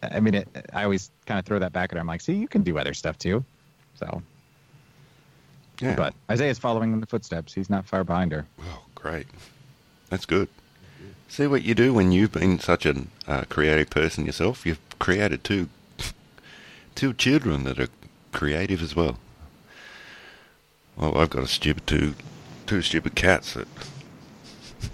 I 0.00 0.20
mean, 0.20 0.34
it, 0.34 0.48
I 0.72 0.84
always 0.84 1.10
kind 1.26 1.40
of 1.40 1.44
throw 1.44 1.58
that 1.58 1.72
back 1.72 1.90
at 1.90 1.96
her. 1.96 2.00
I'm 2.00 2.06
like, 2.06 2.20
see, 2.20 2.34
you 2.34 2.46
can 2.46 2.62
do 2.62 2.78
other 2.78 2.94
stuff 2.94 3.18
too. 3.18 3.44
So, 3.96 4.22
Yeah. 5.80 5.96
but 5.96 6.14
Isaiah's 6.30 6.58
following 6.58 6.92
in 6.92 7.00
the 7.00 7.06
footsteps. 7.06 7.52
He's 7.52 7.68
not 7.68 7.84
far 7.84 8.04
behind 8.04 8.30
her. 8.30 8.46
Oh, 8.60 8.84
great. 8.94 9.26
That's 10.08 10.24
good. 10.24 10.48
See 11.26 11.48
what 11.48 11.64
you 11.64 11.74
do 11.74 11.92
when 11.92 12.12
you've 12.12 12.30
been 12.30 12.60
such 12.60 12.86
a 12.86 12.94
uh, 13.26 13.42
creative 13.48 13.90
person 13.90 14.24
yourself. 14.24 14.64
You've 14.64 14.78
created 15.00 15.42
two, 15.42 15.68
two 16.94 17.12
children 17.12 17.64
that 17.64 17.80
are 17.80 17.88
creative 18.32 18.80
as 18.82 18.94
well. 18.94 19.18
Well, 20.96 21.18
I've 21.18 21.30
got 21.30 21.42
a 21.42 21.48
stupid 21.48 21.88
two, 21.88 22.14
two 22.66 22.82
stupid 22.82 23.16
cats 23.16 23.54
that. 23.54 23.66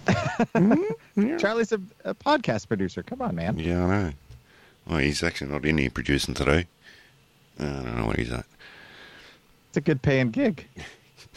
Mm-hmm. 0.07 1.37
Charlie's 1.39 1.73
a, 1.73 1.81
a 2.05 2.15
podcast 2.15 2.69
producer. 2.69 3.03
Come 3.03 3.23
on, 3.23 3.35
man. 3.35 3.59
Yeah, 3.59 3.85
I 3.85 3.89
know. 3.89 4.13
Well, 4.87 4.99
he's 4.99 5.23
actually 5.23 5.51
not 5.51 5.65
in 5.65 5.79
here 5.79 5.91
producing 5.91 6.35
today. 6.35 6.67
Uh, 7.59 7.65
I 7.65 7.83
don't 7.83 7.97
know 7.99 8.07
what 8.07 8.17
he's 8.19 8.33
at. 8.33 8.45
It's 9.69 9.77
a 9.77 9.81
good 9.81 10.03
paying 10.03 10.31
gig. 10.31 10.67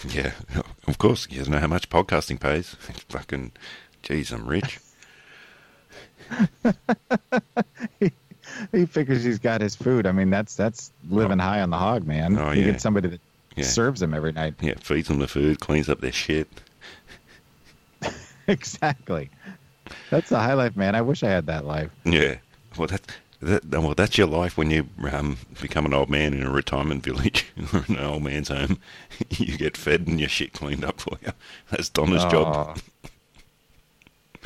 Yeah, 0.07 0.33
of 0.85 0.99
course. 0.99 1.25
He 1.25 1.37
doesn't 1.37 1.51
know 1.51 1.57
how 1.57 1.65
much 1.65 1.89
podcasting 1.89 2.39
pays. 2.39 2.75
Fucking, 3.09 3.51
geez, 4.03 4.31
I'm 4.31 4.45
rich. 4.45 4.77
He 8.71 8.85
figures 8.85 9.23
he's 9.23 9.39
got 9.39 9.59
his 9.61 9.75
food. 9.75 10.05
I 10.05 10.11
mean, 10.11 10.29
that's 10.29 10.55
that's 10.55 10.91
living 11.09 11.39
high 11.39 11.61
on 11.61 11.69
the 11.71 11.77
hog, 11.77 12.05
man. 12.05 12.37
Oh, 12.37 12.51
you 12.51 12.61
yeah. 12.61 12.71
get 12.73 12.81
somebody 12.81 13.09
that 13.09 13.21
Yeah. 13.55 13.63
serves 13.65 13.99
him 14.01 14.13
every 14.13 14.31
night. 14.31 14.53
Yeah, 14.61 14.75
feeds 14.79 15.07
them 15.07 15.17
the 15.19 15.27
food, 15.27 15.59
cleans 15.59 15.89
up 15.89 15.99
their 15.99 16.11
shit. 16.11 16.47
exactly. 18.53 19.29
That's 20.09 20.29
the 20.29 20.39
high 20.39 20.53
life, 20.53 20.75
man. 20.75 20.95
I 20.95 21.01
wish 21.01 21.23
I 21.23 21.29
had 21.29 21.45
that 21.47 21.65
life. 21.65 21.91
Yeah. 22.05 22.37
Well, 22.77 22.87
that, 22.87 23.01
that 23.41 23.65
well, 23.69 23.93
that's 23.93 24.17
your 24.17 24.27
life 24.27 24.57
when 24.57 24.71
you 24.71 24.87
um, 25.11 25.37
become 25.61 25.85
an 25.85 25.93
old 25.93 26.09
man 26.09 26.33
in 26.33 26.43
a 26.43 26.49
retirement 26.49 27.03
village 27.03 27.45
or 27.73 27.85
an 27.87 27.97
old 27.97 28.23
man's 28.23 28.49
home. 28.49 28.79
you 29.29 29.57
get 29.57 29.77
fed 29.77 30.07
and 30.07 30.19
your 30.19 30.29
shit 30.29 30.53
cleaned 30.53 30.85
up 30.85 30.99
for 30.99 31.17
you. 31.21 31.31
That's 31.69 31.89
Donna's 31.89 32.25
job. 32.25 32.77
Oh. 32.77 33.09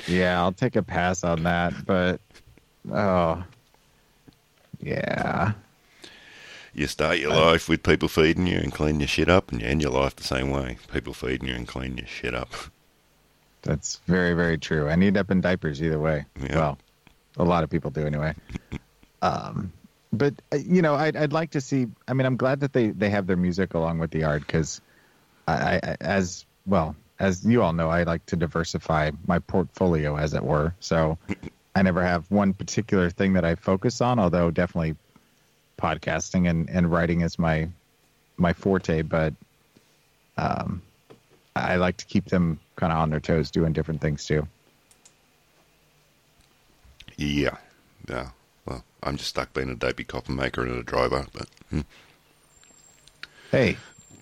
yeah, 0.08 0.42
I'll 0.42 0.54
take 0.54 0.76
a 0.76 0.84
pass 0.84 1.24
on 1.24 1.44
that, 1.44 1.74
but 1.86 2.20
oh, 2.92 3.44
yeah. 4.80 5.54
You 6.74 6.88
start 6.88 7.20
your 7.20 7.32
life 7.32 7.68
with 7.68 7.84
people 7.84 8.08
feeding 8.08 8.48
you 8.48 8.58
and 8.58 8.72
cleaning 8.72 9.02
your 9.02 9.08
shit 9.08 9.28
up, 9.28 9.52
and 9.52 9.62
you 9.62 9.68
end 9.68 9.82
your 9.82 9.92
life 9.92 10.16
the 10.16 10.24
same 10.24 10.52
way. 10.52 10.78
People 10.94 11.14
feeding 11.14 11.50
you 11.50 11.56
and 11.56 11.68
cleaning 11.68 11.98
your 11.98 12.08
shit 12.08 12.34
up. 12.34 12.54
That's 13.64 13.98
very, 14.08 14.34
very 14.34 14.58
true. 14.58 14.90
I 14.90 14.96
need 14.96 15.18
up 15.18 15.32
in 15.32 15.42
diapers 15.42 15.82
either 15.82 16.00
way. 16.00 16.26
Yeah. 16.42 16.56
Well, 16.56 16.78
a 17.38 17.44
lot 17.44 17.64
of 17.64 17.70
people 17.70 17.92
do 17.92 18.06
anyway. 18.06 18.34
um, 19.22 19.72
but 20.12 20.34
uh, 20.52 20.58
you 20.58 20.82
know, 20.82 20.96
I'd, 20.96 21.16
I'd 21.16 21.34
like 21.34 21.52
to 21.52 21.62
see. 21.62 21.88
I 22.08 22.14
mean, 22.14 22.26
I'm 22.26 22.38
glad 22.38 22.62
that 22.62 22.74
they 22.74 22.90
they 22.90 23.10
have 23.10 23.28
their 23.28 23.38
music 23.38 23.74
along 23.74 24.00
with 24.00 24.12
the 24.12 24.24
art 24.24 24.46
because, 24.46 24.82
I, 25.48 25.80
I 25.84 25.98
as 26.02 26.46
well 26.66 26.96
as 27.20 27.46
you 27.46 27.62
all 27.62 27.72
know, 27.72 27.90
I 27.90 28.04
like 28.04 28.26
to 28.28 28.36
diversify 28.36 29.12
my 29.28 29.40
portfolio, 29.40 30.18
as 30.18 30.34
it 30.34 30.44
were. 30.44 30.74
So, 30.80 31.18
I 31.76 31.84
never 31.84 32.04
have 32.04 32.30
one 32.30 32.54
particular 32.54 33.10
thing 33.10 33.34
that 33.34 33.46
I 33.46 33.56
focus 33.56 34.02
on. 34.02 34.20
Although 34.20 34.52
definitely, 34.52 34.96
podcasting 35.78 36.50
and 36.50 36.70
and 36.70 36.92
writing 36.92 37.22
is 37.22 37.40
my 37.40 37.70
my 38.38 38.54
forte. 38.54 39.04
But 39.04 39.34
um, 40.38 40.82
I 41.56 41.76
like 41.76 41.98
to 41.98 42.06
keep 42.06 42.26
them 42.26 42.60
kind 42.76 42.94
of 42.94 43.00
on 43.00 43.10
their 43.10 43.20
toes, 43.20 43.52
doing 43.52 43.74
different 43.74 44.02
things 44.02 44.26
too. 44.26 44.48
Yeah. 47.18 47.58
Yeah. 48.10 48.30
Well, 48.66 48.84
I'm 49.04 49.18
just 49.18 49.30
stuck 49.30 49.54
being 49.54 49.70
a 49.70 49.76
dopey 49.76 50.04
coffin 50.04 50.36
maker 50.36 50.64
and 50.64 50.72
a 50.72 50.84
driver, 50.84 51.26
but 51.34 51.48
hmm. 51.70 51.82
Hey, 53.52 53.78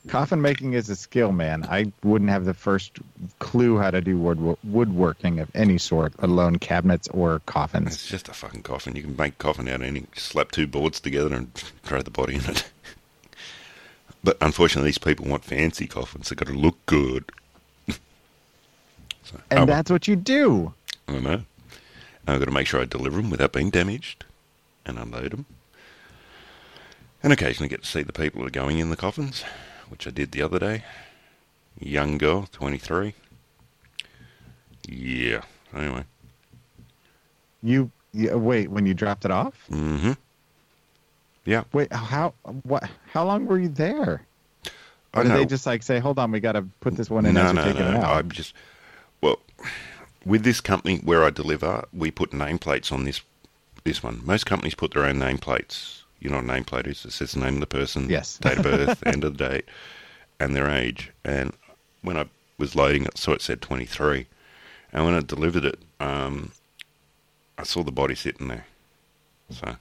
coffin 0.07 0.41
making 0.41 0.73
is 0.73 0.89
a 0.89 0.95
skill, 0.95 1.32
man. 1.32 1.63
I 1.63 1.91
wouldn't 2.03 2.32
have 2.32 2.45
the 2.45 2.53
first 2.53 2.97
clue 3.38 3.77
how 3.77 3.91
to 3.91 4.01
do 4.01 4.17
wood 4.17 4.57
woodworking 4.63 5.39
of 5.39 5.49
any 5.53 5.77
sort, 5.77 6.19
let 6.19 6.30
alone 6.30 6.57
cabinets 6.57 7.07
or 7.09 7.39
coffins. 7.45 7.93
it's 7.93 8.07
just 8.07 8.27
a 8.27 8.34
fucking 8.34 8.63
coffin. 8.63 8.95
You 8.95 9.03
can 9.03 9.15
make 9.15 9.34
a 9.34 9.38
coffin 9.38 9.67
out 9.67 9.82
of 9.82 9.84
any, 9.84 10.05
slap 10.15 10.51
two 10.51 10.67
boards 10.67 10.99
together 10.99 11.36
and 11.36 11.53
throw 11.84 12.01
the 12.01 12.11
body 12.11 12.36
in 12.36 12.45
it. 12.45 12.71
But 14.24 14.38
unfortunately, 14.41 14.89
these 14.89 14.97
people 14.97 15.26
want 15.26 15.45
fancy 15.45 15.88
coffins. 15.88 16.30
They've 16.30 16.38
got 16.38 16.47
to 16.47 16.53
look 16.53 16.78
good. 16.86 17.32
so, 17.88 19.39
And 19.49 19.51
oh, 19.51 19.55
well, 19.57 19.65
that's 19.65 19.91
what 19.91 20.07
you 20.07 20.15
do. 20.15 20.74
I 21.07 21.20
know. 21.20 21.41
I've 22.28 22.39
got 22.39 22.45
to 22.45 22.51
make 22.51 22.67
sure 22.67 22.82
I 22.82 22.86
deliver 22.86 23.17
them 23.17 23.30
without 23.30 23.53
being 23.53 23.70
damaged 23.70 24.26
and 24.86 24.99
unload 24.99 25.32
them. 25.32 25.45
And 27.24 27.34
occasionally 27.34 27.70
get 27.70 27.84
to 27.84 27.89
see 27.89 28.03
the 28.03 28.13
people 28.13 28.41
who 28.41 28.47
are 28.47 28.51
going 28.51 28.80
in 28.80 28.89
the 28.89 28.95
coffins, 28.95 29.43
which 29.89 30.07
I 30.07 30.11
did 30.11 30.32
the 30.32 30.41
other 30.41 30.59
day. 30.59 30.84
Young 31.80 32.17
girl, 32.17 32.47
23. 32.51 33.13
Yeah. 34.88 35.41
Anyway. 35.76 36.03
You, 37.61 37.91
you 38.13 38.38
wait 38.38 38.70
when 38.70 38.86
you 38.86 38.93
dropped 38.93 39.26
it 39.26 39.32
off. 39.32 39.65
Mm-hmm. 39.70 40.13
Yeah. 41.50 41.64
Wait, 41.74 41.91
how 41.91 42.36
what? 42.62 42.88
How 43.12 43.26
long 43.26 43.47
were 43.47 43.58
you 43.58 43.70
there? 43.70 44.22
Or 45.16 45.24
did 45.24 45.32
they 45.32 45.47
just 45.47 45.66
like 45.66 45.82
say, 45.82 45.97
"Hold 45.97 46.20
on, 46.20 46.32
we 46.32 46.39
got 46.39 46.52
to 46.52 46.62
put 46.80 46.95
this 46.95 47.10
one 47.10 47.26
in 47.26 47.34
no, 47.34 47.52
no, 47.52 47.64
no. 47.64 47.70
it 47.72 47.78
out"? 47.82 48.04
I'm 48.04 48.30
just 48.30 48.54
well 49.20 49.39
with 50.24 50.43
this 50.43 50.62
company 50.62 51.00
where 51.04 51.24
I 51.24 51.32
deliver, 51.32 51.86
we 51.91 52.12
put 52.12 52.32
nameplates 52.32 52.91
on 52.91 53.04
this 53.04 53.22
this 53.84 54.04
one. 54.04 54.22
Most 54.24 54.45
companies 54.45 54.76
put 54.76 54.93
their 54.93 55.06
own 55.06 55.16
nameplates. 55.16 56.04
You 56.20 56.30
know 56.30 56.36
what 56.36 56.45
a 56.45 56.47
nameplate 56.47 56.86
is? 56.86 57.04
It 57.04 57.14
says 57.14 57.32
the 57.32 57.39
name 57.39 57.56
of 57.56 57.62
the 57.62 57.68
person, 57.68 58.10
Yes. 58.10 58.38
date 58.38 58.60
of 58.60 58.64
birth, 58.64 59.02
end 59.08 59.24
of 59.24 59.38
the 59.38 59.50
date, 59.50 59.66
and 60.39 60.56
their 60.56 60.70
age. 60.70 61.12
And 61.26 61.54
when 62.04 62.16
I 62.16 62.30
was 62.60 62.76
loading 62.76 63.06
it, 63.06 63.18
so 63.18 63.32
it 63.32 63.41
said 63.41 63.62
23. 63.62 64.28
And 64.93 65.06
when 65.06 65.16
I 65.16 65.22
delivered 65.22 65.66
it, 65.66 65.80
um, 66.00 66.52
I 67.58 67.64
saw 67.64 67.84
the 67.84 67.91
body 67.91 68.16
sitting 68.16 68.50
there. 68.50 68.66
So 69.50 69.78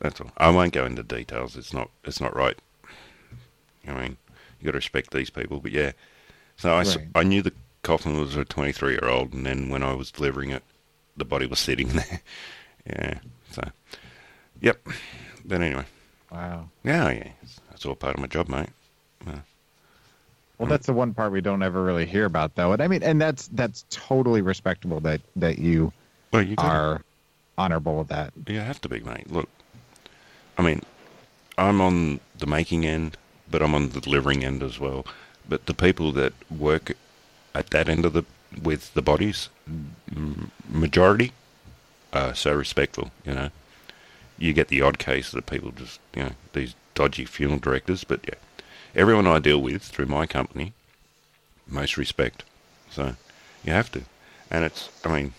that's 0.00 0.20
all. 0.20 0.30
I 0.36 0.50
won't 0.50 0.72
go 0.72 0.84
into 0.84 1.02
details. 1.02 1.56
It's 1.56 1.72
not. 1.72 1.90
It's 2.04 2.20
not 2.20 2.34
right. 2.36 2.58
I 3.86 3.92
mean, 3.94 4.16
you 4.60 4.66
got 4.66 4.72
to 4.72 4.78
respect 4.78 5.12
these 5.12 5.30
people. 5.30 5.60
But 5.60 5.72
yeah, 5.72 5.92
so 6.56 6.74
I, 6.74 6.82
Right. 6.82 7.08
I 7.14 7.22
knew 7.22 7.42
the 7.42 7.54
coffin 7.82 8.18
was 8.18 8.36
a 8.36 8.44
23 8.44 8.92
year 8.92 9.04
old, 9.08 9.32
and 9.32 9.46
then 9.46 9.68
when 9.70 9.82
I 9.82 9.94
was 9.94 10.10
delivering 10.10 10.50
it, 10.50 10.62
the 11.16 11.24
body 11.24 11.46
was 11.46 11.58
sitting 11.58 11.88
there. 11.88 12.20
yeah. 12.86 13.18
So, 13.50 13.62
yep. 14.60 14.86
But 15.44 15.62
anyway, 15.62 15.84
wow. 16.30 16.68
yeah, 16.84 17.10
yeah, 17.10 17.28
that's 17.70 17.86
all 17.86 17.94
part 17.94 18.14
of 18.16 18.20
my 18.20 18.26
job, 18.26 18.48
mate. 18.48 18.68
Well, 20.58 20.66
mm. 20.66 20.70
that's 20.70 20.86
the 20.86 20.92
one 20.92 21.14
part 21.14 21.32
we 21.32 21.40
don't 21.40 21.62
ever 21.62 21.82
really 21.82 22.04
hear 22.04 22.24
about, 22.24 22.54
though. 22.56 22.72
And 22.72 22.82
I 22.82 22.88
mean, 22.88 23.02
and 23.02 23.20
that's 23.20 23.48
that's 23.48 23.84
totally 23.90 24.42
respectable 24.42 25.00
that 25.00 25.20
that 25.36 25.58
you 25.58 25.92
Well, 26.32 26.42
you 26.42 26.56
are 26.58 27.02
honorable 27.56 27.96
with 27.98 28.08
that. 28.08 28.32
You 28.46 28.58
have 28.58 28.80
to 28.82 28.88
be, 28.88 29.00
mate. 29.00 29.30
Look, 29.30 29.48
I 30.58 30.62
mean, 30.62 30.82
I'm 31.56 31.80
on 31.80 32.20
the 32.36 32.46
making 32.46 32.84
end, 32.84 33.16
but 33.50 33.62
I'm 33.62 33.74
on 33.74 33.90
the 33.90 34.00
delivering 34.00 34.44
end 34.44 34.62
as 34.62 34.78
well. 34.78 35.06
But 35.48 35.66
the 35.66 35.74
people 35.74 36.12
that 36.12 36.32
work 36.50 36.92
at 37.54 37.70
that 37.70 37.88
end 37.88 38.04
of 38.04 38.12
the 38.12 38.24
with 38.62 38.92
the 38.94 39.02
bodies, 39.02 39.48
majority, 40.68 41.32
are 42.12 42.34
so 42.34 42.54
respectful. 42.54 43.10
You 43.24 43.34
know, 43.34 43.50
you 44.38 44.52
get 44.52 44.68
the 44.68 44.82
odd 44.82 44.98
case 44.98 45.30
that 45.30 45.46
people 45.46 45.70
just, 45.70 46.00
you 46.14 46.24
know, 46.24 46.32
these 46.52 46.74
dodgy 46.94 47.24
funeral 47.24 47.60
directors. 47.60 48.04
But 48.04 48.20
yeah, 48.24 48.34
everyone 48.94 49.26
I 49.26 49.38
deal 49.38 49.60
with 49.60 49.82
through 49.82 50.06
my 50.06 50.26
company, 50.26 50.72
most 51.66 51.96
respect. 51.96 52.44
So 52.90 53.16
you 53.64 53.72
have 53.72 53.92
to, 53.92 54.02
and 54.50 54.64
it's, 54.64 54.88
I 55.04 55.14
mean, 55.14 55.34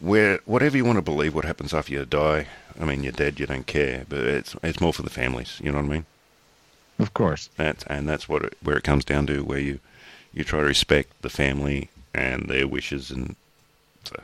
where 0.00 0.40
whatever 0.46 0.76
you 0.76 0.84
want 0.84 0.96
to 0.96 1.02
believe 1.02 1.34
what 1.34 1.44
happens 1.44 1.74
after 1.74 1.92
you 1.92 2.04
die 2.06 2.46
i 2.80 2.84
mean 2.84 3.02
you're 3.02 3.12
dead 3.12 3.38
you 3.38 3.46
don't 3.46 3.66
care 3.66 4.04
but 4.08 4.18
it's 4.20 4.56
it's 4.62 4.80
more 4.80 4.92
for 4.92 5.02
the 5.02 5.10
families 5.10 5.60
you 5.62 5.70
know 5.70 5.78
what 5.78 5.84
i 5.84 5.88
mean 5.88 6.06
Of 6.98 7.12
course. 7.14 7.48
that's 7.56 7.84
and 7.84 8.08
that's 8.08 8.28
what 8.28 8.42
it, 8.44 8.56
where 8.62 8.76
it 8.76 8.84
comes 8.84 9.04
down 9.04 9.26
to 9.26 9.42
where 9.44 9.58
you 9.60 9.78
you 10.32 10.44
try 10.44 10.60
to 10.60 10.66
respect 10.66 11.10
the 11.22 11.28
family 11.30 11.88
and 12.14 12.48
their 12.48 12.66
wishes 12.66 13.10
and 13.10 13.36
so 14.04 14.16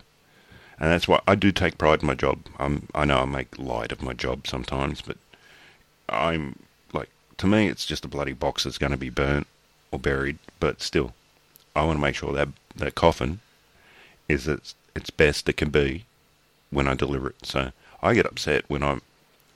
and 0.80 0.90
that's 0.90 1.06
why 1.08 1.20
i 1.28 1.34
do 1.34 1.52
take 1.52 1.78
pride 1.78 2.00
in 2.00 2.06
my 2.06 2.14
job 2.14 2.38
i'm 2.58 2.88
i 2.94 3.04
know 3.04 3.18
i 3.20 3.24
make 3.24 3.58
light 3.58 3.92
of 3.92 4.02
my 4.02 4.12
job 4.12 4.46
sometimes 4.46 5.00
but 5.02 5.16
i'm 6.08 6.56
like 6.92 7.10
to 7.38 7.46
me 7.46 7.68
it's 7.68 7.86
just 7.86 8.04
a 8.04 8.08
bloody 8.08 8.32
box 8.32 8.64
that's 8.64 8.78
going 8.78 8.92
to 8.92 8.96
be 8.98 9.10
burnt 9.10 9.46
or 9.92 9.98
buried 9.98 10.38
but 10.60 10.80
still 10.82 11.12
i 11.74 11.84
want 11.84 11.96
to 11.98 12.02
make 12.02 12.14
sure 12.14 12.32
that 12.32 12.48
that 12.74 12.94
coffin 12.94 13.40
is 14.28 14.48
its 14.48 14.74
its 14.94 15.10
best 15.10 15.48
it 15.48 15.56
can 15.56 15.70
be 15.70 16.04
when 16.70 16.88
I 16.88 16.94
deliver 16.94 17.28
it. 17.28 17.46
So 17.46 17.70
I 18.06 18.14
get 18.14 18.26
upset 18.26 18.64
when 18.68 18.84
I'm 18.84 19.02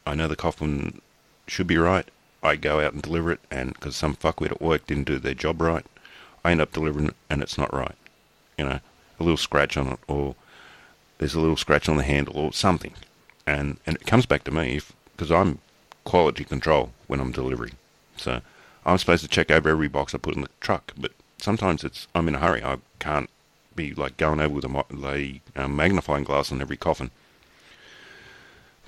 I 0.05 0.17
know 0.17 0.27
the 0.27 0.35
coffin 0.35 1.01
should 1.47 1.69
be 1.69 1.77
right. 1.77 2.09
I 2.43 2.57
go 2.57 2.81
out 2.81 2.93
and 2.93 3.01
deliver 3.01 3.31
it, 3.31 3.41
and 3.49 3.75
because 3.75 3.95
some 3.95 4.17
fuckwit 4.17 4.51
at 4.51 4.61
work 4.61 4.89
didn't 4.89 5.07
do 5.07 5.21
their 5.21 5.35
job 5.35 5.63
right, 5.63 5.87
I 6.45 6.51
end 6.51 6.61
up 6.61 6.73
delivering 6.73 7.09
it, 7.09 7.17
and 7.29 7.43
it's 7.43 7.57
not 7.57 7.73
right. 7.73 7.95
You 8.59 8.65
know, 8.65 8.81
a 9.21 9.23
little 9.23 9.37
scratch 9.37 9.77
on 9.77 9.87
it, 9.87 10.01
or 10.09 10.35
there's 11.19 11.35
a 11.35 11.41
little 11.41 11.57
scratch 11.57 11.89
on 11.89 11.97
the 11.97 12.03
handle, 12.03 12.37
or 12.37 12.53
something, 12.53 12.95
and 13.47 13.77
and 13.87 13.95
it 13.95 14.07
comes 14.07 14.27
back 14.27 14.43
to 14.45 14.51
me 14.51 14.81
because 15.13 15.31
I'm 15.31 15.61
quality 16.03 16.45
control 16.45 16.91
when 17.07 17.21
I'm 17.21 17.31
delivering. 17.31 17.75
So 18.17 18.41
I'm 18.85 18.99
supposed 18.99 19.23
to 19.23 19.29
check 19.29 19.53
over 19.53 19.69
every 19.69 19.87
box 19.87 20.13
I 20.13 20.19
put 20.19 20.35
in 20.35 20.43
the 20.43 20.51
truck, 20.61 20.93
but 20.99 21.13
sometimes 21.39 21.85
it's 21.85 22.09
I'm 22.17 22.27
in 22.27 22.35
a 22.35 22.41
hurry. 22.41 22.65
I 22.65 22.79
can't 22.99 23.31
be 23.77 23.95
like 23.95 24.17
going 24.17 24.41
over 24.41 24.55
with 24.57 24.65
a, 24.65 25.41
a 25.55 25.69
magnifying 25.69 26.25
glass 26.25 26.51
on 26.51 26.61
every 26.61 26.77
coffin. 26.77 27.13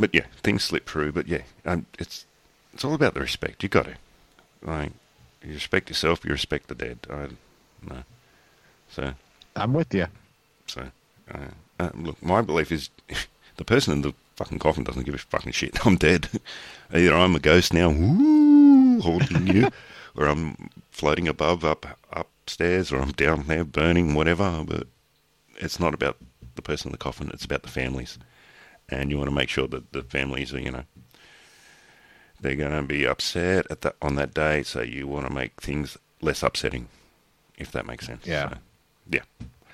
But 0.03 0.13
yeah, 0.13 0.27
things 0.43 0.65
slip 0.65 0.89
through. 0.89 1.13
But 1.13 1.29
yeah, 1.29 1.43
um, 1.65 1.87
it's 1.97 2.27
it's 2.75 2.85
all 2.85 2.93
about 2.93 3.15
the 3.15 3.21
respect. 3.21 3.63
You 3.63 3.69
got 3.69 3.85
to 3.85 3.95
like 4.61 4.91
you 5.45 5.55
respect 5.55 5.89
yourself. 5.89 6.25
You 6.25 6.33
respect 6.33 6.67
the 6.67 6.75
dead. 6.75 6.99
I 7.09 7.29
no. 7.89 8.03
So 8.91 9.15
I'm 9.55 9.73
with 9.73 9.95
you. 9.95 10.09
so 10.67 10.89
uh, 11.33 11.39
uh, 11.79 11.91
look, 11.95 12.21
my 12.21 12.41
belief 12.41 12.73
is 12.73 12.91
the 13.59 13.65
person 13.65 13.93
in 13.93 14.03
the 14.03 14.13
fucking 14.35 14.59
coffin 14.59 14.83
doesn't 14.83 15.05
give 15.05 15.15
a 15.15 15.19
fucking 15.19 15.53
shit. 15.53 15.87
I'm 15.87 15.95
dead. 15.95 16.29
Either 16.93 17.15
I'm 17.15 17.37
a 17.37 17.39
ghost 17.39 17.73
now, 17.73 17.91
woo, 17.91 19.01
haunting 19.03 19.47
you, 19.47 19.69
or 20.17 20.27
I'm 20.27 20.69
floating 20.91 21.29
above, 21.29 21.65
up 21.65 21.87
upstairs, 22.13 22.91
or 22.91 22.99
I'm 22.99 23.13
down 23.13 23.45
there 23.45 23.63
burning, 23.63 24.15
whatever. 24.15 24.65
But 24.67 24.89
it's 25.59 25.79
not 25.79 25.95
about 25.95 26.17
the 26.57 26.63
person 26.63 26.89
in 26.89 26.93
the 26.93 26.99
coffin. 26.99 27.31
It's 27.33 27.45
about 27.45 27.63
the 27.63 27.69
families, 27.69 28.19
and 29.01 29.11
you 29.11 29.17
want 29.19 29.29
to 29.31 29.35
make 29.35 29.49
sure 29.49 29.67
that 29.69 29.93
the 29.93 30.03
families 30.03 30.53
are, 30.55 30.61
you 30.61 30.71
know, 30.71 30.85
they're 32.41 32.57
going 32.57 32.73
to 32.73 32.83
be 32.83 33.07
upset 33.07 33.67
at 33.71 33.81
that 33.83 33.97
on 34.03 34.15
that 34.17 34.35
day. 34.35 34.63
So 34.63 34.83
you 34.83 35.07
want 35.07 35.27
to 35.27 35.33
make 35.33 35.61
things 35.61 35.97
less 36.21 36.43
upsetting, 36.43 36.89
if 37.57 37.71
that 37.73 37.87
makes 37.87 38.07
sense. 38.07 38.27
Yeah. 38.27 38.51
So, 38.51 38.57
yeah. 39.11 39.21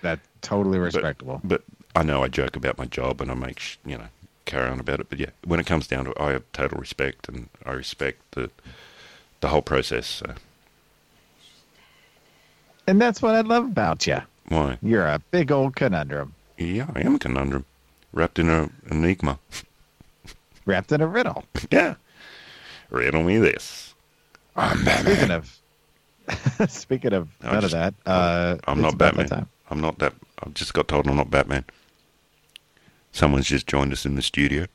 That's 0.02 0.26
totally 0.42 0.78
But- 0.78 0.84
respectable. 0.94 1.40
But, 1.44 1.62
I 1.96 2.02
know 2.04 2.22
I 2.22 2.28
joke 2.28 2.54
about 2.54 2.78
my 2.78 2.84
job 2.84 3.20
and 3.20 3.30
I 3.30 3.34
make, 3.34 3.58
sh- 3.58 3.76
you 3.84 3.96
know, 3.98 4.06
carry 4.44 4.70
on 4.70 4.78
about 4.78 5.00
it. 5.00 5.08
But 5.08 5.18
yeah, 5.18 5.30
when 5.44 5.58
it 5.58 5.66
comes 5.66 5.88
down 5.88 6.04
to 6.04 6.10
it, 6.12 6.16
I 6.20 6.30
have 6.32 6.44
total 6.52 6.78
respect 6.78 7.28
and 7.28 7.48
I 7.64 7.72
respect 7.72 8.20
the 8.32 8.50
the 9.40 9.48
whole 9.48 9.62
process. 9.62 10.06
So 10.06 10.34
and 12.86 13.00
that's 13.00 13.20
what 13.22 13.34
I 13.34 13.40
love 13.40 13.64
about 13.64 14.06
you. 14.06 14.18
why? 14.48 14.78
You're 14.82 15.06
a 15.06 15.18
big 15.30 15.50
old 15.50 15.74
conundrum 15.76 16.34
Yeah, 16.56 16.86
I 16.94 17.00
am 17.00 17.16
a 17.16 17.18
conundrum 17.18 17.64
wrapped 18.12 18.38
in 18.38 18.48
a 18.48 18.68
enigma. 18.90 19.38
wrapped 20.66 20.92
in 20.92 21.00
a 21.00 21.06
riddle. 21.06 21.44
yeah. 21.70 21.94
Riddle 22.90 23.22
me 23.22 23.38
this. 23.38 23.94
I'm 24.56 24.78
Speaking 24.78 25.30
of, 25.30 25.58
speaking 26.70 27.12
of 27.12 27.28
I 27.42 27.52
none 27.52 27.60
just- 27.62 27.74
of 27.74 27.80
that, 27.80 27.94
uh, 28.06 28.56
I'm 28.66 28.80
not 28.80 28.98
Batman. 28.98 29.46
I'm 29.70 29.80
not 29.80 29.98
that. 29.98 30.14
I've 30.42 30.54
just 30.54 30.72
got 30.74 30.88
told 30.88 31.06
I'm 31.06 31.16
not 31.16 31.30
Batman. 31.30 31.64
Someone's 33.12 33.46
just 33.46 33.66
joined 33.66 33.92
us 33.92 34.04
in 34.06 34.14
the 34.14 34.22
studio, 34.22 34.66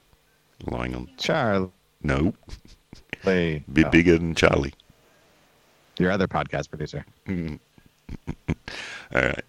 lying 0.65 0.95
on. 0.95 1.09
Charlie, 1.17 1.69
No, 2.01 2.33
bit 3.23 3.63
oh, 3.85 3.89
bigger 3.89 4.17
than 4.17 4.35
Charlie. 4.35 4.73
your 5.97 6.11
other 6.11 6.27
podcast 6.27 6.69
producer. 6.69 7.05
All 7.27 7.35
right, 9.13 9.43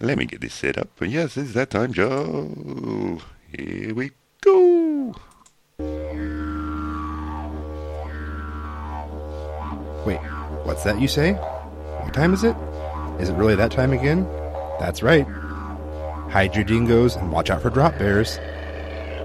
let 0.00 0.18
me 0.18 0.26
get 0.26 0.40
this 0.40 0.54
set 0.54 0.78
up. 0.78 0.88
But 0.98 1.08
yes, 1.10 1.36
it's 1.36 1.52
that 1.52 1.70
time, 1.70 1.92
Joe. 1.92 3.20
Here 3.56 3.94
we 3.94 4.10
go. 4.40 5.14
Wait, 10.04 10.18
what's 10.64 10.84
that 10.84 11.00
you 11.00 11.08
say? 11.08 11.32
What 11.32 12.14
time 12.14 12.34
is 12.34 12.44
it? 12.44 12.56
Is 13.18 13.30
it 13.30 13.34
really 13.34 13.54
that 13.56 13.72
time 13.72 13.92
again? 13.92 14.24
That's 14.78 15.02
right. 15.02 15.26
Hide 16.30 16.54
your 16.54 16.64
dingoes 16.64 17.16
and 17.16 17.32
watch 17.32 17.50
out 17.50 17.62
for 17.62 17.70
drop 17.70 17.98
bears. 17.98 18.38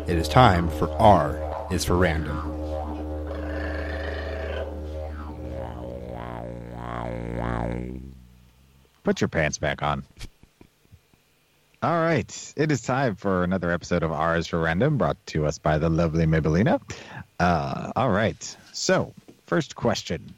It 0.07 0.17
is 0.17 0.27
time 0.27 0.69
for 0.69 0.89
R 0.93 1.37
is 1.71 1.83
for 1.85 1.97
random. 1.97 2.47
Put 9.03 9.19
your 9.19 9.27
pants 9.27 9.57
back 9.57 9.81
on. 9.81 10.03
All 11.83 11.99
right. 11.99 12.53
It 12.55 12.71
is 12.71 12.83
time 12.83 13.15
for 13.15 13.43
another 13.43 13.71
episode 13.71 14.03
of 14.03 14.11
R 14.11 14.37
is 14.37 14.45
for 14.45 14.59
Random 14.59 14.99
brought 14.99 15.17
to 15.27 15.47
us 15.47 15.57
by 15.57 15.79
the 15.79 15.89
lovely 15.89 16.27
Mabelina. 16.27 16.79
Uh, 17.39 17.91
all 17.95 18.11
right. 18.11 18.55
So, 18.71 19.15
first 19.47 19.75
question. 19.75 20.35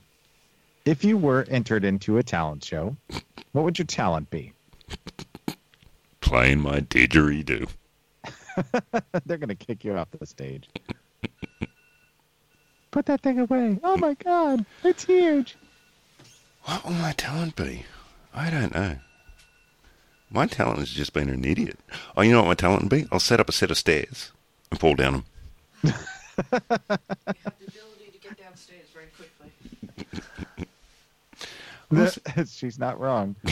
If 0.85 1.03
you 1.03 1.17
were 1.17 1.45
entered 1.49 1.83
into 1.83 2.17
a 2.17 2.23
talent 2.23 2.63
show, 2.63 2.95
what 3.51 3.65
would 3.65 3.77
your 3.77 3.85
talent 3.85 4.29
be? 4.29 4.53
Playing 6.21 6.61
my 6.61 6.79
didgeridoo. 6.79 7.67
They're 9.25 9.37
going 9.37 9.49
to 9.49 9.55
kick 9.55 9.83
you 9.83 9.97
off 9.97 10.07
the 10.17 10.25
stage. 10.25 10.69
Put 12.91 13.05
that 13.07 13.19
thing 13.19 13.39
away. 13.39 13.79
Oh 13.83 13.97
my 13.97 14.13
God. 14.13 14.65
It's 14.85 15.03
huge. 15.03 15.57
What 16.63 16.85
will 16.85 16.93
my 16.93 17.11
talent 17.11 17.57
be? 17.57 17.85
I 18.33 18.49
don't 18.49 18.73
know. 18.73 18.95
My 20.33 20.47
talent 20.47 20.79
has 20.79 20.89
just 20.89 21.13
been 21.13 21.29
an 21.29 21.45
idiot. 21.45 21.77
Oh, 22.17 22.23
you 22.23 22.31
know 22.31 22.39
what 22.41 22.47
my 22.47 22.55
talent 22.55 22.81
would 22.83 22.89
be? 22.89 23.05
I'll 23.11 23.19
set 23.19 23.39
up 23.39 23.49
a 23.49 23.51
set 23.51 23.69
of 23.69 23.77
stairs 23.77 24.31
and 24.71 24.79
fall 24.79 24.95
down 24.95 25.13
them. 25.13 25.25
You 25.83 25.91
have 25.91 26.01
the 26.39 26.65
ability 27.67 28.09
to 28.13 28.17
get 28.19 28.37
downstairs 28.39 28.87
very 28.91 29.09
quickly. 29.15 29.51
She's 32.47 32.79
not 32.79 32.99
wrong. 32.99 33.35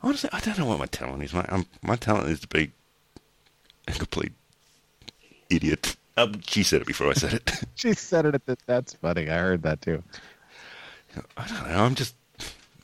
Honestly, 0.00 0.30
I 0.32 0.38
don't 0.38 0.58
know 0.58 0.66
what 0.66 0.78
my 0.78 0.86
talent 0.86 1.24
is. 1.24 1.34
My 1.34 1.44
um, 1.46 1.66
my 1.82 1.96
talent 1.96 2.28
is 2.28 2.38
to 2.40 2.46
be 2.46 2.70
a 3.88 3.92
complete 3.92 4.32
idiot. 5.50 5.96
Um, 6.16 6.40
she 6.46 6.62
said 6.62 6.82
it 6.82 6.86
before 6.86 7.10
I 7.10 7.14
said 7.14 7.32
it. 7.32 7.50
She 7.74 7.94
said 7.94 8.24
it 8.26 8.36
at 8.36 8.46
the, 8.46 8.56
That's 8.66 8.94
funny. 8.94 9.28
I 9.28 9.38
heard 9.38 9.62
that 9.62 9.82
too. 9.82 10.04
I 11.36 11.48
don't 11.48 11.68
know. 11.68 11.84
I'm 11.84 11.96
just 11.96 12.14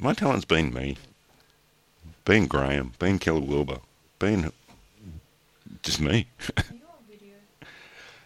my 0.03 0.13
talent's 0.13 0.45
been 0.45 0.75
me, 0.75 0.97
being 2.25 2.47
Graham, 2.47 2.93
being 2.99 3.19
Killa 3.19 3.41
Willba, 3.41 3.81
being 4.19 4.53
just 5.83 6.01
me. 6.01 6.27
Are 6.57 6.65
you 6.71 6.81
on 6.89 7.05
video? 7.09 7.35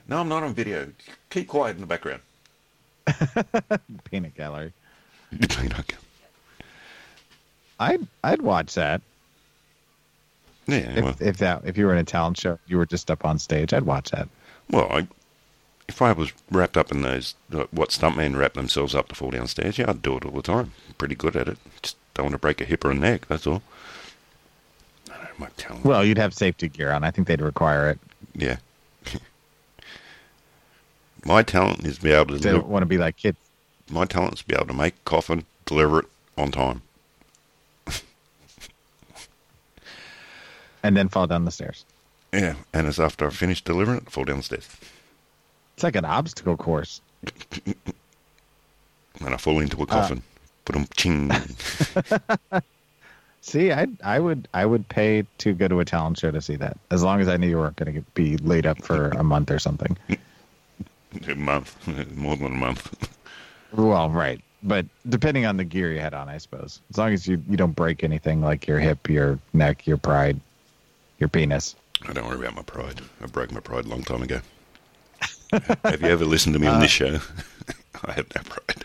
no, 0.08 0.20
I'm 0.20 0.28
not 0.28 0.42
on 0.42 0.54
video. 0.54 0.90
Keep 1.30 1.48
quiet 1.48 1.76
in 1.76 1.82
the 1.82 1.86
background. 1.86 2.22
Peanut 4.10 4.34
gallery. 4.34 4.72
Peanut. 5.48 5.92
I'd 7.78 8.06
I'd 8.24 8.40
watch 8.40 8.74
that 8.74 9.02
Yeah, 10.66 10.76
if 10.76 11.04
well, 11.04 11.16
if 11.20 11.36
that 11.38 11.62
if 11.64 11.76
you 11.76 11.84
were 11.86 11.92
in 11.92 11.98
a 11.98 12.04
talent 12.04 12.38
show, 12.38 12.58
you 12.66 12.78
were 12.78 12.86
just 12.86 13.10
up 13.10 13.24
on 13.24 13.38
stage. 13.38 13.74
I'd 13.74 13.82
watch 13.84 14.10
that. 14.12 14.28
well, 14.70 14.90
I, 14.90 15.06
if 15.88 16.02
I 16.02 16.12
was 16.12 16.32
wrapped 16.50 16.76
up 16.76 16.90
in 16.90 17.02
those 17.02 17.34
what 17.70 17.90
stuntmen 17.90 18.36
wrap 18.36 18.54
themselves 18.54 18.94
up 18.94 19.08
to 19.08 19.14
fall 19.14 19.30
downstairs, 19.30 19.78
yeah, 19.78 19.86
I'd 19.88 20.02
do 20.02 20.16
it 20.16 20.24
all 20.24 20.32
the 20.32 20.42
time. 20.42 20.72
pretty 20.98 21.14
good 21.14 21.36
at 21.36 21.48
it. 21.48 21.58
Just 21.82 21.96
don't 22.14 22.24
want 22.24 22.32
to 22.34 22.38
break 22.38 22.60
a 22.60 22.64
hip 22.64 22.84
or 22.84 22.90
a 22.90 22.94
neck. 22.94 23.26
That's 23.28 23.46
all. 23.46 23.62
I 25.10 25.14
don't 25.14 25.22
know, 25.24 25.30
my 25.38 25.48
talent. 25.56 25.84
Well, 25.84 26.04
you'd 26.04 26.18
have 26.18 26.34
safety 26.34 26.68
gear 26.68 26.90
on. 26.90 27.04
I 27.04 27.10
think 27.10 27.28
they'd 27.28 27.40
require 27.40 27.90
it. 27.90 27.98
yeah. 28.34 28.56
my 31.24 31.42
talent 31.42 31.84
is 31.86 31.98
to 31.98 32.02
be 32.02 32.12
able 32.12 32.34
to. 32.36 32.38
They 32.38 32.52
don't 32.52 32.68
want 32.68 32.82
to 32.82 32.86
be 32.86 32.98
like 32.98 33.16
kids. 33.16 33.38
my 33.90 34.04
talent 34.04 34.34
is 34.34 34.40
to 34.40 34.46
be 34.46 34.54
able 34.54 34.66
to 34.66 34.74
make 34.74 34.94
a 34.94 35.04
coffin, 35.04 35.44
deliver 35.64 36.00
it 36.00 36.06
on 36.36 36.50
time. 36.50 36.82
and 40.82 40.96
then 40.96 41.08
fall 41.08 41.26
down 41.26 41.44
the 41.44 41.50
stairs. 41.50 41.84
Yeah, 42.32 42.54
and 42.72 42.86
as 42.86 43.00
after 43.00 43.26
I 43.26 43.30
finish 43.30 43.62
delivering 43.62 43.98
it, 43.98 44.04
I 44.06 44.10
fall 44.10 44.24
down 44.24 44.38
the 44.38 44.42
stairs. 44.42 44.68
It's 45.76 45.84
like 45.84 45.96
an 45.96 46.04
obstacle 46.04 46.56
course. 46.56 47.00
And 49.24 49.32
I 49.32 49.38
fall 49.38 49.60
into 49.60 49.78
a 49.78 49.84
uh. 49.84 49.86
coffin. 49.86 50.22
Put 50.64 50.74
them 50.74 50.86
ching. 50.96 51.30
See, 53.40 53.72
I 53.72 53.86
I 54.02 54.18
would 54.18 54.48
I 54.52 54.66
would 54.66 54.88
pay 54.88 55.24
to 55.38 55.54
go 55.54 55.68
to 55.68 55.78
a 55.78 55.84
talent 55.84 56.18
show 56.18 56.32
to 56.32 56.40
see 56.40 56.56
that, 56.56 56.76
as 56.90 57.04
long 57.04 57.20
as 57.20 57.28
I 57.28 57.36
knew 57.36 57.46
you 57.46 57.56
weren't 57.56 57.76
going 57.76 57.94
to 57.94 58.00
be 58.14 58.36
laid 58.38 58.66
up 58.66 58.82
for 58.82 59.10
a 59.10 59.22
month 59.22 59.52
or 59.52 59.60
something. 59.60 59.96
a 61.28 61.34
month, 61.36 61.86
more 62.16 62.36
than 62.36 62.46
a 62.46 62.50
month. 62.50 63.08
Well, 63.72 64.10
right, 64.10 64.40
but 64.64 64.84
depending 65.08 65.46
on 65.46 65.56
the 65.56 65.64
gear 65.64 65.92
you 65.92 66.00
had 66.00 66.12
on, 66.12 66.28
I 66.28 66.38
suppose. 66.38 66.80
As 66.90 66.98
long 66.98 67.12
as 67.12 67.28
you 67.28 67.40
you 67.48 67.56
don't 67.56 67.76
break 67.76 68.02
anything 68.02 68.40
like 68.40 68.66
your 68.66 68.80
hip, 68.80 69.08
your 69.08 69.38
neck, 69.52 69.86
your 69.86 69.96
pride, 69.96 70.40
your 71.20 71.28
penis. 71.28 71.76
I 72.08 72.12
don't 72.12 72.26
worry 72.26 72.38
about 72.38 72.56
my 72.56 72.62
pride. 72.62 73.00
I 73.22 73.26
broke 73.26 73.52
my 73.52 73.60
pride 73.60 73.84
a 73.84 73.88
long 73.88 74.02
time 74.02 74.22
ago. 74.22 74.40
Have 75.84 76.02
you 76.02 76.08
ever 76.08 76.24
listened 76.24 76.54
to 76.54 76.58
me 76.58 76.66
on 76.66 76.80
this 76.80 76.90
show? 76.90 77.18
I 78.04 78.12
have 78.12 78.26
no 78.34 78.42
pride. 78.42 78.84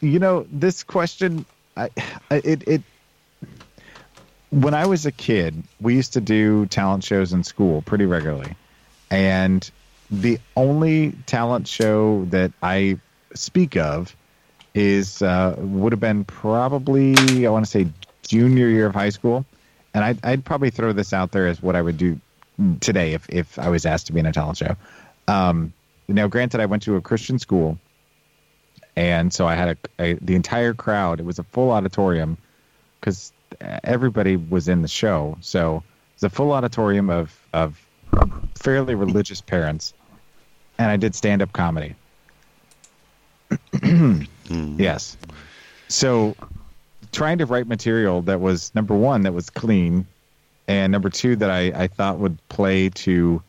You 0.00 0.18
know, 0.18 0.46
this 0.50 0.82
question, 0.82 1.44
I, 1.76 1.90
I 2.30 2.36
it 2.36 2.66
it. 2.68 2.82
When 4.50 4.74
I 4.74 4.86
was 4.86 5.04
a 5.06 5.12
kid, 5.12 5.62
we 5.80 5.94
used 5.94 6.12
to 6.14 6.20
do 6.20 6.66
talent 6.66 7.04
shows 7.04 7.32
in 7.32 7.44
school 7.44 7.82
pretty 7.82 8.06
regularly, 8.06 8.54
and 9.10 9.68
the 10.10 10.38
only 10.56 11.12
talent 11.26 11.66
show 11.68 12.24
that 12.26 12.52
I 12.62 12.98
speak 13.34 13.76
of 13.76 14.14
is 14.74 15.22
uh, 15.22 15.56
would 15.58 15.92
have 15.92 16.00
been 16.00 16.24
probably 16.24 17.46
I 17.46 17.50
want 17.50 17.64
to 17.64 17.70
say 17.70 17.86
junior 18.26 18.68
year 18.68 18.86
of 18.86 18.94
high 18.94 19.10
school, 19.10 19.44
and 19.92 20.04
I'd, 20.04 20.24
I'd 20.24 20.44
probably 20.44 20.70
throw 20.70 20.92
this 20.92 21.12
out 21.12 21.32
there 21.32 21.46
as 21.46 21.62
what 21.62 21.76
I 21.76 21.82
would 21.82 21.98
do 21.98 22.20
today 22.80 23.12
if 23.14 23.28
if 23.28 23.58
I 23.58 23.68
was 23.68 23.86
asked 23.86 24.06
to 24.06 24.12
be 24.12 24.20
in 24.20 24.26
a 24.26 24.32
talent 24.32 24.58
show. 24.58 24.76
Um, 25.28 25.72
now, 26.08 26.26
granted, 26.26 26.60
I 26.60 26.66
went 26.66 26.82
to 26.84 26.96
a 26.96 27.00
Christian 27.00 27.38
school, 27.38 27.78
and 28.94 29.32
so 29.32 29.46
I 29.46 29.54
had 29.54 29.68
a, 29.98 30.02
a 30.02 30.14
the 30.14 30.34
entire 30.34 30.74
crowd. 30.74 31.20
It 31.20 31.26
was 31.26 31.38
a 31.38 31.44
full 31.44 31.70
auditorium 31.70 32.36
because 33.00 33.32
everybody 33.82 34.36
was 34.36 34.68
in 34.68 34.82
the 34.82 34.88
show. 34.88 35.38
So 35.40 35.76
it 35.76 36.22
was 36.22 36.24
a 36.24 36.30
full 36.30 36.52
auditorium 36.52 37.10
of 37.10 37.38
of 37.52 37.84
fairly 38.54 38.94
religious 38.94 39.40
parents, 39.40 39.94
and 40.78 40.90
I 40.90 40.96
did 40.96 41.14
stand 41.14 41.42
up 41.42 41.52
comedy. 41.52 41.94
Yes. 44.50 45.16
So 45.88 46.36
trying 47.12 47.38
to 47.38 47.46
write 47.46 47.66
material 47.66 48.22
that 48.22 48.40
was 48.40 48.74
number 48.74 48.94
one 48.94 49.22
that 49.22 49.32
was 49.32 49.50
clean, 49.50 50.06
and 50.66 50.92
number 50.92 51.10
two 51.10 51.36
that 51.36 51.50
I, 51.50 51.72
I 51.74 51.86
thought 51.88 52.18
would 52.18 52.38
play 52.48 52.90
to 52.90 53.42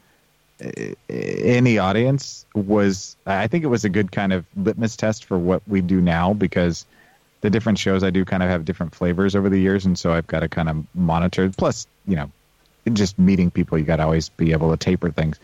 uh, 0.64 0.70
any 1.10 1.78
audience 1.78 2.46
was 2.54 3.16
I 3.26 3.48
think 3.48 3.64
it 3.64 3.68
was 3.68 3.86
a 3.86 3.90
good 3.90 4.12
kind 4.12 4.34
of 4.34 4.46
litmus 4.56 4.96
test 4.96 5.26
for 5.26 5.38
what 5.38 5.62
we 5.68 5.82
do 5.82 6.02
now 6.02 6.34
because 6.34 6.86
the 7.42 7.50
different 7.50 7.78
shows 7.78 8.04
I 8.04 8.10
do 8.10 8.26
kind 8.26 8.42
of 8.42 8.50
have 8.50 8.66
different 8.66 8.96
flavors 8.96 9.36
over 9.36 9.50
the 9.50 9.60
years, 9.60 9.86
and 9.86 9.98
so 10.00 10.12
I've 10.12 10.28
got 10.28 10.40
to 10.40 10.50
kind 10.50 10.68
of 10.68 10.84
monitor. 10.96 11.50
Plus, 11.56 11.86
you 12.08 12.16
know, 12.16 12.32
just 12.92 13.20
meeting 13.20 13.52
people, 13.52 13.78
you 13.78 13.84
got 13.84 13.98
to 13.98 14.04
always 14.04 14.30
be 14.30 14.52
able 14.52 14.72
to 14.72 14.78
taper 14.78 15.12
things. 15.12 15.40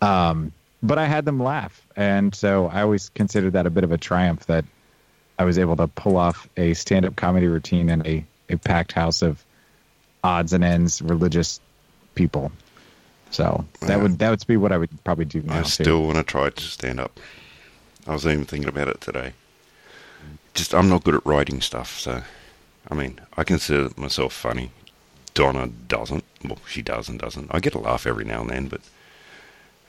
Um, 0.00 0.52
but 0.82 0.98
I 0.98 1.04
had 1.04 1.24
them 1.24 1.42
laugh, 1.42 1.86
and 1.96 2.34
so 2.34 2.68
I 2.68 2.82
always 2.82 3.10
considered 3.10 3.54
that 3.54 3.66
a 3.66 3.70
bit 3.70 3.84
of 3.84 3.92
a 3.92 3.98
triumph 3.98 4.46
that 4.46 4.64
I 5.38 5.44
was 5.44 5.58
able 5.58 5.76
to 5.76 5.86
pull 5.86 6.16
off 6.16 6.48
a 6.56 6.74
stand-up 6.74 7.16
comedy 7.16 7.46
routine 7.46 7.90
in 7.90 8.06
a, 8.06 8.24
a 8.48 8.56
packed 8.56 8.92
house 8.92 9.20
of 9.20 9.44
odds 10.24 10.52
and 10.52 10.64
ends 10.64 11.00
religious 11.02 11.60
people. 12.16 12.50
So 13.30 13.64
that 13.80 13.90
Yeah. 13.90 13.96
would 13.96 14.18
that 14.18 14.30
would 14.30 14.46
be 14.46 14.56
what 14.56 14.72
I 14.72 14.78
would 14.78 14.90
probably 15.04 15.24
do. 15.26 15.44
I 15.48 15.62
too. 15.62 15.68
still 15.68 16.02
want 16.02 16.16
to 16.16 16.24
try 16.24 16.50
to 16.50 16.62
stand 16.62 16.98
up. 16.98 17.20
I 18.06 18.12
was 18.12 18.26
even 18.26 18.44
thinking 18.44 18.68
about 18.68 18.88
it 18.88 19.00
today. 19.00 19.32
Just, 20.54 20.74
I'm 20.74 20.88
not 20.88 21.04
good 21.04 21.14
at 21.16 21.26
writing 21.26 21.60
stuff, 21.60 21.98
so, 21.98 22.22
I 22.88 22.94
mean, 22.94 23.20
I 23.36 23.42
consider 23.44 23.88
myself 23.96 24.32
funny. 24.32 24.70
Donna 25.34 25.66
doesn't. 25.88 26.22
Well, 26.44 26.58
she 26.68 26.80
does 26.80 27.08
and 27.08 27.18
doesn't. 27.18 27.48
I 27.52 27.58
get 27.60 27.74
a 27.74 27.78
laugh 27.78 28.06
every 28.06 28.24
now 28.24 28.42
and 28.42 28.50
then, 28.50 28.68
but 28.68 28.80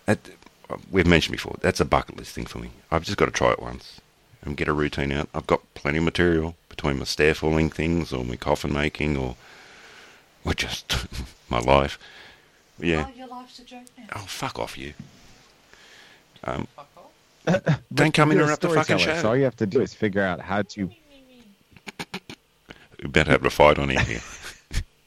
that, 0.05 0.17
we've 0.89 1.05
mentioned 1.05 1.33
before, 1.33 1.57
that's 1.61 1.79
a 1.79 1.85
bucket 1.85 2.17
list 2.17 2.31
thing 2.33 2.45
for 2.47 2.57
me. 2.59 2.71
I've 2.89 3.03
just 3.03 3.17
got 3.17 3.25
to 3.25 3.31
try 3.31 3.51
it 3.51 3.61
once 3.61 4.01
and 4.43 4.57
get 4.57 4.67
a 4.67 4.73
routine 4.73 5.11
out. 5.11 5.29
I've 5.35 5.45
got 5.45 5.61
plenty 5.75 5.99
of 5.99 6.03
material 6.03 6.55
between 6.69 6.97
my 6.97 7.05
stair 7.05 7.35
falling 7.35 7.69
things 7.69 8.11
or 8.11 8.25
my 8.25 8.35
coffin 8.37 8.73
making 8.73 9.17
or, 9.17 9.35
or 10.49 10.53
just 10.53 11.07
my 11.49 11.59
life. 11.59 11.99
Yeah. 12.79 13.07
Oh, 13.07 13.17
your 13.17 13.27
life's 13.27 13.59
a 13.59 13.63
joke 13.63 13.85
now. 13.97 14.05
Oh, 14.15 14.19
fuck 14.19 14.59
off, 14.59 14.77
you. 14.77 14.93
Um, 16.43 16.67
Fuck 16.75 16.89
off. 16.97 17.81
don't 17.93 18.13
come 18.13 18.31
interrupt 18.31 18.61
the 18.61 18.69
fucking 18.69 18.99
storyteller, 18.99 19.15
show. 19.15 19.21
So 19.21 19.29
all 19.29 19.37
you 19.37 19.43
have 19.45 19.55
to 19.57 19.65
do 19.65 19.81
is 19.81 19.93
figure 19.93 20.21
out 20.21 20.39
how 20.41 20.61
to. 20.63 20.89
We 23.01 23.09
better 23.09 23.31
have 23.31 23.45
a 23.45 23.49
fight 23.49 23.79
on 23.79 23.89
here. 23.89 23.99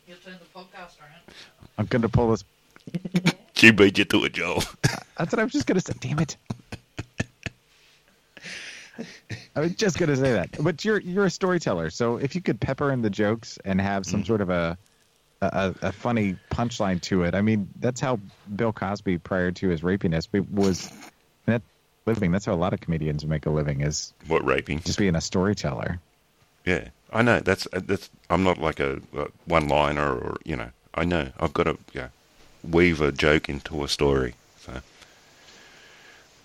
You'll 0.07 0.17
turn 0.25 0.35
the 0.39 0.59
podcast 0.59 0.99
around. 1.01 1.23
I'm 1.79 1.87
going 1.87 2.03
to 2.03 2.09
pull 2.09 2.31
this. 2.31 2.45
she 3.55 3.71
beat 3.71 3.99
you 3.99 4.05
to 4.05 4.25
it, 4.25 4.33
Joel. 4.33 4.63
That's 5.17 5.33
what 5.33 5.39
I 5.39 5.45
was 5.45 5.53
just 5.53 5.67
going 5.67 5.81
to 5.81 5.85
say. 5.85 5.95
Damn 6.01 6.19
it! 6.21 6.37
I 9.57 9.61
was 9.61 9.75
just 9.75 9.99
going 9.99 10.09
to 10.09 10.17
say 10.17 10.33
that. 10.33 10.51
But 10.63 10.85
you're 10.85 11.01
you're 11.01 11.27
a 11.27 11.31
storyteller, 11.31 11.91
so 11.91 12.17
if 12.17 12.35
you 12.35 12.41
could 12.41 12.61
pepper 12.61 12.93
in 12.93 13.03
the 13.03 13.11
jokes 13.11 13.59
and 13.65 13.81
have 13.81 14.07
some 14.07 14.25
sort 14.25 14.41
of 14.41 14.51
a 14.51 14.79
a, 15.41 15.75
a 15.83 15.93
funny 15.93 16.37
punchline 16.51 17.01
to 17.03 17.23
it, 17.23 17.35
I 17.35 17.43
mean, 17.43 17.69
that's 17.79 18.01
how 18.01 18.19
Bill 18.57 18.73
Cosby, 18.73 19.19
prior 19.19 19.51
to 19.53 19.69
his 19.69 19.83
rapiness, 19.83 20.29
was 20.51 20.91
that 21.47 21.63
living. 22.07 22.33
That's 22.33 22.45
how 22.45 22.55
a 22.55 22.57
lot 22.57 22.73
of 22.73 22.81
comedians 22.81 23.25
make 23.25 23.47
a 23.47 23.51
living 23.51 23.83
is 23.83 24.13
what 24.27 24.45
raping? 24.45 24.81
just 24.81 24.99
being 24.99 25.15
a 25.15 25.21
storyteller. 25.21 26.01
Yeah, 26.65 26.89
I 27.13 27.23
know. 27.23 27.41
That's 27.41 27.67
that's. 27.73 28.11
I'm 28.31 28.43
not 28.43 28.59
like 28.59 28.81
a, 28.81 29.01
a 29.17 29.29
one-liner 29.47 30.13
or 30.13 30.37
you 30.45 30.57
know. 30.57 30.71
I 30.95 31.05
know. 31.05 31.29
I've 31.39 31.53
got 31.53 31.65
to 31.65 31.79
yeah, 31.93 32.09
weave 32.69 33.01
a 33.01 33.13
joke 33.13 33.49
into 33.49 33.85
a 33.85 33.89
story. 33.89 34.35
So, 34.61 34.81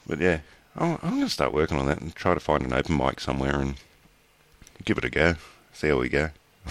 but 0.05 0.19
yeah, 0.19 0.39
I'm, 0.75 0.99
I'm 1.01 1.09
going 1.11 1.21
to 1.23 1.29
start 1.29 1.53
working 1.53 1.77
on 1.77 1.87
that 1.87 2.01
and 2.01 2.13
try 2.15 2.33
to 2.33 2.39
find 2.39 2.63
an 2.63 2.73
open 2.73 2.97
mic 2.97 3.19
somewhere 3.19 3.59
and 3.59 3.75
give 4.85 4.97
it 4.97 5.05
a 5.05 5.09
go. 5.09 5.35
See 5.73 5.87
how 5.87 5.97
we 5.97 6.09
go. 6.09 6.29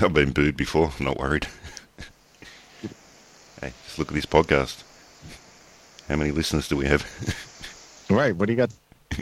I've 0.00 0.12
been 0.12 0.32
booed 0.32 0.56
before. 0.56 0.92
I'm 0.98 1.06
not 1.06 1.18
worried. 1.18 1.46
hey, 3.60 3.72
just 3.84 3.98
look 3.98 4.08
at 4.08 4.14
this 4.14 4.26
podcast. 4.26 4.82
How 6.08 6.16
many 6.16 6.30
listeners 6.30 6.68
do 6.68 6.76
we 6.76 6.86
have? 6.86 7.04
Right. 8.08 8.36
What 8.36 8.46
do 8.46 8.52
you 8.52 8.56
got? 8.56 8.70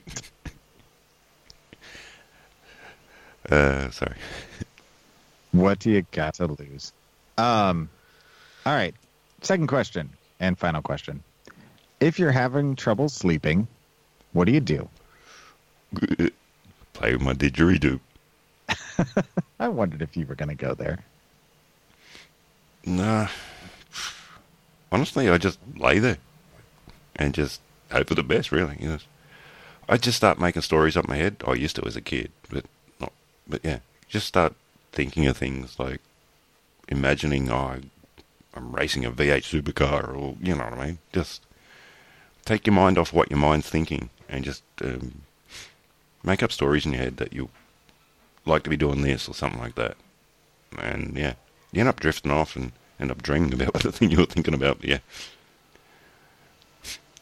Uh, 3.50 3.90
sorry. 3.90 4.16
What 5.52 5.78
do 5.78 5.90
you 5.90 6.00
got 6.12 6.32
to 6.34 6.46
lose? 6.46 6.94
Um, 7.36 7.90
all 8.64 8.74
right. 8.74 8.94
Second 9.42 9.66
question 9.66 10.08
and 10.40 10.58
final 10.58 10.80
question. 10.80 11.22
If 12.00 12.18
you're 12.18 12.32
having 12.32 12.74
trouble 12.74 13.10
sleeping, 13.10 13.68
what 14.32 14.46
do 14.46 14.52
you 14.52 14.60
do? 14.60 14.88
Play 16.94 17.12
with 17.12 17.20
my 17.20 17.34
didgeridoo. 17.34 18.00
I 19.60 19.68
wondered 19.68 20.02
if 20.02 20.16
you 20.16 20.26
were 20.26 20.34
going 20.34 20.48
to 20.48 20.54
go 20.54 20.74
there. 20.74 21.04
Nah. 22.84 23.28
Honestly, 24.92 25.28
I 25.28 25.38
just 25.38 25.58
lay 25.76 25.98
there 25.98 26.18
and 27.16 27.34
just 27.34 27.60
hope 27.90 28.08
for 28.08 28.14
the 28.14 28.22
best, 28.22 28.52
really. 28.52 28.76
You 28.78 28.88
know, 28.88 28.98
I 29.88 29.96
just 29.96 30.16
start 30.16 30.38
making 30.38 30.62
stories 30.62 30.96
up 30.96 31.08
my 31.08 31.16
head. 31.16 31.42
I 31.46 31.54
used 31.54 31.76
to 31.76 31.86
as 31.86 31.96
a 31.96 32.00
kid, 32.00 32.30
but 32.48 32.64
not. 33.00 33.12
But 33.48 33.60
yeah, 33.64 33.80
just 34.08 34.26
start 34.26 34.54
thinking 34.92 35.26
of 35.26 35.36
things 35.36 35.78
like 35.78 36.00
imagining, 36.88 37.50
oh, 37.50 37.76
I'm 38.54 38.72
racing 38.72 39.04
a 39.04 39.10
V8 39.10 39.42
supercar, 39.42 40.16
or 40.16 40.36
you 40.40 40.54
know 40.54 40.64
what 40.64 40.74
I 40.74 40.86
mean. 40.86 40.98
Just 41.12 41.42
take 42.44 42.66
your 42.66 42.74
mind 42.74 42.98
off 42.98 43.12
what 43.12 43.30
your 43.30 43.38
mind's 43.38 43.68
thinking, 43.68 44.10
and 44.28 44.44
just 44.44 44.62
um, 44.82 45.22
make 46.22 46.42
up 46.42 46.52
stories 46.52 46.86
in 46.86 46.92
your 46.92 47.02
head 47.02 47.16
that 47.16 47.32
you 47.32 47.48
like 48.46 48.62
to 48.64 48.70
be 48.70 48.76
doing 48.76 49.02
this 49.02 49.28
or 49.28 49.34
something 49.34 49.60
like 49.60 49.74
that. 49.76 49.96
And 50.78 51.16
yeah, 51.16 51.34
you 51.72 51.80
end 51.80 51.88
up 51.88 52.00
drifting 52.00 52.30
off 52.30 52.56
and 52.56 52.72
end 53.00 53.10
up 53.10 53.22
dreaming 53.22 53.54
about 53.54 53.74
the 53.82 53.92
thing 53.92 54.10
you 54.10 54.18
were 54.18 54.26
thinking 54.26 54.54
about. 54.54 54.80
But 54.80 54.88
yeah, 54.88 54.98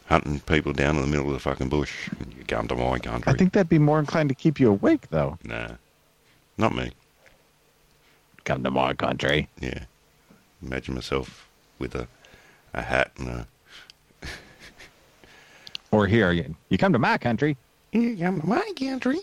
hunting 0.06 0.40
people 0.40 0.72
down 0.72 0.96
in 0.96 1.02
the 1.02 1.08
middle 1.08 1.26
of 1.26 1.32
the 1.32 1.40
fucking 1.40 1.68
bush. 1.68 2.08
And 2.18 2.32
you 2.34 2.44
come 2.44 2.68
to 2.68 2.74
my 2.74 2.98
country. 2.98 3.32
I 3.32 3.36
think 3.36 3.52
that'd 3.52 3.68
be 3.68 3.78
more 3.78 3.98
inclined 3.98 4.28
to 4.30 4.34
keep 4.34 4.58
you 4.60 4.70
awake, 4.70 5.08
though. 5.10 5.38
nah, 5.44 5.72
not 6.58 6.74
me. 6.74 6.92
Come 8.44 8.64
to 8.64 8.70
my 8.70 8.92
country. 8.94 9.48
Yeah, 9.60 9.84
imagine 10.60 10.94
myself 10.94 11.48
with 11.78 11.94
a 11.94 12.08
a 12.74 12.82
hat 12.82 13.12
and 13.18 13.28
a. 13.28 13.46
Or 15.90 16.06
here, 16.06 16.32
you, 16.32 16.56
you 16.70 16.78
come 16.78 16.94
to 16.94 16.98
my 16.98 17.18
country. 17.18 17.56
You 17.92 18.16
come 18.16 18.40
to 18.40 18.46
my 18.46 18.72
country. 18.78 19.20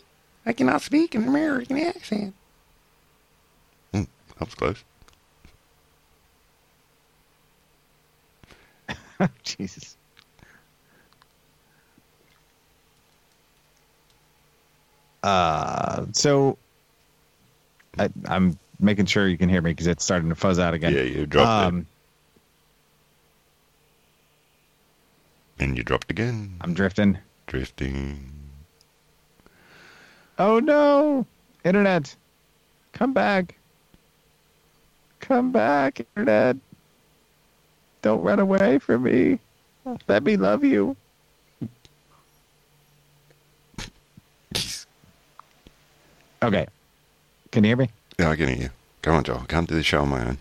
I 0.50 0.52
cannot 0.52 0.82
speak 0.82 1.14
an 1.14 1.28
American 1.28 1.78
accent. 1.78 2.34
Hmm, 3.94 4.06
that 4.40 4.46
was 4.46 4.56
close. 4.56 4.84
Jesus. 9.44 9.96
Uh, 15.22 16.08
so 16.14 16.58
I, 18.00 18.10
I'm 18.26 18.58
making 18.80 19.06
sure 19.06 19.28
you 19.28 19.38
can 19.38 19.50
hear 19.50 19.62
me 19.62 19.70
because 19.70 19.86
it's 19.86 20.04
starting 20.04 20.30
to 20.30 20.36
fuzz 20.36 20.58
out 20.58 20.74
again. 20.74 20.96
Yeah, 20.96 21.04
you 21.04 21.28
dropped 21.28 21.68
um, 21.68 21.86
it. 25.60 25.64
And 25.64 25.78
you 25.78 25.84
dropped 25.84 26.10
again. 26.10 26.56
I'm 26.62 26.74
drifting. 26.74 27.20
Drifting. 27.46 28.49
Oh 30.40 30.60
no! 30.60 31.26
Internet, 31.66 32.16
come 32.94 33.12
back. 33.12 33.58
Come 35.20 35.52
back, 35.52 36.00
Internet. 36.16 36.56
Don't 38.02 38.22
run 38.22 38.40
away 38.40 38.80
from 38.80 39.04
me. 39.04 39.40
Let 40.08 40.24
me 40.24 40.38
love 40.38 40.64
you. 40.64 40.96
Okay. 46.42 46.66
Can 47.52 47.66
you 47.66 47.72
hear 47.72 47.76
me? 47.76 47.90
Yeah, 48.18 48.30
I 48.30 48.38
can 48.38 48.48
hear 48.48 48.58
you. 48.58 48.70
Come 49.02 49.16
on, 49.16 49.26
Joel. 49.26 49.40
I 49.40 49.46
can't 49.46 49.68
do 49.68 49.76
the 49.76 49.84
show 49.84 50.04
on 50.04 50.08
my 50.08 50.26
own. 50.26 50.38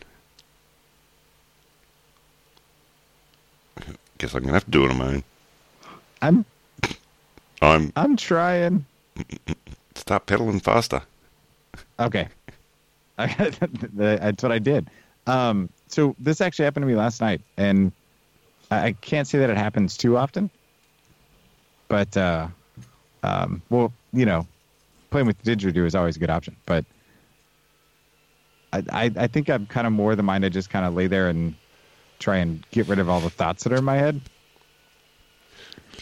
Guess 4.19 4.33
I'm 4.33 4.43
gonna 4.43 4.53
have 4.53 4.65
to 4.67 4.71
do 4.71 4.85
it 4.85 4.93
on 4.93 4.99
my 4.99 5.07
own. 5.07 5.25
I'm 6.23 6.45
I'm 7.63 7.93
I'm 7.97 8.17
trying. 8.17 8.87
start 9.99 10.27
pedaling 10.27 10.61
faster. 10.61 11.03
Okay. 11.99 12.29
That's 13.17 14.43
what 14.43 14.53
I 14.53 14.59
did. 14.59 14.89
Um, 15.27 15.69
so 15.89 16.15
this 16.19 16.41
actually 16.41 16.65
happened 16.65 16.85
to 16.85 16.87
me 16.87 16.95
last 16.95 17.21
night, 17.21 17.41
and 17.57 17.93
I, 18.71 18.93
can't 18.93 19.27
say 19.27 19.39
that 19.39 19.51
it 19.51 19.57
happens 19.57 19.97
too 19.97 20.17
often. 20.17 20.51
But 21.89 22.17
uh, 22.17 22.49
um, 23.23 23.63
well, 23.71 23.93
you 24.13 24.25
know, 24.25 24.47
playing 25.11 25.27
with 25.27 25.43
didgeridoo 25.43 25.87
is 25.87 25.95
always 25.95 26.17
a 26.17 26.19
good 26.19 26.31
option. 26.31 26.57
But 26.67 26.85
I, 28.73 28.83
I, 28.91 29.13
I 29.17 29.27
think 29.27 29.51
I'm 29.51 29.67
kind 29.67 29.87
of 29.87 29.93
more 29.93 30.15
the 30.15 30.23
mind 30.23 30.43
to 30.43 30.51
just 30.51 30.71
kind 30.71 30.87
of 30.87 30.95
lay 30.95 31.07
there 31.07 31.29
and 31.29 31.55
try 32.19 32.39
and 32.39 32.65
get 32.71 32.89
rid 32.89 32.99
of 32.99 33.09
all 33.09 33.21
the 33.21 33.31
thoughts 33.31 33.65
that 33.65 33.73
are 33.73 33.77
in 33.77 33.85
my 33.85 33.97
head. 33.97 34.21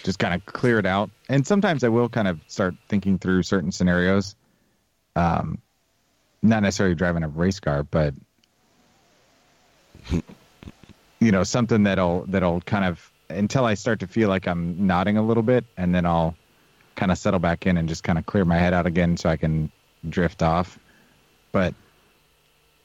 Just 0.02 0.18
kind 0.18 0.34
of 0.34 0.44
clear 0.46 0.78
it 0.78 0.86
out. 0.86 1.10
And 1.28 1.46
sometimes 1.46 1.82
I 1.84 1.88
will 1.88 2.08
kind 2.08 2.28
of 2.28 2.40
start 2.46 2.74
thinking 2.88 3.18
through 3.18 3.42
certain 3.42 3.72
scenarios. 3.72 4.36
Um, 5.14 5.58
not 6.42 6.62
necessarily 6.62 6.94
driving 6.94 7.22
a 7.22 7.28
race 7.28 7.60
car, 7.60 7.82
but 7.82 8.14
you 11.20 11.32
know, 11.32 11.42
something 11.42 11.82
that'll 11.84 12.24
that'll 12.28 12.60
kind 12.62 12.84
of 12.84 13.10
until 13.28 13.64
I 13.64 13.74
start 13.74 14.00
to 14.00 14.06
feel 14.06 14.28
like 14.28 14.46
I'm 14.46 14.86
nodding 14.86 15.16
a 15.16 15.22
little 15.22 15.42
bit, 15.42 15.64
and 15.76 15.94
then 15.94 16.06
I'll 16.06 16.36
kind 16.94 17.10
of 17.12 17.18
settle 17.18 17.40
back 17.40 17.66
in 17.66 17.76
and 17.76 17.88
just 17.88 18.04
kind 18.04 18.18
of 18.18 18.26
clear 18.26 18.44
my 18.44 18.56
head 18.56 18.72
out 18.72 18.86
again 18.86 19.16
so 19.16 19.28
I 19.28 19.36
can 19.36 19.70
drift 20.08 20.42
off. 20.42 20.78
But 21.52 21.74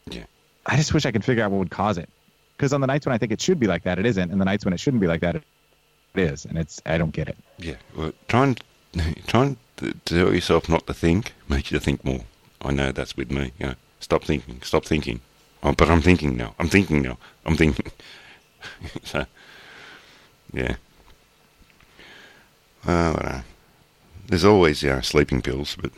Yeah. 0.09 0.25
I 0.65 0.75
just 0.75 0.93
wish 0.93 1.05
I 1.05 1.11
could 1.11 1.23
figure 1.23 1.43
out 1.43 1.51
what 1.51 1.59
would 1.59 1.71
cause 1.71 1.97
it. 1.97 2.09
Because 2.57 2.73
on 2.73 2.81
the 2.81 2.87
nights 2.87 3.05
when 3.05 3.13
I 3.13 3.17
think 3.17 3.31
it 3.31 3.41
should 3.41 3.59
be 3.59 3.67
like 3.67 3.83
that, 3.83 3.99
it 3.99 4.05
isn't, 4.05 4.31
and 4.31 4.39
the 4.39 4.45
nights 4.45 4.65
when 4.65 4.73
it 4.73 4.79
shouldn't 4.79 5.01
be 5.01 5.07
like 5.07 5.21
that, 5.21 5.35
it 5.37 5.43
is, 6.19 6.45
and 6.45 6.57
it's 6.57 6.81
I 6.85 6.97
don't 6.97 7.11
get 7.11 7.27
it. 7.27 7.37
Yeah. 7.57 7.75
Well, 7.95 8.13
trying 8.27 8.57
trying 9.27 9.57
to 9.77 9.93
tell 10.05 10.33
yourself 10.33 10.69
not 10.69 10.87
to 10.87 10.93
think 10.93 11.33
makes 11.47 11.71
you 11.71 11.79
think 11.79 12.03
more. 12.03 12.21
I 12.61 12.71
know 12.71 12.91
that's 12.91 13.17
with 13.17 13.31
me. 13.31 13.51
You 13.59 13.67
know, 13.67 13.75
stop 13.99 14.23
thinking. 14.23 14.61
Stop 14.61 14.85
thinking. 14.85 15.21
Oh, 15.63 15.73
but 15.73 15.89
I'm 15.89 16.01
thinking 16.01 16.37
now. 16.37 16.55
I'm 16.59 16.69
thinking 16.69 17.01
now. 17.01 17.17
I'm 17.45 17.55
thinking. 17.55 17.91
so, 19.03 19.25
yeah. 20.53 20.75
Uh, 22.87 23.13
I. 23.17 23.43
There's 24.27 24.45
always, 24.45 24.81
you 24.81 24.89
know, 24.89 25.01
sleeping 25.01 25.41
pills, 25.41 25.75
but 25.75 25.91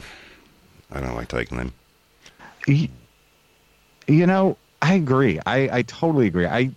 I 0.92 1.00
don't 1.00 1.16
like 1.16 1.28
taking 1.28 1.58
them. 1.58 1.74
You 2.66 4.26
know, 4.26 4.58
I 4.82 4.96
agree. 4.96 5.40
I, 5.46 5.78
I 5.78 5.82
totally 5.84 6.28
agree. 6.28 6.48
I 6.48 6.72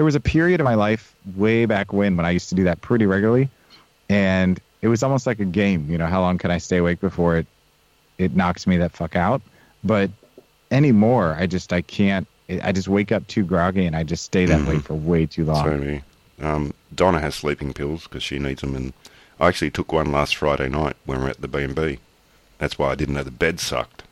there 0.00 0.06
was 0.06 0.14
a 0.14 0.20
period 0.20 0.60
of 0.60 0.64
my 0.64 0.76
life 0.76 1.14
way 1.36 1.66
back 1.66 1.92
when 1.92 2.16
when 2.16 2.24
I 2.24 2.30
used 2.30 2.48
to 2.48 2.54
do 2.54 2.64
that 2.64 2.80
pretty 2.80 3.04
regularly, 3.04 3.50
and 4.08 4.58
it 4.80 4.88
was 4.88 5.02
almost 5.02 5.26
like 5.26 5.40
a 5.40 5.44
game. 5.44 5.90
You 5.90 5.98
know, 5.98 6.06
how 6.06 6.22
long 6.22 6.38
can 6.38 6.50
I 6.50 6.56
stay 6.56 6.78
awake 6.78 7.02
before 7.02 7.36
it 7.36 7.46
it 8.16 8.34
knocks 8.34 8.66
me 8.66 8.78
that 8.78 8.92
fuck 8.92 9.14
out? 9.14 9.42
But 9.84 10.10
anymore, 10.70 11.36
I 11.38 11.46
just 11.46 11.70
I 11.70 11.82
can't. 11.82 12.26
I 12.62 12.72
just 12.72 12.88
wake 12.88 13.12
up 13.12 13.26
too 13.26 13.44
groggy 13.44 13.84
and 13.84 13.94
I 13.94 14.02
just 14.02 14.24
stay 14.24 14.46
that 14.46 14.66
way 14.66 14.78
for 14.78 14.94
way 14.94 15.26
too 15.26 15.44
long. 15.44 15.66
So 15.66 15.76
me. 15.76 16.00
Um, 16.40 16.72
Donna 16.94 17.20
has 17.20 17.34
sleeping 17.34 17.74
pills 17.74 18.04
because 18.04 18.22
she 18.22 18.38
needs 18.38 18.62
them, 18.62 18.74
and 18.74 18.94
I 19.38 19.48
actually 19.48 19.70
took 19.70 19.92
one 19.92 20.10
last 20.10 20.34
Friday 20.34 20.70
night 20.70 20.96
when 21.04 21.18
we 21.18 21.24
were 21.24 21.30
at 21.30 21.42
the 21.42 21.46
B 21.46 21.62
and 21.62 21.74
B. 21.74 21.98
That's 22.56 22.78
why 22.78 22.92
I 22.92 22.94
didn't 22.94 23.16
know 23.16 23.22
the 23.22 23.30
bed 23.30 23.60
sucked 23.60 24.04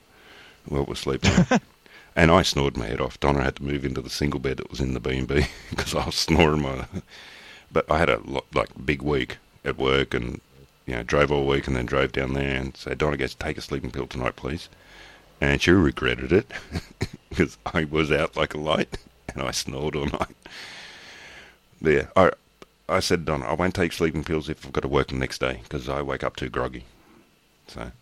while 0.67 0.83
we 0.83 0.91
were 0.91 0.97
sleeping. 0.97 1.33
and 2.19 2.33
I 2.33 2.43
snored 2.43 2.77
my 2.77 2.87
head 2.87 3.01
off. 3.01 3.21
Donna 3.21 3.45
had 3.45 3.57
to 3.57 3.63
move 3.63 3.85
into 3.85 4.03
the 4.03 4.11
single 4.11 4.41
bed 4.41 4.57
that 4.57 4.71
was 4.71 4.81
in 4.81 4.93
the 4.93 4.99
B 4.99 5.19
and 5.19 5.29
B 5.29 5.47
because 5.71 5.95
I 5.95 6.05
was 6.05 6.17
snoring 6.17 6.63
my. 6.63 6.87
But 7.71 7.91
I 7.91 7.99
had 7.99 8.09
a 8.09 8.19
lo- 8.25 8.47
like 8.55 8.71
big 8.87 9.03
week 9.03 9.37
at 9.63 9.77
work, 9.77 10.15
and 10.15 10.41
you 10.87 10.95
know 10.95 11.03
drove 11.03 11.31
all 11.31 11.47
week, 11.47 11.67
and 11.67 11.77
then 11.77 11.85
drove 11.85 12.13
down 12.13 12.33
there 12.33 12.57
and 12.57 12.75
said, 12.75 12.97
Donna, 12.97 13.19
gets 13.19 13.35
take 13.35 13.59
a 13.59 13.61
sleeping 13.61 13.91
pill 13.91 14.07
tonight, 14.07 14.37
please. 14.37 14.71
And 15.39 15.61
she 15.61 15.71
regretted 15.73 16.33
it 16.33 16.51
because 17.29 17.59
I 17.67 17.85
was 17.85 18.11
out 18.11 18.37
like 18.37 18.55
a 18.55 18.59
light 18.59 18.97
and 19.29 19.43
I 19.43 19.51
snored 19.51 19.97
all 19.97 20.07
night. 20.07 20.35
But 21.83 21.91
yeah, 21.91 22.07
I 22.17 22.31
I 22.89 23.01
said, 23.01 23.27
Donna, 23.27 23.45
I 23.45 23.53
won't 23.53 23.75
take 23.75 23.93
sleeping 23.93 24.25
pills 24.25 24.49
if 24.49 24.65
I've 24.65 24.73
got 24.73 24.81
to 24.81 24.89
work 24.89 25.09
the 25.09 25.17
next 25.17 25.41
day 25.41 25.61
because 25.63 25.91
I 25.91 26.01
wake 26.01 26.25
up 26.25 26.37
too 26.37 26.49
groggy. 26.49 26.85
So 27.67 27.93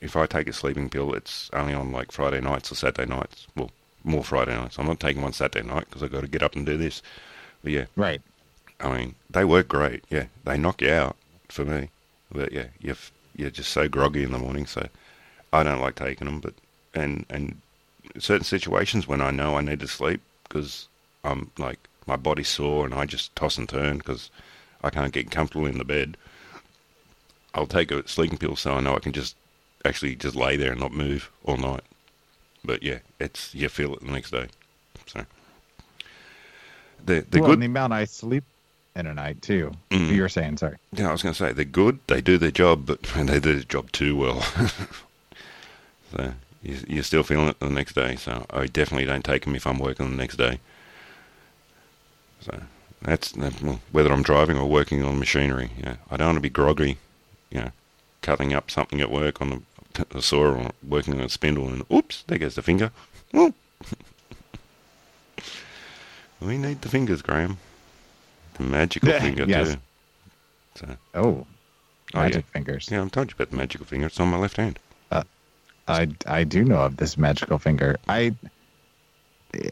if 0.00 0.16
I 0.16 0.26
take 0.26 0.48
a 0.48 0.52
sleeping 0.52 0.88
pill, 0.88 1.14
it's 1.14 1.50
only 1.52 1.74
on 1.74 1.92
like 1.92 2.12
Friday 2.12 2.40
nights 2.40 2.70
or 2.70 2.74
Saturday 2.74 3.08
nights. 3.08 3.46
Well, 3.56 3.70
more 4.04 4.24
Friday 4.24 4.54
nights. 4.54 4.78
I'm 4.78 4.86
not 4.86 5.00
taking 5.00 5.22
one 5.22 5.32
Saturday 5.32 5.66
night 5.66 5.86
because 5.88 6.02
I've 6.02 6.12
got 6.12 6.20
to 6.22 6.28
get 6.28 6.42
up 6.42 6.56
and 6.56 6.64
do 6.64 6.76
this. 6.76 7.02
But 7.62 7.72
yeah, 7.72 7.86
Right. 7.96 8.22
I 8.80 8.96
mean, 8.96 9.14
they 9.28 9.44
work 9.44 9.68
great. 9.68 10.04
Yeah, 10.08 10.26
they 10.44 10.56
knock 10.56 10.80
you 10.82 10.90
out 10.92 11.16
for 11.48 11.64
me. 11.64 11.90
But 12.30 12.52
yeah, 12.52 12.66
you're, 12.80 12.92
f- 12.92 13.12
you're 13.34 13.50
just 13.50 13.72
so 13.72 13.88
groggy 13.88 14.22
in 14.22 14.30
the 14.32 14.38
morning. 14.38 14.66
So 14.66 14.86
I 15.52 15.62
don't 15.62 15.80
like 15.80 15.96
taking 15.96 16.26
them. 16.26 16.40
But 16.40 16.54
and 16.94 17.26
and 17.28 17.60
certain 18.18 18.44
situations 18.44 19.08
when 19.08 19.20
I 19.20 19.30
know 19.30 19.56
I 19.56 19.60
need 19.62 19.80
to 19.80 19.88
sleep 19.88 20.20
because 20.44 20.88
I'm 21.24 21.50
like 21.58 21.78
my 22.06 22.16
body's 22.16 22.48
sore 22.48 22.84
and 22.84 22.94
I 22.94 23.04
just 23.04 23.34
toss 23.36 23.58
and 23.58 23.68
turn 23.68 23.98
because 23.98 24.30
I 24.82 24.90
can't 24.90 25.12
get 25.12 25.30
comfortable 25.30 25.66
in 25.66 25.78
the 25.78 25.84
bed. 25.84 26.16
I'll 27.54 27.66
take 27.66 27.90
a 27.90 28.06
sleeping 28.08 28.38
pill 28.38 28.56
so 28.56 28.74
I 28.74 28.80
know 28.80 28.94
I 28.94 29.00
can 29.00 29.12
just 29.12 29.34
actually 29.84 30.16
just 30.16 30.36
lay 30.36 30.56
there 30.56 30.72
and 30.72 30.80
not 30.80 30.92
move 30.92 31.30
all 31.44 31.56
night. 31.56 31.82
but 32.64 32.82
yeah, 32.82 32.98
it's 33.18 33.54
you 33.54 33.68
feel 33.68 33.94
it 33.94 34.00
the 34.00 34.10
next 34.10 34.30
day. 34.30 34.46
So 35.06 35.24
the 37.04 37.24
the 37.30 37.40
well, 37.40 37.50
good 37.50 37.54
and 37.54 37.62
the 37.62 37.66
amount 37.66 37.92
I 37.92 38.04
sleep 38.04 38.44
in 38.94 39.06
a 39.06 39.14
night 39.14 39.40
too. 39.42 39.72
Mm. 39.90 40.12
You 40.12 40.22
were 40.22 40.28
saying, 40.28 40.58
sorry. 40.58 40.76
Yeah, 40.92 41.08
I 41.08 41.12
was 41.12 41.22
going 41.22 41.34
to 41.34 41.38
say 41.38 41.52
they're 41.52 41.64
good. 41.64 42.00
They 42.08 42.20
do 42.20 42.36
their 42.36 42.50
job, 42.50 42.86
but 42.86 43.02
they 43.02 43.38
do 43.38 43.54
their 43.54 43.62
job 43.62 43.92
too 43.92 44.16
well. 44.16 44.40
so 46.12 46.34
you, 46.62 46.78
you're 46.88 47.04
still 47.04 47.22
feeling 47.22 47.48
it 47.48 47.60
the 47.60 47.70
next 47.70 47.94
day. 47.94 48.16
So 48.16 48.44
I 48.50 48.66
definitely 48.66 49.06
don't 49.06 49.24
take 49.24 49.44
them 49.44 49.54
if 49.54 49.66
I'm 49.66 49.78
working 49.78 50.10
the 50.10 50.16
next 50.16 50.36
day. 50.36 50.58
So 52.40 52.60
that's 53.02 53.36
well, 53.36 53.80
whether 53.92 54.12
I'm 54.12 54.22
driving 54.22 54.58
or 54.58 54.68
working 54.68 55.02
on 55.04 55.18
machinery. 55.18 55.70
Yeah, 55.78 55.96
I 56.10 56.16
don't 56.16 56.28
want 56.28 56.36
to 56.36 56.42
be 56.42 56.50
groggy. 56.50 56.98
You 57.50 57.60
know, 57.60 57.70
cutting 58.28 58.52
up 58.52 58.70
something 58.70 59.00
at 59.00 59.10
work 59.10 59.40
on 59.40 59.64
a, 59.94 60.18
a 60.18 60.20
saw 60.20 60.52
or 60.52 60.70
working 60.86 61.14
on 61.14 61.20
a 61.20 61.30
spindle, 61.30 61.66
and 61.66 61.82
oops, 61.90 62.24
there 62.26 62.36
goes 62.36 62.56
the 62.56 62.62
finger. 62.62 62.90
Oh. 63.32 63.54
we 66.40 66.58
need 66.58 66.82
the 66.82 66.90
fingers, 66.90 67.22
Graham. 67.22 67.56
The 68.54 68.64
magical 68.64 69.10
finger 69.18 69.46
yes. 69.46 69.72
too. 69.72 69.80
So. 70.74 70.96
Oh, 71.14 71.46
Oh, 72.14 72.20
magic 72.20 72.44
yeah. 72.46 72.52
fingers. 72.52 72.88
Yeah, 72.90 73.00
I'm 73.00 73.10
told 73.10 73.30
you 73.30 73.34
about 73.34 73.50
the 73.50 73.56
magical 73.56 73.86
finger. 73.86 74.06
It's 74.06 74.20
on 74.20 74.28
my 74.28 74.38
left 74.38 74.58
hand. 74.58 74.78
I 75.88 76.08
I 76.26 76.44
do 76.44 76.64
know 76.64 76.82
of 76.82 76.98
this 76.98 77.16
magical 77.16 77.58
finger. 77.58 77.96
I, 78.08 78.34
eh, 79.54 79.70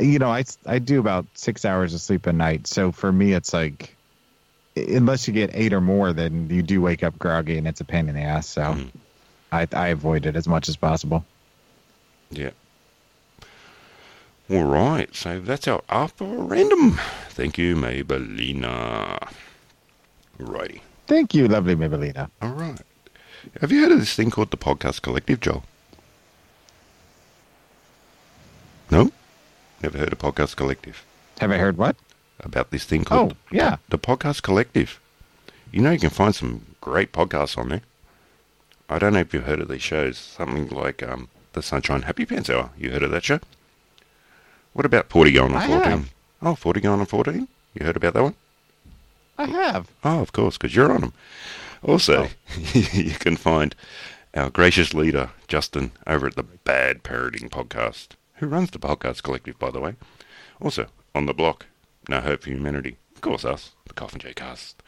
you 0.00 0.18
know, 0.18 0.30
I 0.30 0.44
I 0.66 0.80
do 0.80 0.98
about 0.98 1.26
six 1.34 1.64
hours 1.64 1.94
of 1.94 2.00
sleep 2.00 2.26
a 2.26 2.32
night. 2.32 2.66
So 2.66 2.90
for 2.90 3.12
me, 3.12 3.34
it's 3.34 3.52
like, 3.52 3.96
unless 4.88 5.26
you 5.26 5.34
get 5.34 5.50
eight 5.54 5.72
or 5.72 5.80
more, 5.80 6.12
then 6.12 6.48
you 6.50 6.62
do 6.62 6.80
wake 6.80 7.02
up 7.02 7.18
groggy, 7.18 7.58
and 7.58 7.66
it's 7.66 7.80
a 7.80 7.84
pain 7.84 8.08
in 8.08 8.14
the 8.14 8.22
ass. 8.22 8.46
So, 8.48 8.62
Mm. 8.62 8.90
I 9.52 9.66
I 9.72 9.88
avoid 9.88 10.26
it 10.26 10.36
as 10.36 10.46
much 10.46 10.68
as 10.68 10.76
possible. 10.76 11.24
Yeah. 12.30 12.50
All 14.50 14.64
right, 14.64 15.14
so 15.14 15.40
that's 15.40 15.68
our 15.68 15.82
alpha 15.90 16.24
random. 16.24 16.98
Thank 17.30 17.58
you, 17.58 17.76
Maybellina. 17.76 19.30
Righty. 20.38 20.82
Thank 21.06 21.34
you, 21.34 21.48
lovely 21.48 21.74
Mabelina. 21.76 22.30
All 22.40 22.50
right. 22.52 22.80
Have 23.60 23.72
you 23.72 23.82
heard 23.82 23.92
of 23.92 23.98
this 24.00 24.14
thing 24.14 24.30
called 24.30 24.50
the 24.50 24.56
Podcast 24.56 25.02
Collective, 25.02 25.40
Joel? 25.40 25.64
No? 28.90 29.10
Never 29.82 29.98
heard 29.98 30.12
of 30.12 30.18
Podcast 30.18 30.56
Collective? 30.56 31.04
Have 31.40 31.50
I 31.52 31.56
heard 31.58 31.76
what? 31.76 31.96
About 32.40 32.70
this 32.70 32.84
thing 32.84 33.04
called 33.04 33.32
Oh, 33.32 33.36
yeah. 33.50 33.76
the 33.88 33.98
Podcast 33.98 34.42
Collective. 34.42 35.00
You 35.72 35.82
know, 35.82 35.90
you 35.90 35.98
can 35.98 36.10
find 36.10 36.34
some 36.34 36.64
great 36.80 37.12
podcasts 37.12 37.58
on 37.58 37.68
there. 37.68 37.82
I 38.88 38.98
don't 38.98 39.12
know 39.12 39.20
if 39.20 39.34
you've 39.34 39.44
heard 39.44 39.60
of 39.60 39.68
these 39.68 39.82
shows. 39.82 40.16
Something 40.16 40.68
like 40.68 41.02
um, 41.02 41.28
the 41.52 41.62
Sunshine 41.62 42.02
Happy 42.02 42.24
Pants 42.24 42.48
Hour. 42.48 42.70
You 42.78 42.90
heard 42.90 43.02
of 43.02 43.10
that 43.10 43.24
show? 43.24 43.40
What 44.72 44.86
about 44.86 45.10
40 45.10 45.32
Gone 45.32 45.54
on 45.54 45.66
14? 45.66 45.90
have. 45.90 46.14
Oh, 46.40 46.54
40 46.54 46.80
Gone 46.80 47.00
on 47.00 47.06
14? 47.06 47.48
You 47.74 47.84
heard 47.86 47.96
about 47.96 48.14
that 48.14 48.22
one? 48.22 48.34
I 49.36 49.46
have. 49.46 49.88
Oh, 50.04 50.20
of 50.20 50.32
course, 50.32 50.56
because 50.56 50.74
you're 50.74 50.92
on 50.92 51.00
them. 51.00 51.12
Also, 51.82 52.24
Oh. 52.26 52.54
you 52.72 53.12
can 53.12 53.36
find 53.36 53.74
our 54.34 54.50
gracious 54.50 54.94
leader, 54.94 55.30
Justin, 55.48 55.90
over 56.06 56.26
at 56.28 56.36
the 56.36 56.42
Bad 56.44 57.02
Parenting 57.02 57.50
Podcast, 57.50 58.08
who 58.36 58.46
runs 58.46 58.70
the 58.70 58.78
Podcast 58.78 59.22
Collective, 59.22 59.58
by 59.58 59.70
the 59.70 59.80
way. 59.80 59.94
Also, 60.60 60.86
on 61.14 61.26
the 61.26 61.34
block, 61.34 61.66
No 62.10 62.20
Hope 62.22 62.42
for 62.42 62.48
Humanity. 62.50 62.96
Of 63.14 63.20
course, 63.20 63.44
us, 63.44 63.72
the 63.86 63.92
Coffin 63.92 64.18
Joe 64.18 64.32
Cast. 64.34 64.82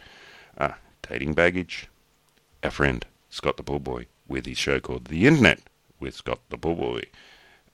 Ah, 0.59 0.79
Dating 1.03 1.35
Baggage. 1.35 1.89
Our 2.64 2.71
friend, 2.71 3.05
Scott 3.29 3.59
the 3.59 3.62
Bull 3.62 3.79
Boy, 3.79 4.07
with 4.27 4.47
his 4.47 4.57
show 4.57 4.81
called 4.81 5.07
The 5.07 5.27
Internet 5.27 5.61
with 5.99 6.14
Scott 6.14 6.41
the 6.49 6.57
Bull 6.57 6.77
Boy. 6.77 7.03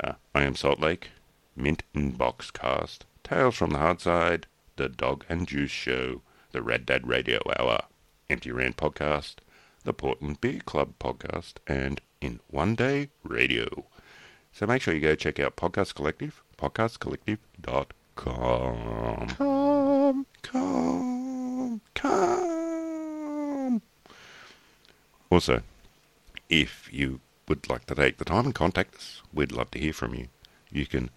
Uh, 0.02 0.14
I 0.34 0.42
Am 0.42 0.56
Salt 0.56 0.80
Lake, 0.80 1.10
Mint 1.54 1.84
and 1.94 2.18
Box 2.18 2.50
Cast, 2.50 3.04
Tales 3.22 3.54
from 3.54 3.70
the 3.70 3.78
Hard 3.78 4.00
Side, 4.00 4.46
The 4.74 4.88
Dog 4.88 5.24
and 5.28 5.46
Juice 5.46 5.70
Show, 5.70 6.22
The 6.50 6.60
Red 6.60 6.84
Dad 6.84 7.06
Radio 7.06 7.40
Hour, 7.56 7.84
Empty 8.28 8.50
Rant 8.50 8.76
Podcast, 8.76 9.36
The 9.84 9.92
Portland 9.92 10.40
Beer 10.40 10.60
Club 10.64 10.94
Podcast, 10.98 11.54
and 11.68 12.00
In 12.20 12.40
One 12.50 12.74
Day 12.74 13.10
Radio. 13.22 13.84
So 14.52 14.66
make 14.66 14.82
sure 14.82 14.92
you 14.92 15.00
go 15.00 15.14
check 15.14 15.38
out 15.38 15.54
Podcast 15.54 15.94
Collective, 15.94 16.42
podcastcollective.com. 16.58 17.86
Um, 18.24 19.28
Come, 20.42 21.80
come. 21.94 23.82
Also, 25.30 25.62
if 26.48 26.88
you 26.92 27.20
would 27.48 27.68
like 27.68 27.86
to 27.86 27.94
take 27.94 28.18
the 28.18 28.24
time 28.24 28.46
and 28.46 28.54
contact 28.54 28.94
us, 28.94 29.22
we'd 29.32 29.52
love 29.52 29.70
to 29.72 29.78
hear 29.78 29.92
from 29.92 30.14
you. 30.14 30.28
You 30.70 30.86
can 30.86 31.10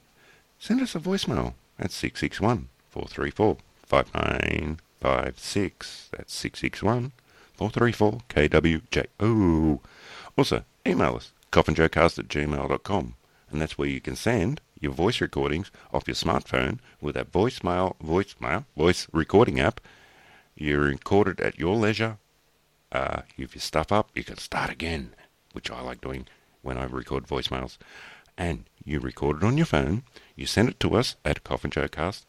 send 0.59 0.81
us 0.81 0.95
a 0.95 0.99
voicemail 0.99 1.53
at 1.79 1.91
661 1.91 2.67
434 2.89 3.57
5956. 3.85 6.09
That's 6.11 6.33
661 6.33 7.11
434 7.53 8.19
KWJO. 8.29 9.79
Also, 10.37 10.63
email 10.85 11.15
us 11.15 11.31
coffinjoecast 11.51 12.19
at 12.19 12.27
gmail.com, 12.27 13.15
and 13.51 13.61
that's 13.61 13.77
where 13.77 13.87
you 13.89 14.01
can 14.01 14.15
send 14.15 14.61
your 14.79 14.93
voice 14.93 15.21
recordings 15.21 15.71
off 15.93 16.07
your 16.07 16.15
smartphone 16.15 16.79
with 17.01 17.15
that 17.15 17.31
voicemail, 17.31 17.95
voicemail, 18.03 18.65
voice 18.75 19.07
recording 19.11 19.59
app. 19.59 19.81
You 20.55 20.79
record 20.79 21.27
it 21.27 21.39
at 21.39 21.59
your 21.59 21.75
leisure. 21.75 22.17
Uh, 22.91 23.21
if 23.37 23.55
you 23.55 23.61
stuff 23.61 23.91
up, 23.91 24.09
you 24.15 24.23
can 24.23 24.37
start 24.37 24.69
again, 24.69 25.13
which 25.53 25.69
I 25.69 25.81
like 25.81 26.01
doing 26.01 26.27
when 26.61 26.77
I 26.77 26.85
record 26.85 27.27
voicemails. 27.27 27.77
And 28.37 28.65
you 28.83 28.99
record 28.99 29.37
it 29.37 29.45
on 29.45 29.57
your 29.57 29.65
phone. 29.65 30.03
You 30.35 30.45
send 30.45 30.69
it 30.69 30.79
to 30.81 30.95
us 30.95 31.15
at 31.23 31.43
coffinjoecast 31.43 32.25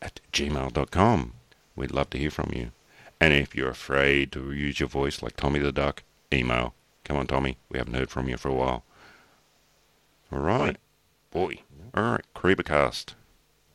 at 0.00 0.20
gmail.com. 0.32 1.32
We'd 1.76 1.92
love 1.92 2.10
to 2.10 2.18
hear 2.18 2.30
from 2.30 2.50
you. 2.54 2.72
And 3.20 3.32
if 3.32 3.54
you're 3.54 3.70
afraid 3.70 4.32
to 4.32 4.52
use 4.52 4.80
your 4.80 4.88
voice 4.88 5.22
like 5.22 5.36
Tommy 5.36 5.60
the 5.60 5.72
Duck, 5.72 6.02
email. 6.32 6.74
Come 7.04 7.16
on, 7.16 7.26
Tommy. 7.26 7.56
We 7.70 7.78
haven't 7.78 7.94
heard 7.94 8.10
from 8.10 8.28
you 8.28 8.36
for 8.36 8.48
a 8.48 8.54
while. 8.54 8.84
All 10.32 10.40
right. 10.40 10.76
Boy. 11.32 11.58
All 11.94 12.02
right. 12.02 12.24
Creepercast. 12.36 13.14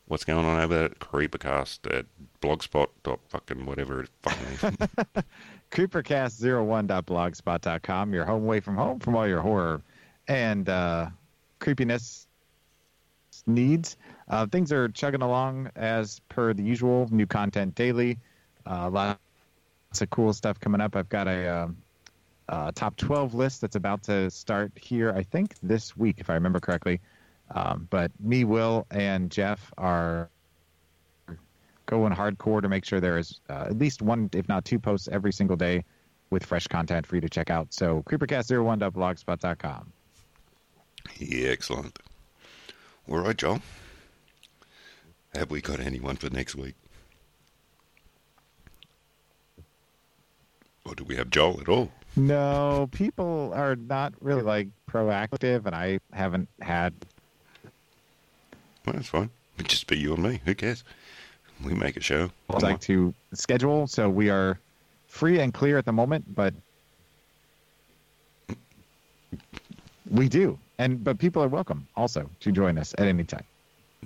What's 0.07 0.23
going 0.23 0.45
on 0.45 0.59
over 0.59 0.85
at 0.85 0.99
Creepercast 0.99 1.91
at 1.93 2.05
blogspot 2.41 2.87
dot 3.03 3.19
fucking 3.29 3.65
whatever 3.65 4.03
it 4.03 4.09
fucking 4.21 4.47
is. 4.47 4.61
creepercast01.blogspot.com, 5.71 8.13
your 8.13 8.25
home 8.25 8.43
away 8.43 8.59
from 8.59 8.75
home 8.77 8.99
from 8.99 9.15
all 9.15 9.27
your 9.27 9.41
horror 9.41 9.81
and 10.27 10.69
uh, 10.69 11.07
creepiness 11.59 12.27
needs. 13.47 13.97
Uh, 14.29 14.45
things 14.45 14.71
are 14.71 14.87
chugging 14.89 15.23
along 15.23 15.71
as 15.75 16.21
per 16.29 16.53
the 16.53 16.61
usual. 16.63 17.07
New 17.11 17.25
content 17.25 17.73
daily. 17.75 18.19
Uh, 18.65 18.89
lots 18.89 19.19
of 19.99 20.09
cool 20.11 20.31
stuff 20.31 20.57
coming 20.59 20.79
up. 20.79 20.95
I've 20.95 21.09
got 21.09 21.27
a, 21.27 21.63
um 21.63 21.77
uh 22.49 22.71
top 22.73 22.95
12 22.95 23.33
list 23.33 23.59
that's 23.59 23.75
about 23.75 24.03
to 24.03 24.31
start 24.31 24.71
here, 24.75 25.11
I 25.11 25.23
think, 25.23 25.55
this 25.61 25.97
week, 25.97 26.15
if 26.19 26.29
I 26.29 26.35
remember 26.35 26.61
correctly. 26.61 27.01
Um, 27.51 27.87
but 27.89 28.11
me, 28.19 28.43
Will, 28.43 28.85
and 28.91 29.31
Jeff 29.31 29.71
are 29.77 30.29
going 31.85 32.13
hardcore 32.13 32.61
to 32.61 32.67
make 32.67 32.83
sure 32.83 32.99
there 32.99 33.17
is 33.17 33.39
uh, 33.49 33.67
at 33.67 33.77
least 33.77 34.01
one, 34.01 34.29
if 34.33 34.47
not 34.49 34.65
two, 34.65 34.79
posts 34.79 35.07
every 35.11 35.31
single 35.31 35.55
day 35.55 35.83
with 36.29 36.45
fresh 36.45 36.67
content 36.67 37.07
for 37.07 37.15
you 37.15 37.21
to 37.21 37.29
check 37.29 37.49
out. 37.49 37.73
So 37.73 38.03
creepercast01.blogspot.com. 38.03 39.93
Yeah, 41.17 41.49
excellent. 41.49 41.99
All 43.09 43.19
right, 43.19 43.37
Joel. 43.37 43.61
Have 45.35 45.49
we 45.51 45.61
got 45.61 45.79
anyone 45.79 46.17
for 46.17 46.29
next 46.29 46.55
week? 46.55 46.75
Or 50.85 50.95
do 50.95 51.03
we 51.03 51.15
have 51.15 51.29
Joel 51.29 51.61
at 51.61 51.69
all? 51.69 51.91
No, 52.15 52.89
people 52.91 53.51
are 53.53 53.75
not 53.75 54.13
really 54.21 54.41
like 54.41 54.67
proactive, 54.89 55.65
and 55.65 55.75
I 55.75 55.99
haven't 56.13 56.49
had. 56.61 56.93
Well, 58.87 58.95
that's 58.95 59.09
fine. 59.09 59.29
It'd 59.57 59.67
just 59.67 59.87
be 59.87 59.97
you 59.97 60.13
and 60.13 60.23
me. 60.23 60.39
Who 60.45 60.55
cares? 60.55 60.85
We 61.61 61.73
make 61.73 61.97
a 61.97 62.01
show. 62.01 62.31
I'd 62.49 62.63
like 62.63 62.79
to 62.81 63.13
schedule, 63.33 63.85
so 63.85 64.09
we 64.09 64.29
are 64.29 64.59
free 65.07 65.41
and 65.41 65.53
clear 65.53 65.77
at 65.77 65.83
the 65.83 65.91
moment, 65.91 66.33
but 66.33 66.53
we 70.09 70.29
do. 70.29 70.57
And 70.77 71.03
but 71.03 71.19
people 71.19 71.43
are 71.43 71.49
welcome 71.49 71.85
also 71.97 72.29
to 72.39 72.51
join 72.53 72.77
us 72.77 72.95
at 72.97 73.07
any 73.07 73.25
time. 73.25 73.43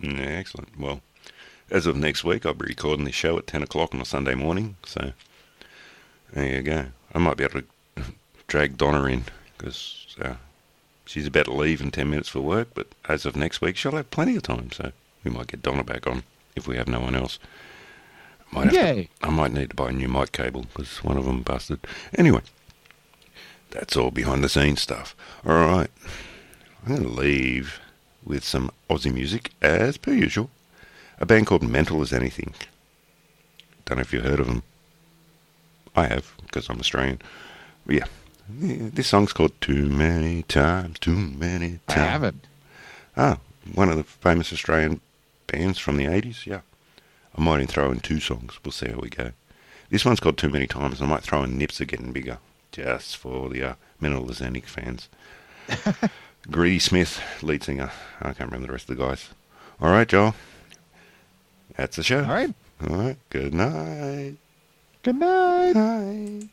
Excellent. 0.02 0.80
Well, 0.80 1.02
as 1.70 1.86
of 1.86 1.96
next 1.96 2.24
week, 2.24 2.48
I'll 2.48 2.56
be 2.56 2.66
recording 2.66 3.06
this 3.06 3.14
show 3.14 3.38
at 3.38 3.46
10 3.46 3.62
o'clock 3.62 3.94
on 3.94 4.02
a 4.02 4.06
Sunday 4.06 4.34
morning. 4.34 4.78
So 4.84 5.12
there 6.34 6.56
you 6.56 6.64
go. 6.64 6.86
I 7.14 7.20
might 7.20 7.38
be 7.38 7.44
able 7.44 7.62
to 7.62 8.04
drag 8.48 8.78
Donna 8.78 9.04
in 9.04 9.26
because 9.56 10.08
uh, 10.20 10.36
she's 11.06 11.28
about 11.28 11.46
to 11.46 11.54
leave 11.54 11.82
in 11.82 11.92
10 11.92 12.10
minutes 12.10 12.30
for 12.30 12.42
work, 12.42 12.70
but 12.74 12.88
as 13.08 13.26
of 13.26 13.36
next 13.36 13.62
week, 13.62 13.78
she'll 13.78 13.92
have 13.94 14.12
plenty 14.12 14.36
of 14.36 14.44
time, 14.44 14.72
so 14.72 14.92
we 15.24 15.32
might 15.32 15.48
get 15.48 15.62
Donna 15.62 15.84
back 15.84 16.08
on 16.08 16.24
if 16.56 16.68
we 16.68 16.78
have 16.78 16.88
no 16.88 17.00
one 17.00 17.16
else. 17.16 17.40
Might 18.52 18.74
Yay. 18.74 19.10
To, 19.22 19.28
I 19.28 19.30
might 19.30 19.54
need 19.54 19.70
to 19.70 19.76
buy 19.76 19.90
a 19.90 19.94
new 19.94 20.10
mic 20.10 20.32
cable 20.34 20.64
because 20.64 21.04
one 21.04 21.18
of 21.18 21.26
them 21.26 21.42
busted. 21.42 21.80
Anyway, 22.18 22.42
that's 23.70 23.96
all 23.96 24.12
behind 24.12 24.44
the 24.44 24.50
scenes 24.50 24.82
stuff. 24.82 25.16
All 25.46 25.54
right, 25.56 25.90
I'm 26.84 26.96
going 26.96 27.04
to 27.04 27.08
leave 27.08 27.80
with 28.26 28.44
some 28.44 28.72
Aussie 28.90 29.14
music 29.14 29.52
as 29.62 29.98
per 29.98 30.12
usual. 30.12 30.50
A 31.20 31.26
band 31.26 31.48
called 31.48 31.64
Mental 31.64 32.02
as 32.02 32.12
Anything. 32.12 32.54
Don't 33.86 33.98
know 33.98 34.02
if 34.02 34.12
you've 34.12 34.26
heard 34.26 34.40
of 34.40 34.48
them. 34.48 34.64
I 35.96 36.08
have 36.08 36.34
because 36.42 36.70
I'm 36.70 36.80
Australian. 36.80 37.22
But 37.86 37.96
yeah. 37.96 38.06
This 38.60 39.08
song's 39.08 39.34
called 39.34 39.60
Too 39.62 39.88
Many 39.88 40.44
Times, 40.44 41.00
Too 41.00 41.16
Many 41.16 41.80
Times. 41.88 42.00
I 42.00 42.06
haven't. 42.06 42.48
Ah, 43.16 43.38
one 43.74 43.90
of 43.90 43.98
the 43.98 44.04
famous 44.04 44.52
Australian 44.52 45.00
bands 45.48 45.80
from 45.80 45.98
the 45.98 46.06
80s, 46.06 46.46
yeah. 46.46 46.62
I 47.38 47.42
might 47.42 47.56
even 47.56 47.68
throw 47.68 47.92
in 47.92 48.00
two 48.00 48.20
songs. 48.20 48.60
We'll 48.64 48.72
see 48.72 48.90
how 48.90 49.00
we 49.00 49.10
go. 49.10 49.32
This 49.90 50.06
one's 50.06 50.20
called 50.20 50.38
Too 50.38 50.50
Many 50.50 50.68
Times. 50.68 51.02
I 51.02 51.06
might 51.06 51.24
throw 51.24 51.44
in 51.44 51.58
Nips 51.58 51.80
Are 51.82 51.86
Getting 51.86 52.12
Bigger, 52.12 52.40
just 52.72 53.18
for 53.18 53.50
the 53.50 53.64
uh, 53.64 53.74
Mineral 54.00 54.30
Atlantic 54.30 54.68
fans. 54.68 55.08
Greedy 56.52 56.80
Smith, 56.80 57.22
lead 57.42 57.64
singer. 57.64 57.92
I 58.22 58.34
can't 58.34 58.52
remember 58.52 58.68
the 58.68 58.74
rest 58.74 58.90
of 58.90 58.98
the 58.98 59.04
guys. 59.04 59.30
All 59.80 59.92
right, 59.92 60.08
Joel. 60.08 60.36
That's 61.78 61.96
the 61.96 62.04
show. 62.04 62.24
All 62.24 62.30
right. 62.32 62.54
All 62.90 62.96
right. 62.98 63.18
Good 63.30 63.54
night. 63.54 64.36
Good 65.04 65.16
night. 65.16 65.74
Night. 65.74 66.50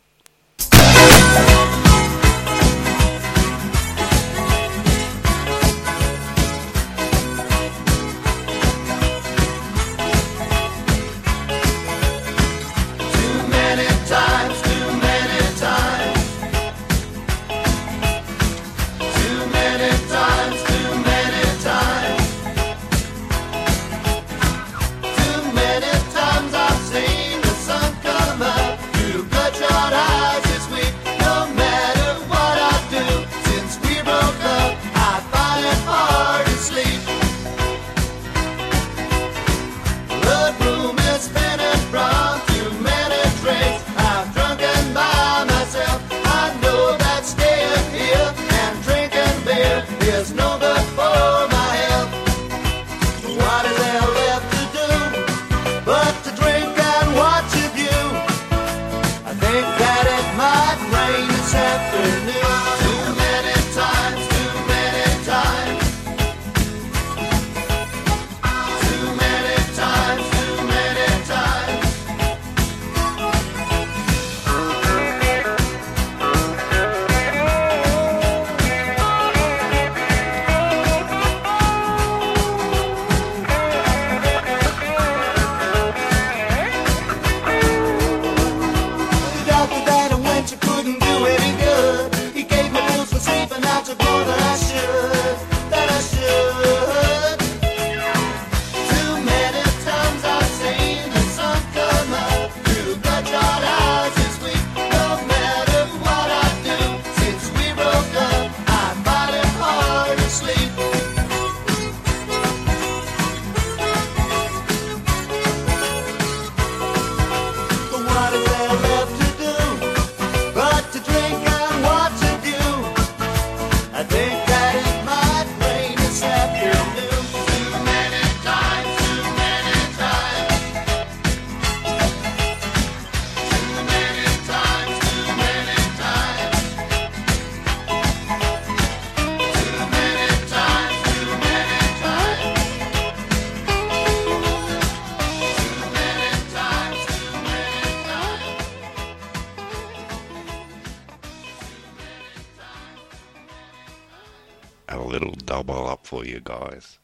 guys. 156.49 156.99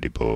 Dirty, 0.00 0.08
boy. 0.10 0.27